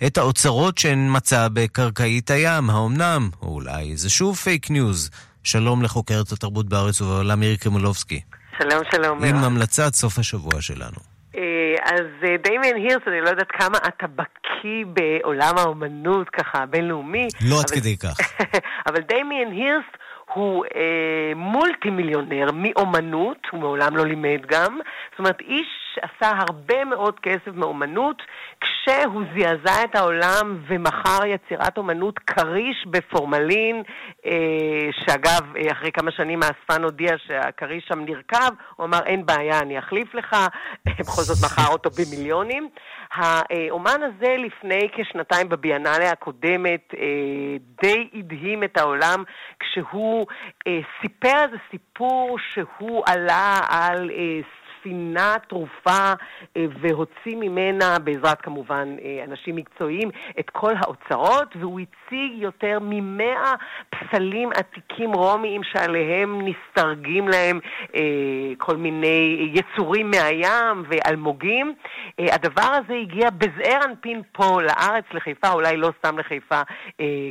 את 0.07 0.19
האוצרות 0.19 0.79
שהן 0.79 1.09
מצא 1.17 1.49
בקרקעית 1.53 2.31
הים. 2.31 2.71
האומנם? 2.71 3.31
או 3.43 3.49
אולי 3.49 3.97
זה 3.97 4.11
שוב 4.11 4.37
פייק 4.37 4.71
ניוז. 4.71 5.11
שלום 5.45 5.83
לחוקרת 5.83 6.33
התרבות 6.33 6.69
בארץ 6.69 7.01
ובעולם 7.01 7.41
מירי 7.41 7.57
קרימולובסקי. 7.57 8.21
שלום, 8.59 8.83
שלום. 8.93 9.25
עם 9.25 9.37
המלצת 9.37 9.95
סוף 9.95 10.19
השבוע 10.19 10.61
שלנו. 10.61 10.99
אה, 11.37 11.43
אז 11.85 12.07
אה, 12.25 12.37
דמיאן 12.45 12.77
הירסט, 12.77 13.03
אני 13.07 13.21
לא 13.21 13.29
יודעת 13.29 13.51
כמה 13.51 13.79
אתה 13.79 14.07
בקיא 14.07 14.85
בעולם 14.95 15.59
האומנות 15.59 16.29
ככה, 16.29 16.59
הבינלאומי. 16.59 17.29
לא 17.41 17.61
עד 17.61 17.71
כדי 17.71 17.97
כך. 17.97 18.17
אבל 18.89 19.01
דמיאן 19.09 19.53
הירסט 19.53 19.85
הוא 20.35 20.65
אה, 20.75 21.33
מולטי 21.37 21.91
מיליונר 21.91 22.47
מאומנות, 22.53 23.39
הוא 23.51 23.61
מעולם 23.61 23.97
לא 23.97 24.07
לימד 24.07 24.47
גם. 24.47 24.79
זאת 25.11 25.19
אומרת, 25.19 25.41
איש 25.41 25.82
עשה 26.03 26.33
הרבה 26.39 26.85
מאוד 26.85 27.21
כסף 27.21 27.55
מאומנות, 27.55 28.23
כשהוא 28.61 29.23
זעזע 29.37 29.85
את 29.85 29.97
העולם 29.97 30.59
ומכר 30.69 31.27
יצירת 31.27 31.79
אומנות 31.79 32.19
כריש 32.19 32.87
בפורמלין, 32.87 33.83
אה, 34.27 34.89
שאגב, 34.93 35.57
אה, 35.57 35.73
אחרי 35.73 35.93
כמה 35.93 36.11
שנים 36.11 36.41
האספן 36.43 36.85
הודיע 36.85 37.13
שהכריש 37.27 37.85
שם 37.89 38.05
נרקב, 38.05 38.53
הוא 38.77 38.87
אמר, 38.87 39.01
אין 39.07 39.27
בעיה, 39.27 39.61
אני 39.61 39.79
אחליף 39.79 40.15
לך, 40.15 40.37
בכל 41.01 41.23
זאת 41.23 41.37
מכר 41.45 41.73
אותו 41.73 41.91
במיליונים. 41.91 42.69
האומן 43.15 44.01
הזה 44.03 44.37
לפני 44.39 44.89
כשנתיים 44.97 45.49
בביאנלה 45.49 46.11
הקודמת 46.11 46.95
אה, 46.95 47.57
די 47.83 48.09
הדהים 48.15 48.65
את 48.65 48.77
העולם 48.77 49.25
כשהוא 49.61 50.27
אה, 50.67 50.81
סיפר 51.03 51.43
איזה 51.43 51.57
סיפור 51.71 52.39
שהוא 52.53 53.03
עלה 53.07 53.61
על 53.69 54.11
ספינה 54.83 55.37
תרופה 55.49 56.13
אה, 56.57 56.67
והוציא 56.81 57.37
ממנה, 57.37 57.99
בעזרת 57.99 58.41
כמובן 58.41 58.97
אה, 59.05 59.25
אנשים 59.25 59.57
מקצועיים, 59.57 60.11
את 60.41 60.51
כל 60.51 60.73
האוצרות, 60.77 61.57
והוא 61.61 61.81
הציג 61.81 62.33
יותר 62.35 62.79
ממאה 62.81 63.55
פסלים 63.91 64.51
עתיקים 64.55 65.13
רומיים 65.13 65.63
שעליהם 65.65 66.41
נסתרגים 66.49 67.29
להם 67.29 67.61
אה, 67.95 68.01
כל 68.59 68.77
מיני 68.77 69.51
יצורים 69.55 70.11
מהים 70.11 70.85
ואלמוגים. 70.89 71.75
הדבר 72.19 72.63
הזה 72.63 72.95
הגיע 72.95 73.31
בזעיר 73.31 73.85
אנפין 73.85 74.23
פה 74.33 74.63
לארץ, 74.63 75.05
לחיפה, 75.13 75.53
אולי 75.53 75.77
לא 75.77 75.91
סתם 75.99 76.19
לחיפה, 76.19 76.61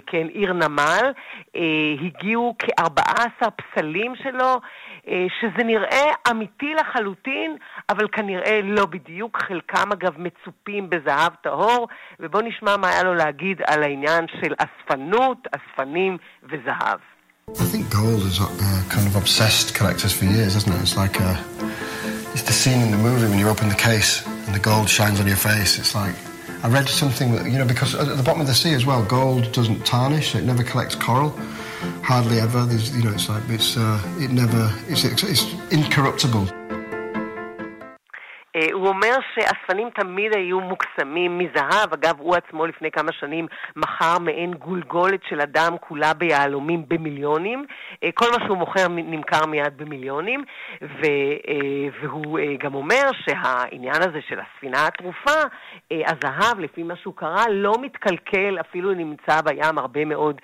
כן, 0.08 0.28
עיר 0.28 0.54
נמל. 0.54 1.12
הגיעו 2.02 2.56
כ-14 2.60 3.50
פסלים 3.50 4.16
שלו. 4.16 4.60
אה, 5.08 5.26
שזה 5.42 5.64
נראה 5.64 6.12
אמיתי 6.32 6.74
לחלוטין, 6.74 7.56
אבל 7.90 8.08
כנראה 8.12 8.60
לא 8.64 8.86
בדיוק. 8.86 9.38
חלקם 9.48 9.92
אגב 9.92 10.14
מצופים 10.18 10.90
בזהב 10.90 11.34
טהור, 11.44 11.88
ובואו 12.20 12.44
נשמע 12.44 12.78
מה 12.78 12.90
היה 12.90 13.04
לו 13.04 13.14
להגיד 13.14 13.62
על 13.68 13.84
העניין 13.84 14.26
של 14.42 14.54
אספנות, 14.58 15.48
אספנים 15.56 16.18
וזהב. 16.44 17.00
I 17.50 17.66
think 17.74 17.90
gold 17.90 18.24
has 18.24 18.40
uh, 18.40 18.84
kind 18.90 19.06
of 19.08 19.16
obsessed 19.16 19.76
collectors 19.76 20.14
for 20.14 20.26
years, 20.26 20.56
isn't 20.56 20.72
it? 20.72 20.82
It's 20.82 20.96
like 20.96 21.20
a, 21.20 21.34
it's 22.34 22.44
the 22.44 22.54
scene 22.54 22.82
in 22.82 22.92
the 22.92 22.98
movie 23.10 23.28
when 23.28 23.40
you 23.40 23.50
open 23.50 23.68
the 23.68 23.82
case 23.92 24.26
and 24.46 24.56
the 24.56 24.60
gold 24.60 24.88
shines 24.88 25.20
on 25.20 25.28
your 25.28 25.42
face. 25.52 25.78
It's 25.78 25.94
like 25.94 26.16
I 26.64 26.68
read 26.70 26.88
something 26.88 27.34
that 27.36 27.46
you 27.52 27.58
know 27.58 27.66
because 27.66 27.96
at 27.96 28.16
the 28.16 28.24
bottom 28.24 28.42
of 28.42 28.48
the 28.48 28.54
sea 28.54 28.74
as 28.74 28.86
well, 28.86 29.04
gold 29.04 29.52
doesn't 29.52 29.86
tarnish. 29.86 30.36
It 30.36 30.44
never 30.44 30.64
collects 30.64 30.96
coral. 30.96 31.32
Hardly 32.04 32.40
ever. 32.40 32.66
There's, 32.66 32.96
you 32.96 33.04
know, 33.04 33.12
it's 33.12 33.30
like 33.30 33.44
it's 33.50 33.78
uh, 33.78 34.02
it 34.20 34.32
never 34.32 34.72
it's, 34.88 35.04
it's 35.06 35.44
incorruptible. 35.72 36.48
הוא 38.82 38.90
אומר 38.90 39.16
שאספנים 39.36 39.90
תמיד 39.90 40.36
היו 40.36 40.60
מוקסמים 40.60 41.38
מזהב. 41.38 41.94
אגב, 41.94 42.20
הוא 42.20 42.36
עצמו 42.36 42.66
לפני 42.66 42.92
כמה 42.92 43.12
שנים 43.12 43.48
מכר 43.76 44.20
מעין 44.20 44.54
גולגולת 44.54 45.20
של 45.30 45.42
אדם 45.42 45.76
כולה 45.80 46.14
ביהלומים 46.14 46.84
במיליונים. 46.88 47.66
כל 48.14 48.26
מה 48.32 48.46
שהוא 48.46 48.58
מוכר 48.58 48.88
נמכר 48.90 49.46
מיד 49.46 49.78
במיליונים. 49.78 50.44
ו, 50.82 51.06
והוא 52.02 52.40
גם 52.60 52.76
אומר 52.76 53.10
שהעניין 53.26 54.02
הזה 54.02 54.20
של 54.28 54.40
הספינה 54.40 54.88
הטרופה, 54.88 55.40
הזהב, 55.92 56.60
לפי 56.60 56.84
מה 56.84 56.96
שהוא 56.96 57.14
קרא, 57.16 57.46
לא 57.50 57.74
מתקלקל, 57.82 58.58
אפילו 58.60 58.94
נמצא 58.94 59.42
בים 59.42 59.78
הרבה 59.78 60.06
מאוד 60.06 60.42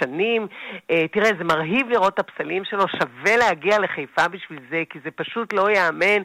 שנים. 0.00 0.46
תראה, 0.86 1.30
זה 1.38 1.44
מרהיב 1.44 1.88
לראות 1.88 2.14
את 2.14 2.18
הפסלים 2.18 2.64
שלו, 2.64 2.84
שווה 2.88 3.36
להגיע 3.36 3.78
לחיפה 3.78 4.28
בשביל 4.28 4.58
זה, 4.70 4.82
כי 4.90 4.98
זה 5.04 5.10
פשוט 5.10 5.52
לא 5.52 5.70
ייאמן. 5.70 6.22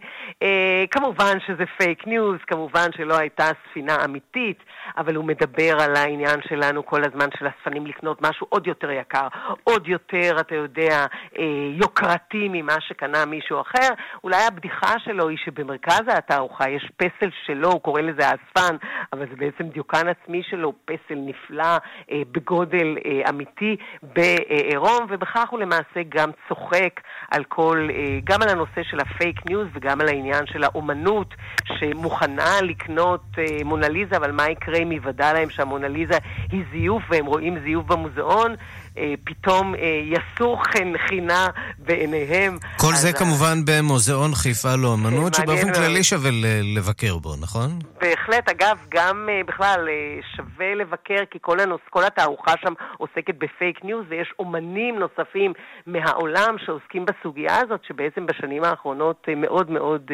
כמובן 0.92 1.23
שזה 1.48 1.64
פייק 1.78 2.08
ניוז, 2.08 2.38
כמובן 2.48 2.90
שלא 2.98 3.18
הייתה 3.18 3.50
ספינה 3.70 4.06
אמיתית, 4.06 4.58
אבל 4.98 5.16
הוא 5.16 5.26
מדבר 5.26 5.82
על 5.82 5.96
העניין 5.96 6.40
שלנו 6.50 6.86
כל 6.86 7.02
הזמן 7.04 7.28
של 7.40 7.48
האספנים 7.48 7.88
לקנות 7.88 8.22
משהו 8.22 8.48
עוד 8.50 8.68
יותר 8.68 8.92
יקר, 8.92 9.28
עוד 9.64 9.88
יותר, 9.88 10.38
אתה 10.40 10.56
יודע, 10.56 11.06
אה, 11.40 11.44
יוקרתי 11.80 12.48
ממה 12.52 12.76
שקנה 12.80 13.26
מישהו 13.26 13.62
אחר. 13.62 13.90
אולי 14.24 14.46
הבדיחה 14.48 15.00
שלו 15.00 15.30
היא 15.30 15.38
שבמרכז 15.46 16.02
התערוכה 16.08 16.70
יש 16.70 16.92
פסל 16.98 17.30
שלו, 17.46 17.72
הוא 17.72 17.82
קורא 17.82 18.02
לזה 18.02 18.28
האספן, 18.28 18.76
אבל 19.14 19.26
זה 19.30 19.36
בעצם 19.36 19.70
דיוקן 19.70 20.08
עצמי 20.08 20.44
שלו, 20.50 20.74
פסל 20.86 21.16
נפלא, 21.16 21.78
אה, 22.12 22.22
בגודל 22.32 22.98
אה, 23.06 23.30
אמיתי, 23.30 23.76
בעירום, 24.04 25.06
ובכך 25.10 25.50
הוא 25.50 25.60
למעשה 25.60 26.02
גם 26.10 26.30
צוחק 26.48 27.02
על 27.32 27.44
כל, 27.44 27.88
גם 28.24 28.42
על 28.42 28.50
הנושא 28.50 28.84
של 28.84 29.00
הפייק 29.00 29.50
ניוז 29.50 29.68
וגם 29.74 30.02
על 30.02 30.08
העניין 30.08 30.46
של 30.46 30.64
האומנות. 30.64 31.13
אומנות 31.14 31.36
שמוכנה 31.78 32.62
לקנות 32.62 33.22
אה, 33.38 33.64
מונליזה, 33.66 34.18
אבל 34.18 34.32
מה 34.32 34.50
יקרה 34.50 34.78
אם 34.78 34.92
יוודע 34.92 35.34
להם 35.34 35.50
שהמונליזה 35.50 36.18
היא 36.52 36.64
זיוף 36.72 37.04
והם 37.10 37.26
רואים 37.26 37.60
זיוף 37.64 37.86
במוזיאון? 37.86 38.56
אה, 38.98 39.14
פתאום 39.24 39.76
אה, 39.76 40.02
יסור 40.04 40.64
חן 40.64 40.94
חינה 41.08 41.48
בעיניהם. 41.78 42.58
כל 42.78 42.94
זה 42.94 43.14
כמובן 43.14 43.58
במוזיאון 43.66 44.36
חיפה 44.36 44.76
לאומנות, 44.76 45.34
שבאופן 45.34 45.74
כללי 45.74 46.04
שווה 46.04 46.30
לבקר 46.64 47.18
בו, 47.18 47.36
נכון? 47.42 47.80
בהחלט, 48.02 48.50
אגב, 48.50 48.78
גם 48.94 49.30
אה, 49.32 49.42
בכלל 49.48 49.88
שווה 50.36 50.76
לבקר, 50.76 51.24
כי 51.32 51.38
כל, 51.42 51.60
הנוס, 51.60 51.82
כל 51.90 52.04
התערוכה 52.04 52.54
שם 52.62 52.74
עוסקת 52.98 53.36
בפייק 53.38 53.84
ניוז, 53.84 54.06
ויש 54.10 54.34
אומנים 54.40 55.00
נוספים 55.00 55.54
מהעולם 55.88 56.56
שעוסקים 56.66 57.06
בסוגיה 57.06 57.60
הזאת, 57.60 57.80
שבעצם 57.88 58.26
בשנים 58.26 58.64
האחרונות 58.64 59.26
מאוד 59.38 59.72
מאוד 59.72 60.12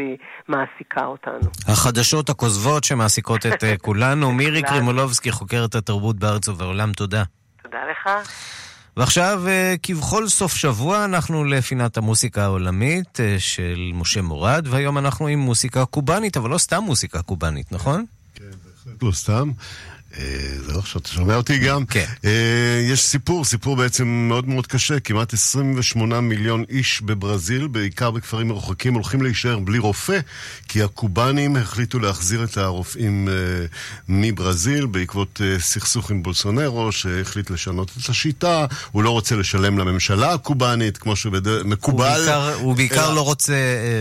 מעסיקה 0.47 1.05
אותנו. 1.05 1.49
החדשות 1.67 2.29
הכוזבות 2.29 2.83
שמעסיקות 2.83 3.45
את 3.45 3.63
כולנו. 3.81 4.31
מירי 4.39 4.61
קרימולובסקי, 4.61 5.31
חוקרת 5.31 5.75
התרבות 5.75 6.15
בארץ 6.15 6.47
ובעולם, 6.47 6.93
תודה. 6.93 7.23
תודה 7.63 7.79
לך. 7.91 8.09
ועכשיו, 8.97 9.43
כבכל 9.83 10.29
סוף 10.29 10.55
שבוע, 10.55 11.05
אנחנו 11.05 11.45
לפינת 11.45 11.97
המוסיקה 11.97 12.43
העולמית 12.43 13.19
של 13.37 13.91
משה 13.93 14.21
מורד, 14.21 14.67
והיום 14.69 14.97
אנחנו 14.97 15.27
עם 15.27 15.39
מוסיקה 15.39 15.85
קובאנית, 15.85 16.37
אבל 16.37 16.49
לא 16.49 16.57
סתם 16.57 16.83
מוסיקה 16.85 17.21
קובאנית, 17.21 17.71
נכון? 17.71 18.05
כן, 18.35 18.43
בהחלט 18.43 19.03
לא 19.03 19.11
סתם. 19.11 19.51
זהו, 20.65 20.79
עכשיו 20.79 21.01
אתה 21.01 21.09
שומע 21.09 21.35
אותי 21.35 21.57
גם. 21.57 21.85
כן. 21.85 22.05
יש 22.91 23.03
סיפור, 23.03 23.45
סיפור 23.45 23.75
בעצם 23.75 24.07
מאוד 24.07 24.47
מאוד 24.47 24.67
קשה. 24.67 24.99
כמעט 24.99 25.33
28 25.33 26.21
מיליון 26.21 26.63
איש 26.69 27.01
בברזיל, 27.01 27.67
בעיקר 27.67 28.11
בכפרים 28.11 28.47
מרוחקים, 28.47 28.93
הולכים 28.93 29.21
להישאר 29.21 29.59
בלי 29.59 29.77
רופא, 29.77 30.19
כי 30.67 30.83
הקובנים 30.83 31.55
החליטו 31.55 31.99
להחזיר 31.99 32.43
את 32.43 32.57
הרופאים 32.57 33.27
מברזיל 34.09 34.85
בעקבות 34.85 35.41
סכסוך 35.59 36.11
עם 36.11 36.23
בולסונרו, 36.23 36.91
שהחליט 36.91 37.49
לשנות 37.49 37.91
את 38.03 38.09
השיטה. 38.09 38.65
הוא 38.91 39.03
לא 39.03 39.09
רוצה 39.09 39.35
לשלם 39.35 39.77
לממשלה 39.77 40.33
הקובנית, 40.33 40.97
כמו 40.97 41.15
שמקובל. 41.15 42.29
הוא 42.59 42.75
בעיקר 42.75 43.13
לא 43.13 43.21
רוצה 43.21 43.53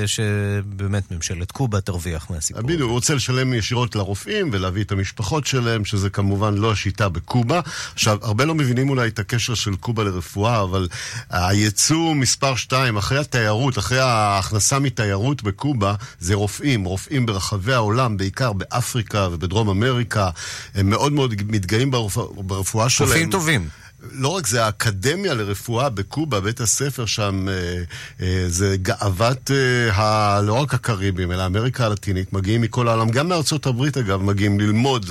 שבאמת 0.06 1.12
ממשלת 1.12 1.52
קובה 1.52 1.80
תרוויח 1.80 2.30
מהסיפור. 2.30 2.62
בדיוק, 2.62 2.82
הוא 2.82 2.90
רוצה 2.90 3.14
לשלם 3.14 3.54
ישירות 3.54 3.96
לרופאים 3.96 4.50
ולהביא 4.52 4.84
את 4.84 4.92
המשפחות 4.92 5.46
שלהם, 5.46 5.84
שזה 5.98 6.10
כמובן 6.10 6.54
לא 6.54 6.72
השיטה 6.72 7.08
בקובה. 7.08 7.60
עכשיו, 7.94 8.18
הרבה 8.22 8.44
לא 8.44 8.54
מבינים 8.54 8.90
אולי 8.90 9.08
את 9.08 9.18
הקשר 9.18 9.54
של 9.54 9.74
קובה 9.76 10.04
לרפואה, 10.04 10.62
אבל 10.62 10.88
הייצוא 11.30 12.14
מספר 12.14 12.56
2, 12.56 12.96
אחרי 12.96 13.18
התיירות, 13.18 13.78
אחרי 13.78 13.98
ההכנסה 13.98 14.78
מתיירות 14.78 15.42
בקובה, 15.42 15.94
זה 16.20 16.34
רופאים, 16.34 16.84
רופאים 16.84 17.26
ברחבי 17.26 17.74
העולם, 17.74 18.16
בעיקר 18.16 18.52
באפריקה 18.52 19.28
ובדרום 19.32 19.68
אמריקה, 19.68 20.30
הם 20.74 20.90
מאוד 20.90 21.12
מאוד 21.12 21.34
מתגאים 21.48 21.90
ברפואה, 21.90 22.26
ברפואה 22.42 22.88
שלהם. 22.88 23.08
רופאים 23.08 23.30
טובים. 23.30 23.68
לא 24.12 24.28
רק 24.28 24.46
זה, 24.46 24.64
האקדמיה 24.64 25.34
לרפואה 25.34 25.88
בקובה, 25.88 26.40
בית 26.40 26.60
הספר 26.60 27.06
שם, 27.06 27.48
אה, 27.48 27.82
אה, 28.22 28.44
זה 28.48 28.76
גאוות, 28.82 29.50
אה, 29.50 29.92
ה, 29.92 30.40
לא 30.40 30.52
רק 30.52 30.74
הקריבים, 30.74 31.32
אלא 31.32 31.46
אמריקה 31.46 31.86
הלטינית, 31.86 32.32
מגיעים 32.32 32.60
מכל 32.60 32.88
העולם, 32.88 33.10
גם 33.10 33.28
מארצות 33.28 33.66
הברית 33.66 33.96
אגב, 33.96 34.22
מגיעים 34.22 34.60
ללמוד 34.60 35.10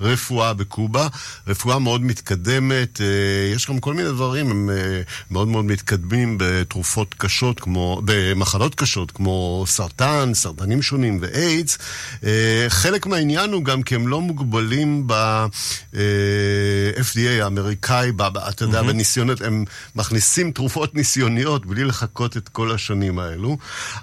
רפואה 0.00 0.54
בקובה, 0.54 1.08
רפואה 1.46 1.78
מאוד 1.78 2.02
מתקדמת, 2.02 3.00
אה, 3.00 3.06
יש 3.54 3.66
גם 3.66 3.78
כל 3.78 3.94
מיני 3.94 4.08
דברים, 4.08 4.50
הם 4.50 4.70
אה, 4.70 5.00
מאוד 5.30 5.48
מאוד 5.48 5.64
מתקדמים 5.64 6.36
בתרופות 6.40 7.14
קשות, 7.18 7.60
כמו, 7.60 8.02
במחלות 8.04 8.74
קשות, 8.74 9.10
כמו 9.10 9.64
סרטן, 9.66 10.30
סרטנים 10.34 10.82
שונים 10.82 11.18
ואיידס. 11.20 11.78
אה, 12.24 12.66
חלק 12.68 13.06
מהעניין 13.06 13.52
הוא 13.52 13.64
גם 13.64 13.82
כי 13.82 13.94
הם 13.94 14.08
לא 14.08 14.20
מוגבלים 14.20 15.06
ב-FDA 15.06 17.42
האמריקאי, 17.42 18.10
אתה 18.48 18.64
יודע. 18.64 18.82
בניסיונות, 18.82 19.40
הם 19.40 19.64
מכניסים 19.96 20.52
תרופות 20.52 20.94
ניסיוניות 20.94 21.66
בלי 21.66 21.84
לחכות 21.84 22.36
את 22.36 22.48
כל 22.48 22.72
השנים 22.72 23.18
האלו. 23.18 23.56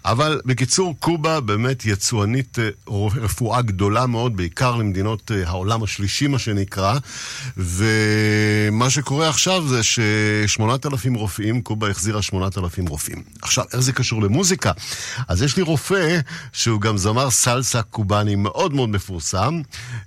אבל 0.06 0.42
בקיצור, 0.46 0.96
קובה 1.00 1.40
באמת 1.40 1.86
יצואנית 1.86 2.60
אה, 2.60 2.70
רפואה 3.16 3.62
גדולה 3.62 4.06
מאוד, 4.06 4.38
בעיקר 4.38 4.76
למדינות 4.76 5.32
אה, 5.32 5.44
העולם 5.84 5.94
השלישי, 5.94 6.28
מה 6.28 6.40
שנקרא. 6.40 6.98
ומה 7.58 8.90
שקורה 8.90 9.30
עכשיו 9.30 9.68
זה 9.68 9.84
ש-8,000 9.84 11.18
רופאים, 11.18 11.62
קובה 11.62 11.90
החזירה 11.90 12.22
8,000 12.22 12.88
רופאים. 12.88 13.24
עכשיו, 13.42 13.66
איך 13.74 13.80
זה 13.80 13.92
קשור 13.92 14.22
למוזיקה? 14.22 14.72
אז 15.28 15.42
יש 15.42 15.58
לי 15.58 15.64
רופא 15.64 16.20
שהוא 16.54 16.82
גם 16.82 16.98
זמר 16.98 17.30
סלסה 17.30 17.82
קובאני 17.82 18.36
מאוד 18.36 18.74
מאוד 18.74 18.90
מפורסם, 18.90 19.62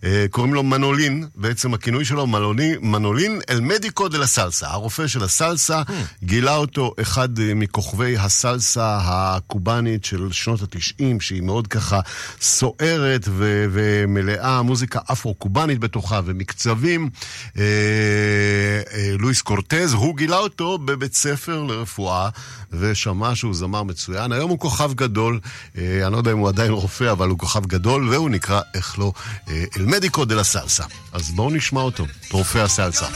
אה, 0.05 0.27
קוראים 0.31 0.55
לו 0.55 0.63
מנולין, 0.63 1.27
בעצם 1.35 1.75
הכינוי 1.75 2.05
שלו 2.05 2.27
מנולין, 2.27 2.79
מנולין 2.81 3.41
אל 3.51 3.61
מדיקו 3.61 4.09
דה 4.09 4.19
לה 4.19 4.27
סלסה. 4.27 4.67
הרופא 4.71 5.07
של 5.07 5.25
הסלסה 5.25 5.83
גילה 6.25 6.57
אותו 6.57 6.95
אחד 7.01 7.39
אה, 7.39 7.55
מכוכבי 7.55 8.17
הסלסה 8.17 8.99
הקובאנית 9.03 10.05
של 10.05 10.33
שנות 10.33 10.63
התשעים, 10.63 11.21
שהיא 11.21 11.43
מאוד 11.43 11.67
ככה 11.67 12.01
סוערת 12.41 13.29
ו- 13.29 13.67
ומלאה 13.73 14.63
מוזיקה 14.63 15.01
אפרו-קובאנית 15.13 15.66
בתוכה 15.75 16.21
ומקצבים. 16.25 17.11
אה, 17.59 17.63
אה, 18.93 19.13
לואיס 19.19 19.43
קורטז, 19.43 19.93
הוא 19.93 20.17
גילה 20.17 20.39
אותו 20.39 20.79
בבית 20.79 21.15
ספר 21.15 21.63
לרפואה 21.63 22.29
ושמע 22.73 23.35
שהוא 23.35 23.55
זמר 23.55 23.83
מצוין. 23.83 24.33
היום 24.33 24.51
הוא 24.51 24.59
כוכב 24.59 24.95
גדול, 24.95 25.41
אה, 25.79 26.07
אני 26.07 26.13
לא 26.13 26.19
יודע 26.19 26.33
אם 26.33 26.39
הוא 26.39 26.49
עדיין 26.49 26.73
רופא, 26.73 27.13
אבל 27.13 27.29
הוא 27.29 27.39
כוכב 27.39 27.67
גדול, 27.67 28.09
והוא 28.09 28.31
נקרא, 28.31 28.61
איך 28.75 28.99
לא, 28.99 29.13
אל 29.49 29.87
מדיקו 29.87 30.25
דה 30.25 30.35
לה 30.35 30.45
סלסה. 30.45 30.85
אז 31.13 31.31
בואו 31.31 31.51
נשמע 31.51 31.81
אותו, 31.81 32.07
רופא 32.31 32.59
הסלסה. 32.59 33.07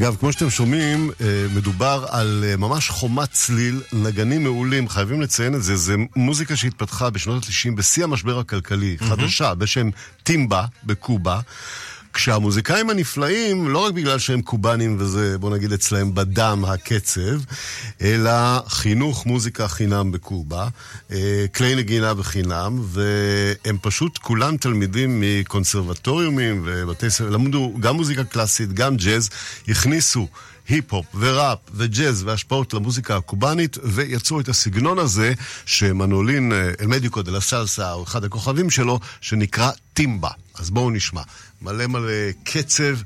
אגב, 0.00 0.16
כמו 0.20 0.32
שאתם 0.32 0.50
שומעים, 0.50 1.10
אה, 1.20 1.46
מדובר 1.54 2.06
על 2.08 2.44
אה, 2.46 2.56
ממש 2.56 2.90
חומת 2.90 3.30
צליל, 3.30 3.80
נגנים 3.92 4.42
מעולים, 4.42 4.88
חייבים 4.88 5.20
לציין 5.20 5.54
את 5.54 5.62
זה, 5.62 5.76
זה 5.76 5.94
מוזיקה 6.16 6.56
שהתפתחה 6.56 7.10
בשנות 7.10 7.44
ה-90 7.44 7.76
בשיא 7.76 8.04
המשבר 8.04 8.38
הכלכלי, 8.38 8.96
חדשה, 9.00 9.54
בשם 9.54 9.90
טימבה 10.22 10.64
בקובה. 10.84 11.40
כשהמוזיקאים 12.12 12.90
הנפלאים, 12.90 13.68
לא 13.68 13.78
רק 13.78 13.92
בגלל 13.92 14.18
שהם 14.18 14.42
קובנים 14.42 14.96
וזה, 14.98 15.38
בוא 15.38 15.50
נגיד 15.50 15.72
אצלהם 15.72 16.14
בדם 16.14 16.64
הקצב, 16.68 17.40
אלא 18.02 18.30
חינוך 18.68 19.26
מוזיקה 19.26 19.68
חינם 19.68 20.12
בקובה, 20.12 20.68
אה, 21.12 21.44
כלי 21.54 21.74
נגינה 21.74 22.14
בחינם, 22.14 22.80
והם 22.82 23.76
פשוט 23.82 24.18
כולם 24.18 24.56
תלמידים 24.56 25.22
מקונסרבטוריומים 25.26 26.62
ובתי 26.66 27.10
ספר, 27.10 27.30
למדו 27.30 27.74
גם 27.80 27.96
מוזיקה 27.96 28.24
קלאסית, 28.24 28.72
גם 28.72 28.96
ג'אז, 28.96 29.30
הכניסו 29.68 30.28
היפ-הופ 30.70 31.06
וראפ 31.14 31.58
וג'אז 31.74 32.22
והשפעות 32.22 32.74
למוזיקה 32.74 33.16
הקובאנית, 33.16 33.76
ויצרו 33.82 34.40
את 34.40 34.48
הסגנון 34.48 34.98
הזה 34.98 35.32
שמנולין 35.66 36.52
אה, 36.52 36.70
אל 36.80 36.86
מדיקו 36.86 37.22
דה 37.22 37.30
לה 37.30 37.40
סלסה, 37.40 37.90
הוא 37.90 38.04
אחד 38.04 38.24
הכוכבים 38.24 38.70
שלו, 38.70 39.00
שנקרא 39.20 39.70
טימבה. 39.94 40.30
אז 40.54 40.70
בואו 40.70 40.90
נשמע. 40.90 41.22
מלא 41.62 41.86
מלא 41.86 42.12
קצב 42.44 42.96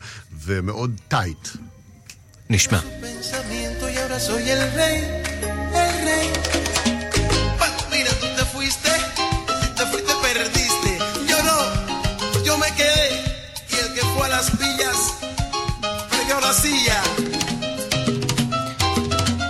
ומאוד 0.44 1.00
tight. 1.08 1.48
נשמע. 2.50 2.80
pensamiento 3.00 3.88
y 3.90 3.96
ahora 3.96 4.20
soy 4.20 4.44
el 4.50 4.62
rey, 4.78 4.98
el 5.82 5.92
rey. 6.06 6.26
Bueno, 7.58 7.76
mira, 7.90 8.10
tú 8.20 8.26
te 8.38 8.44
fuiste, 8.54 8.90
te 9.76 9.84
fuiste, 9.90 10.12
perdiste. 10.22 10.90
Yo 11.30 11.38
no, 11.48 11.58
yo 12.46 12.58
me 12.58 12.70
quedé. 12.78 13.08
Y 13.72 13.76
el 13.82 13.88
que 13.94 14.02
fue 14.12 14.26
a 14.26 14.30
las 14.36 14.46
villas, 14.58 14.98
perdió 16.10 16.40
la 16.40 16.52
silla. 16.52 17.03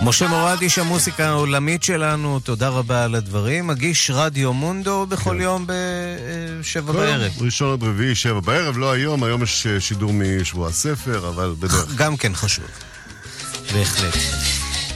משה 0.05 0.27
מורד, 0.27 0.61
איש 0.61 0.79
המוסיקה 0.79 1.27
העולמית 1.29 1.83
שלנו, 1.83 2.39
תודה 2.39 2.69
רבה 2.69 3.03
על 3.03 3.15
הדברים. 3.15 3.67
מגיש 3.67 4.11
רדיו 4.13 4.53
מונדו 4.53 5.05
בכל 5.05 5.37
יום 5.41 5.65
בשבע 5.67 6.93
בערב. 6.93 7.31
ראשון 7.41 7.73
עד 7.73 7.83
רביעי, 7.83 8.15
שבע 8.15 8.39
בערב, 8.39 8.77
לא 8.77 8.91
היום, 8.91 9.23
היום 9.23 9.43
יש 9.43 9.67
אה, 9.67 9.79
שידור 9.79 10.11
משבוע 10.13 10.67
הספר, 10.67 11.29
אבל 11.29 11.53
בדרך. 11.59 11.95
גם 11.95 12.17
כן 12.17 12.35
חשוב. 12.35 12.65
בהחלט. 13.73 14.15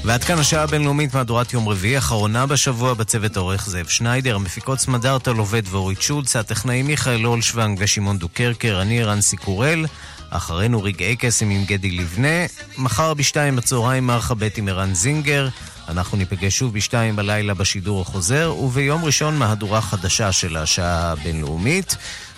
ועד 0.05 0.23
כאן 0.23 0.39
השעה 0.39 0.63
הבינלאומית 0.63 1.13
מהדורת 1.13 1.53
יום 1.53 1.69
רביעי, 1.69 1.97
אחרונה 1.97 2.45
בשבוע 2.45 2.93
בצוות 2.93 3.37
עורך 3.37 3.69
זאב 3.69 3.87
שניידר, 3.87 4.35
המפיקות 4.35 4.79
סמדארטה 4.79 5.31
לובד 5.31 5.63
ואורית 5.65 6.01
שולץ, 6.01 6.35
הטכנאים 6.35 6.87
מיכאל 6.87 7.25
אולשוונג 7.25 7.77
ושמעון 7.81 8.17
דוקרקר, 8.17 8.79
אני 8.81 9.03
רנסי 9.03 9.37
קורל, 9.37 9.85
אחרינו 10.29 10.83
רגעי 10.83 11.15
קסם 11.15 11.49
עם 11.49 11.65
גדי 11.65 11.91
לבנה, 11.91 12.45
מחר 12.77 13.13
בשתיים 13.13 13.55
בצהריים 13.55 14.07
מערכה 14.07 14.33
ב' 14.33 14.47
עם 14.57 14.67
ערן 14.67 14.93
זינגר, 14.93 15.49
אנחנו 15.89 16.17
ניפגש 16.17 16.57
שוב 16.57 16.73
בשתיים 16.73 17.15
בלילה 17.15 17.53
בשידור 17.53 18.01
החוזר, 18.01 18.55
וביום 18.59 19.05
ראשון 19.05 19.37
מהדורה 19.37 19.81
חדשה 19.81 20.31
של 20.31 20.57
השעה 20.57 21.11
הבינלאומית. 21.11 21.95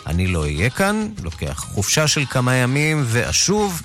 אני 0.08 0.28
לא 0.28 0.44
אהיה 0.44 0.70
כאן, 0.70 1.08
לוקח 1.24 1.66
חופשה 1.74 2.08
של 2.08 2.26
כמה 2.30 2.56
ימים 2.56 3.04
ואשוב. 3.08 3.82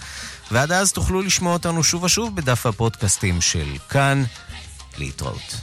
ועד 0.51 0.73
אז 0.73 0.93
תוכלו 0.93 1.23
לשמוע 1.23 1.53
אותנו 1.53 1.85
שוב 1.85 2.03
ושוב 2.03 2.37
בדף 2.37 2.67
הפודקאסטים 2.67 3.41
של 3.41 3.67
כאן. 3.89 4.25
להתראות. 4.99 5.57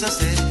vas 0.00 0.02
a 0.04 0.06
hacer? 0.06 0.47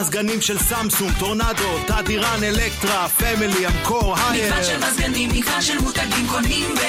מזגנים 0.00 0.40
של 0.40 0.58
סמסונג, 0.58 1.12
טורנדו, 1.18 1.78
תדירן, 1.86 2.44
אלקטרה, 2.44 3.08
פמילי, 3.08 3.66
אמקור, 3.66 4.16
הייר. 4.16 4.46
מגוון 4.46 4.64
של 4.64 4.78
מזגנים, 4.86 5.30
מגוון 5.32 5.62
של 5.62 5.78
מותגים 5.78 6.26
קונים 6.28 6.74
ב... 6.74 6.80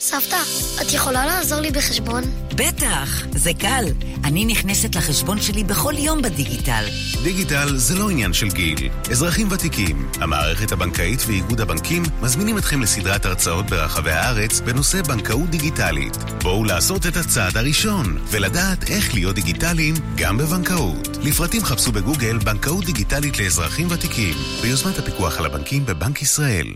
סבתא, 0.00 0.36
את 0.82 0.92
יכולה 0.92 1.26
לעזור 1.26 1.60
לי 1.60 1.70
בחשבון? 1.70 2.22
בטח, 2.54 3.26
זה 3.30 3.50
קל. 3.58 3.84
אני 4.26 4.44
נכנסת 4.44 4.94
לחשבון 4.94 5.40
שלי 5.40 5.64
בכל 5.64 5.94
יום 5.98 6.22
בדיגיטל. 6.22 6.84
דיגיטל 7.22 7.76
זה 7.76 7.94
לא 7.94 8.10
עניין 8.10 8.32
של 8.32 8.48
גיל. 8.48 8.88
אזרחים 9.10 9.48
ותיקים, 9.50 10.08
המערכת 10.20 10.72
הבנקאית 10.72 11.20
ואיגוד 11.26 11.60
הבנקים 11.60 12.02
מזמינים 12.22 12.58
אתכם 12.58 12.82
לסדרת 12.82 13.26
הרצאות 13.26 13.66
ברחבי 13.66 14.10
הארץ 14.10 14.60
בנושא 14.60 15.02
בנקאות 15.02 15.50
דיגיטלית. 15.50 16.16
בואו 16.42 16.64
לעשות 16.64 17.06
את 17.06 17.16
הצעד 17.16 17.56
הראשון 17.56 18.18
ולדעת 18.30 18.90
איך 18.90 19.14
להיות 19.14 19.34
דיגיטליים 19.34 19.94
גם 20.16 20.38
בבנקאות. 20.38 21.08
לפרטים 21.22 21.64
חפשו 21.64 21.92
בגוגל 21.92 22.38
בנקאות 22.38 22.84
דיגיטלית 22.84 23.38
לאזרחים 23.38 23.86
ותיקים 23.90 24.34
ביוזמת 24.62 24.98
הפיקוח 24.98 25.38
על 25.38 25.46
הבנקים 25.46 25.86
בבנק 25.86 26.22
ישראל. 26.22 26.66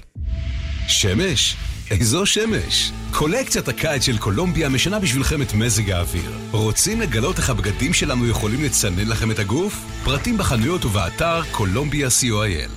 שמש? 0.88 1.56
איזו 1.90 2.26
שמש? 2.26 2.92
קולקציית 3.12 3.68
הקיץ 3.68 4.02
של 4.02 4.18
קולומביה 4.18 4.68
משנה 4.68 4.98
בשבילכם 4.98 5.42
את 5.42 5.54
מזג 5.54 5.90
האוויר. 5.90 6.38
רוצים 6.50 7.00
לגלות 7.00 7.38
איך 7.38 7.50
הבגדים 7.50 7.92
שלנו 7.92 8.28
יכולים 8.28 8.64
לצנן 8.64 9.08
לכם 9.08 9.30
את 9.30 9.38
הגוף? 9.38 9.74
פרטים 10.04 10.38
בחנויות 10.38 10.84
ובאתר 10.84 11.42
קולומביה 11.50 12.08
co.il 12.08 12.70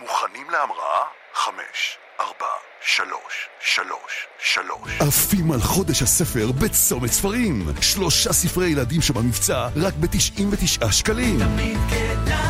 מוכנים 0.00 0.50
להמראה? 0.50 1.00
חמש, 1.34 1.96
ארבע, 2.20 2.52
שלוש, 2.86 3.48
שלוש, 3.74 4.26
שלוש. 4.54 5.00
עפים 5.00 5.52
על 5.52 5.60
חודש 5.60 6.02
הספר 6.02 6.52
בצומת 6.52 7.12
ספרים. 7.12 7.66
שלושה 7.80 8.32
ספרי 8.32 8.70
ילדים 8.70 9.02
שבמבצע 9.02 9.68
רק 9.76 9.94
ב-99 9.94 10.92
שקלים. 10.92 11.38
תמיד 11.38 11.78
כדאי 11.90 12.43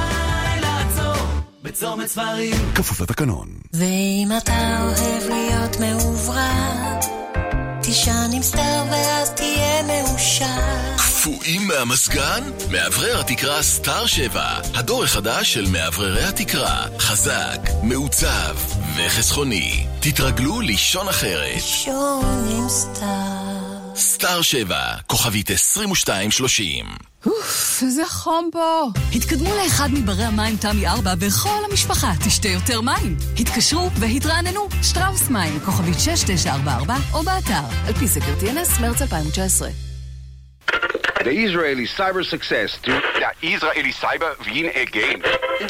בצומת 1.64 2.06
ספרים. 2.06 2.54
כפוף 2.74 3.00
לתקנון. 3.00 3.48
ואם 3.72 4.28
אתה 4.42 4.78
אוהב 4.82 5.28
להיות 5.28 5.76
מעוברר, 5.80 7.00
תישן 7.82 8.30
עם 8.32 8.42
סטאר 8.42 8.84
ואז 8.90 9.30
תהיה 9.30 9.82
מאושר. 9.82 10.96
קפואים 10.96 11.68
מהמזגן? 11.68 12.42
מאוורר 12.70 13.20
התקרה 13.20 13.62
סטאר 13.62 14.06
7, 14.06 14.60
הדור 14.74 15.04
החדש 15.04 15.54
של 15.54 15.66
מאווררי 15.72 16.24
התקרה. 16.24 16.86
חזק, 16.98 17.60
מעוצב 17.82 18.56
וחסכוני. 18.96 19.86
תתרגלו 20.00 20.60
לישון 20.60 21.08
אחרת. 21.08 21.54
לישון 21.54 22.48
עם 22.50 22.68
סטאר. 22.68 23.94
סטאר 23.96 24.42
7, 24.42 24.96
כוכבית 25.06 25.50
2230. 25.50 27.13
אוף, 27.26 27.82
איזה 27.82 28.02
חום 28.06 28.48
פה. 28.52 28.84
התקדמו 29.14 29.50
לאחד 29.54 29.88
מברי 29.92 30.24
המים 30.24 30.56
תמי 30.56 30.86
4 30.88 31.14
וכל 31.20 31.58
המשפחה 31.70 32.12
תשתה 32.24 32.48
יותר 32.48 32.80
מים. 32.80 33.16
התקשרו 33.38 33.90
והתרעננו, 33.94 34.68
שטראוס 34.82 35.30
מים, 35.30 35.60
כוכבית 35.60 36.00
6944 36.00 36.96
או 37.12 37.22
באתר, 37.22 37.86
על 37.86 37.92
פי 37.92 38.08
סקר 38.08 38.34
TNS, 38.40 38.80
מרץ 38.80 39.02
2019. 39.02 39.93
The 41.22 41.30
Israeli 41.30 41.86
cyber 41.86 42.24
success 42.24 42.70
to 42.82 42.90
the 42.90 43.30
Israeli 43.54 43.92
cyber 43.92 44.32
win 44.44 44.66
again. 44.84 45.18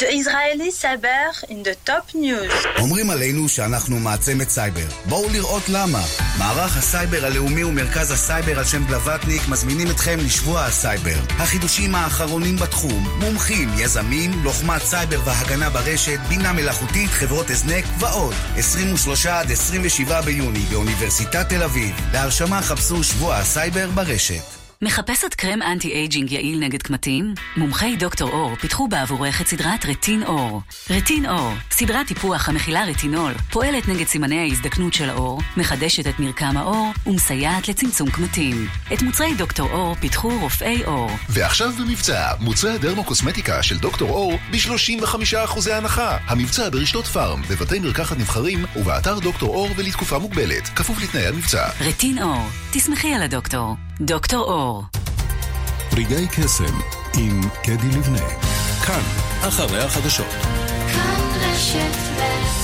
The 0.03 0.09
Israeli 0.21 0.71
cyber 0.71 1.31
in 1.51 1.63
the 1.63 1.77
top 1.87 2.15
news. 2.15 2.67
אומרים 2.79 3.11
עלינו 3.11 3.49
שאנחנו 3.49 3.97
מעצמת 4.01 4.49
סייבר. 4.49 4.87
בואו 5.05 5.29
לראות 5.33 5.63
למה. 5.69 6.01
מערך 6.39 6.77
הסייבר 6.77 7.27
הלאומי 7.27 7.65
ומרכז 7.65 8.11
הסייבר 8.11 8.59
על 8.59 8.65
שם 8.65 8.87
בלווטניק 8.87 9.43
מזמינים 9.49 9.91
אתכם 9.91 10.19
לשבוע 10.19 10.65
הסייבר. 10.65 11.19
החידושים 11.39 11.95
האחרונים 11.95 12.57
בתחום, 12.57 13.09
מומחים, 13.21 13.69
יזמים, 13.79 14.31
לוחמת 14.45 14.83
סייבר 14.83 15.21
והגנה 15.25 15.71
ברשת, 15.71 16.19
בינה 16.29 16.53
מלאכותית, 16.53 17.11
חברות 17.11 17.51
הזנק 17.51 17.85
ועוד. 17.99 18.35
23 18.57 19.27
עד 19.27 19.51
27 19.51 20.21
ביוני 20.21 20.59
באוניברסיטת 20.71 21.49
תל 21.49 21.63
אביב. 21.63 21.97
להרשמה 22.13 22.63
חפשו 22.63 23.05
שבוע 23.05 23.37
הסייבר 23.37 23.91
ברשת. 23.95 24.64
מחפשת 24.83 25.35
קרם 25.35 25.63
anti-aging 25.63 26.33
יעיל 26.33 26.59
נגד 26.59 26.83
קמטים? 26.83 27.35
מומחי 27.57 27.97
דוקטור 27.97 28.31
אור 28.31 28.55
פיתחו 28.57 28.89
בעבורך 28.89 29.41
את 29.41 29.47
סדרת 29.47 29.87
רטין 29.87 30.23
אור. 30.23 30.61
רטין 30.91 31.27
אור, 31.27 31.53
סדרת 31.71 32.07
טיפוח 32.07 32.49
המכילה 32.49 32.85
רטינול, 32.85 33.33
פועלת 33.51 33.89
נגד 33.89 34.07
סימני 34.07 34.39
ההזדקנות 34.41 34.95
של 34.95 35.11
האור, 35.11 35.41
מחדשת 35.57 36.07
את 36.07 36.19
מרקם 36.19 36.57
האור 36.57 36.93
ומסייעת 37.07 37.69
לצמצום 37.69 38.11
קמטים. 38.11 38.69
את 38.93 39.03
מוצרי 39.03 39.35
דוקטור 39.35 39.71
אור 39.71 39.95
פיתחו 39.95 40.39
רופאי 40.41 40.85
אור. 40.85 41.11
ועכשיו 41.29 41.73
במבצע, 41.79 42.33
מוצרי 42.41 42.71
הדרמוקוסמטיקה 42.71 43.63
של 43.63 43.79
דוקטור 43.79 44.11
אור 44.11 44.39
ב-35% 44.51 45.71
הנחה. 45.73 46.19
המבצע 46.27 46.69
ברשתות 46.69 47.07
פארם, 47.07 47.43
בבתי 47.51 47.79
מרקחת 47.79 48.19
נבחרים 48.19 48.65
ובאתר 48.77 49.19
דוקטור 49.19 49.49
אור 49.49 49.69
ולתקופה 49.77 50.19
מוגבלת, 50.19 50.69
כפוף 50.69 51.03
לתנאי 51.03 51.27
המבצע. 51.27 51.69
רטין 51.81 52.23
אור, 52.23 52.49
תסמכי 52.73 53.15
על 53.15 53.23
הדוקטור. 53.23 53.77
דוקטור 54.01 54.45
אור. 54.45 54.83
רגעי 55.93 56.29
קסם 56.29 56.79
עם 57.17 57.41
קדי 57.63 57.89
לבנה. 57.99 58.29
כאן, 58.87 59.03
אחרי 59.49 59.83
החדשות. 59.83 60.27
כאן 60.93 61.21
רשת 61.41 61.97
ב' 62.19 62.64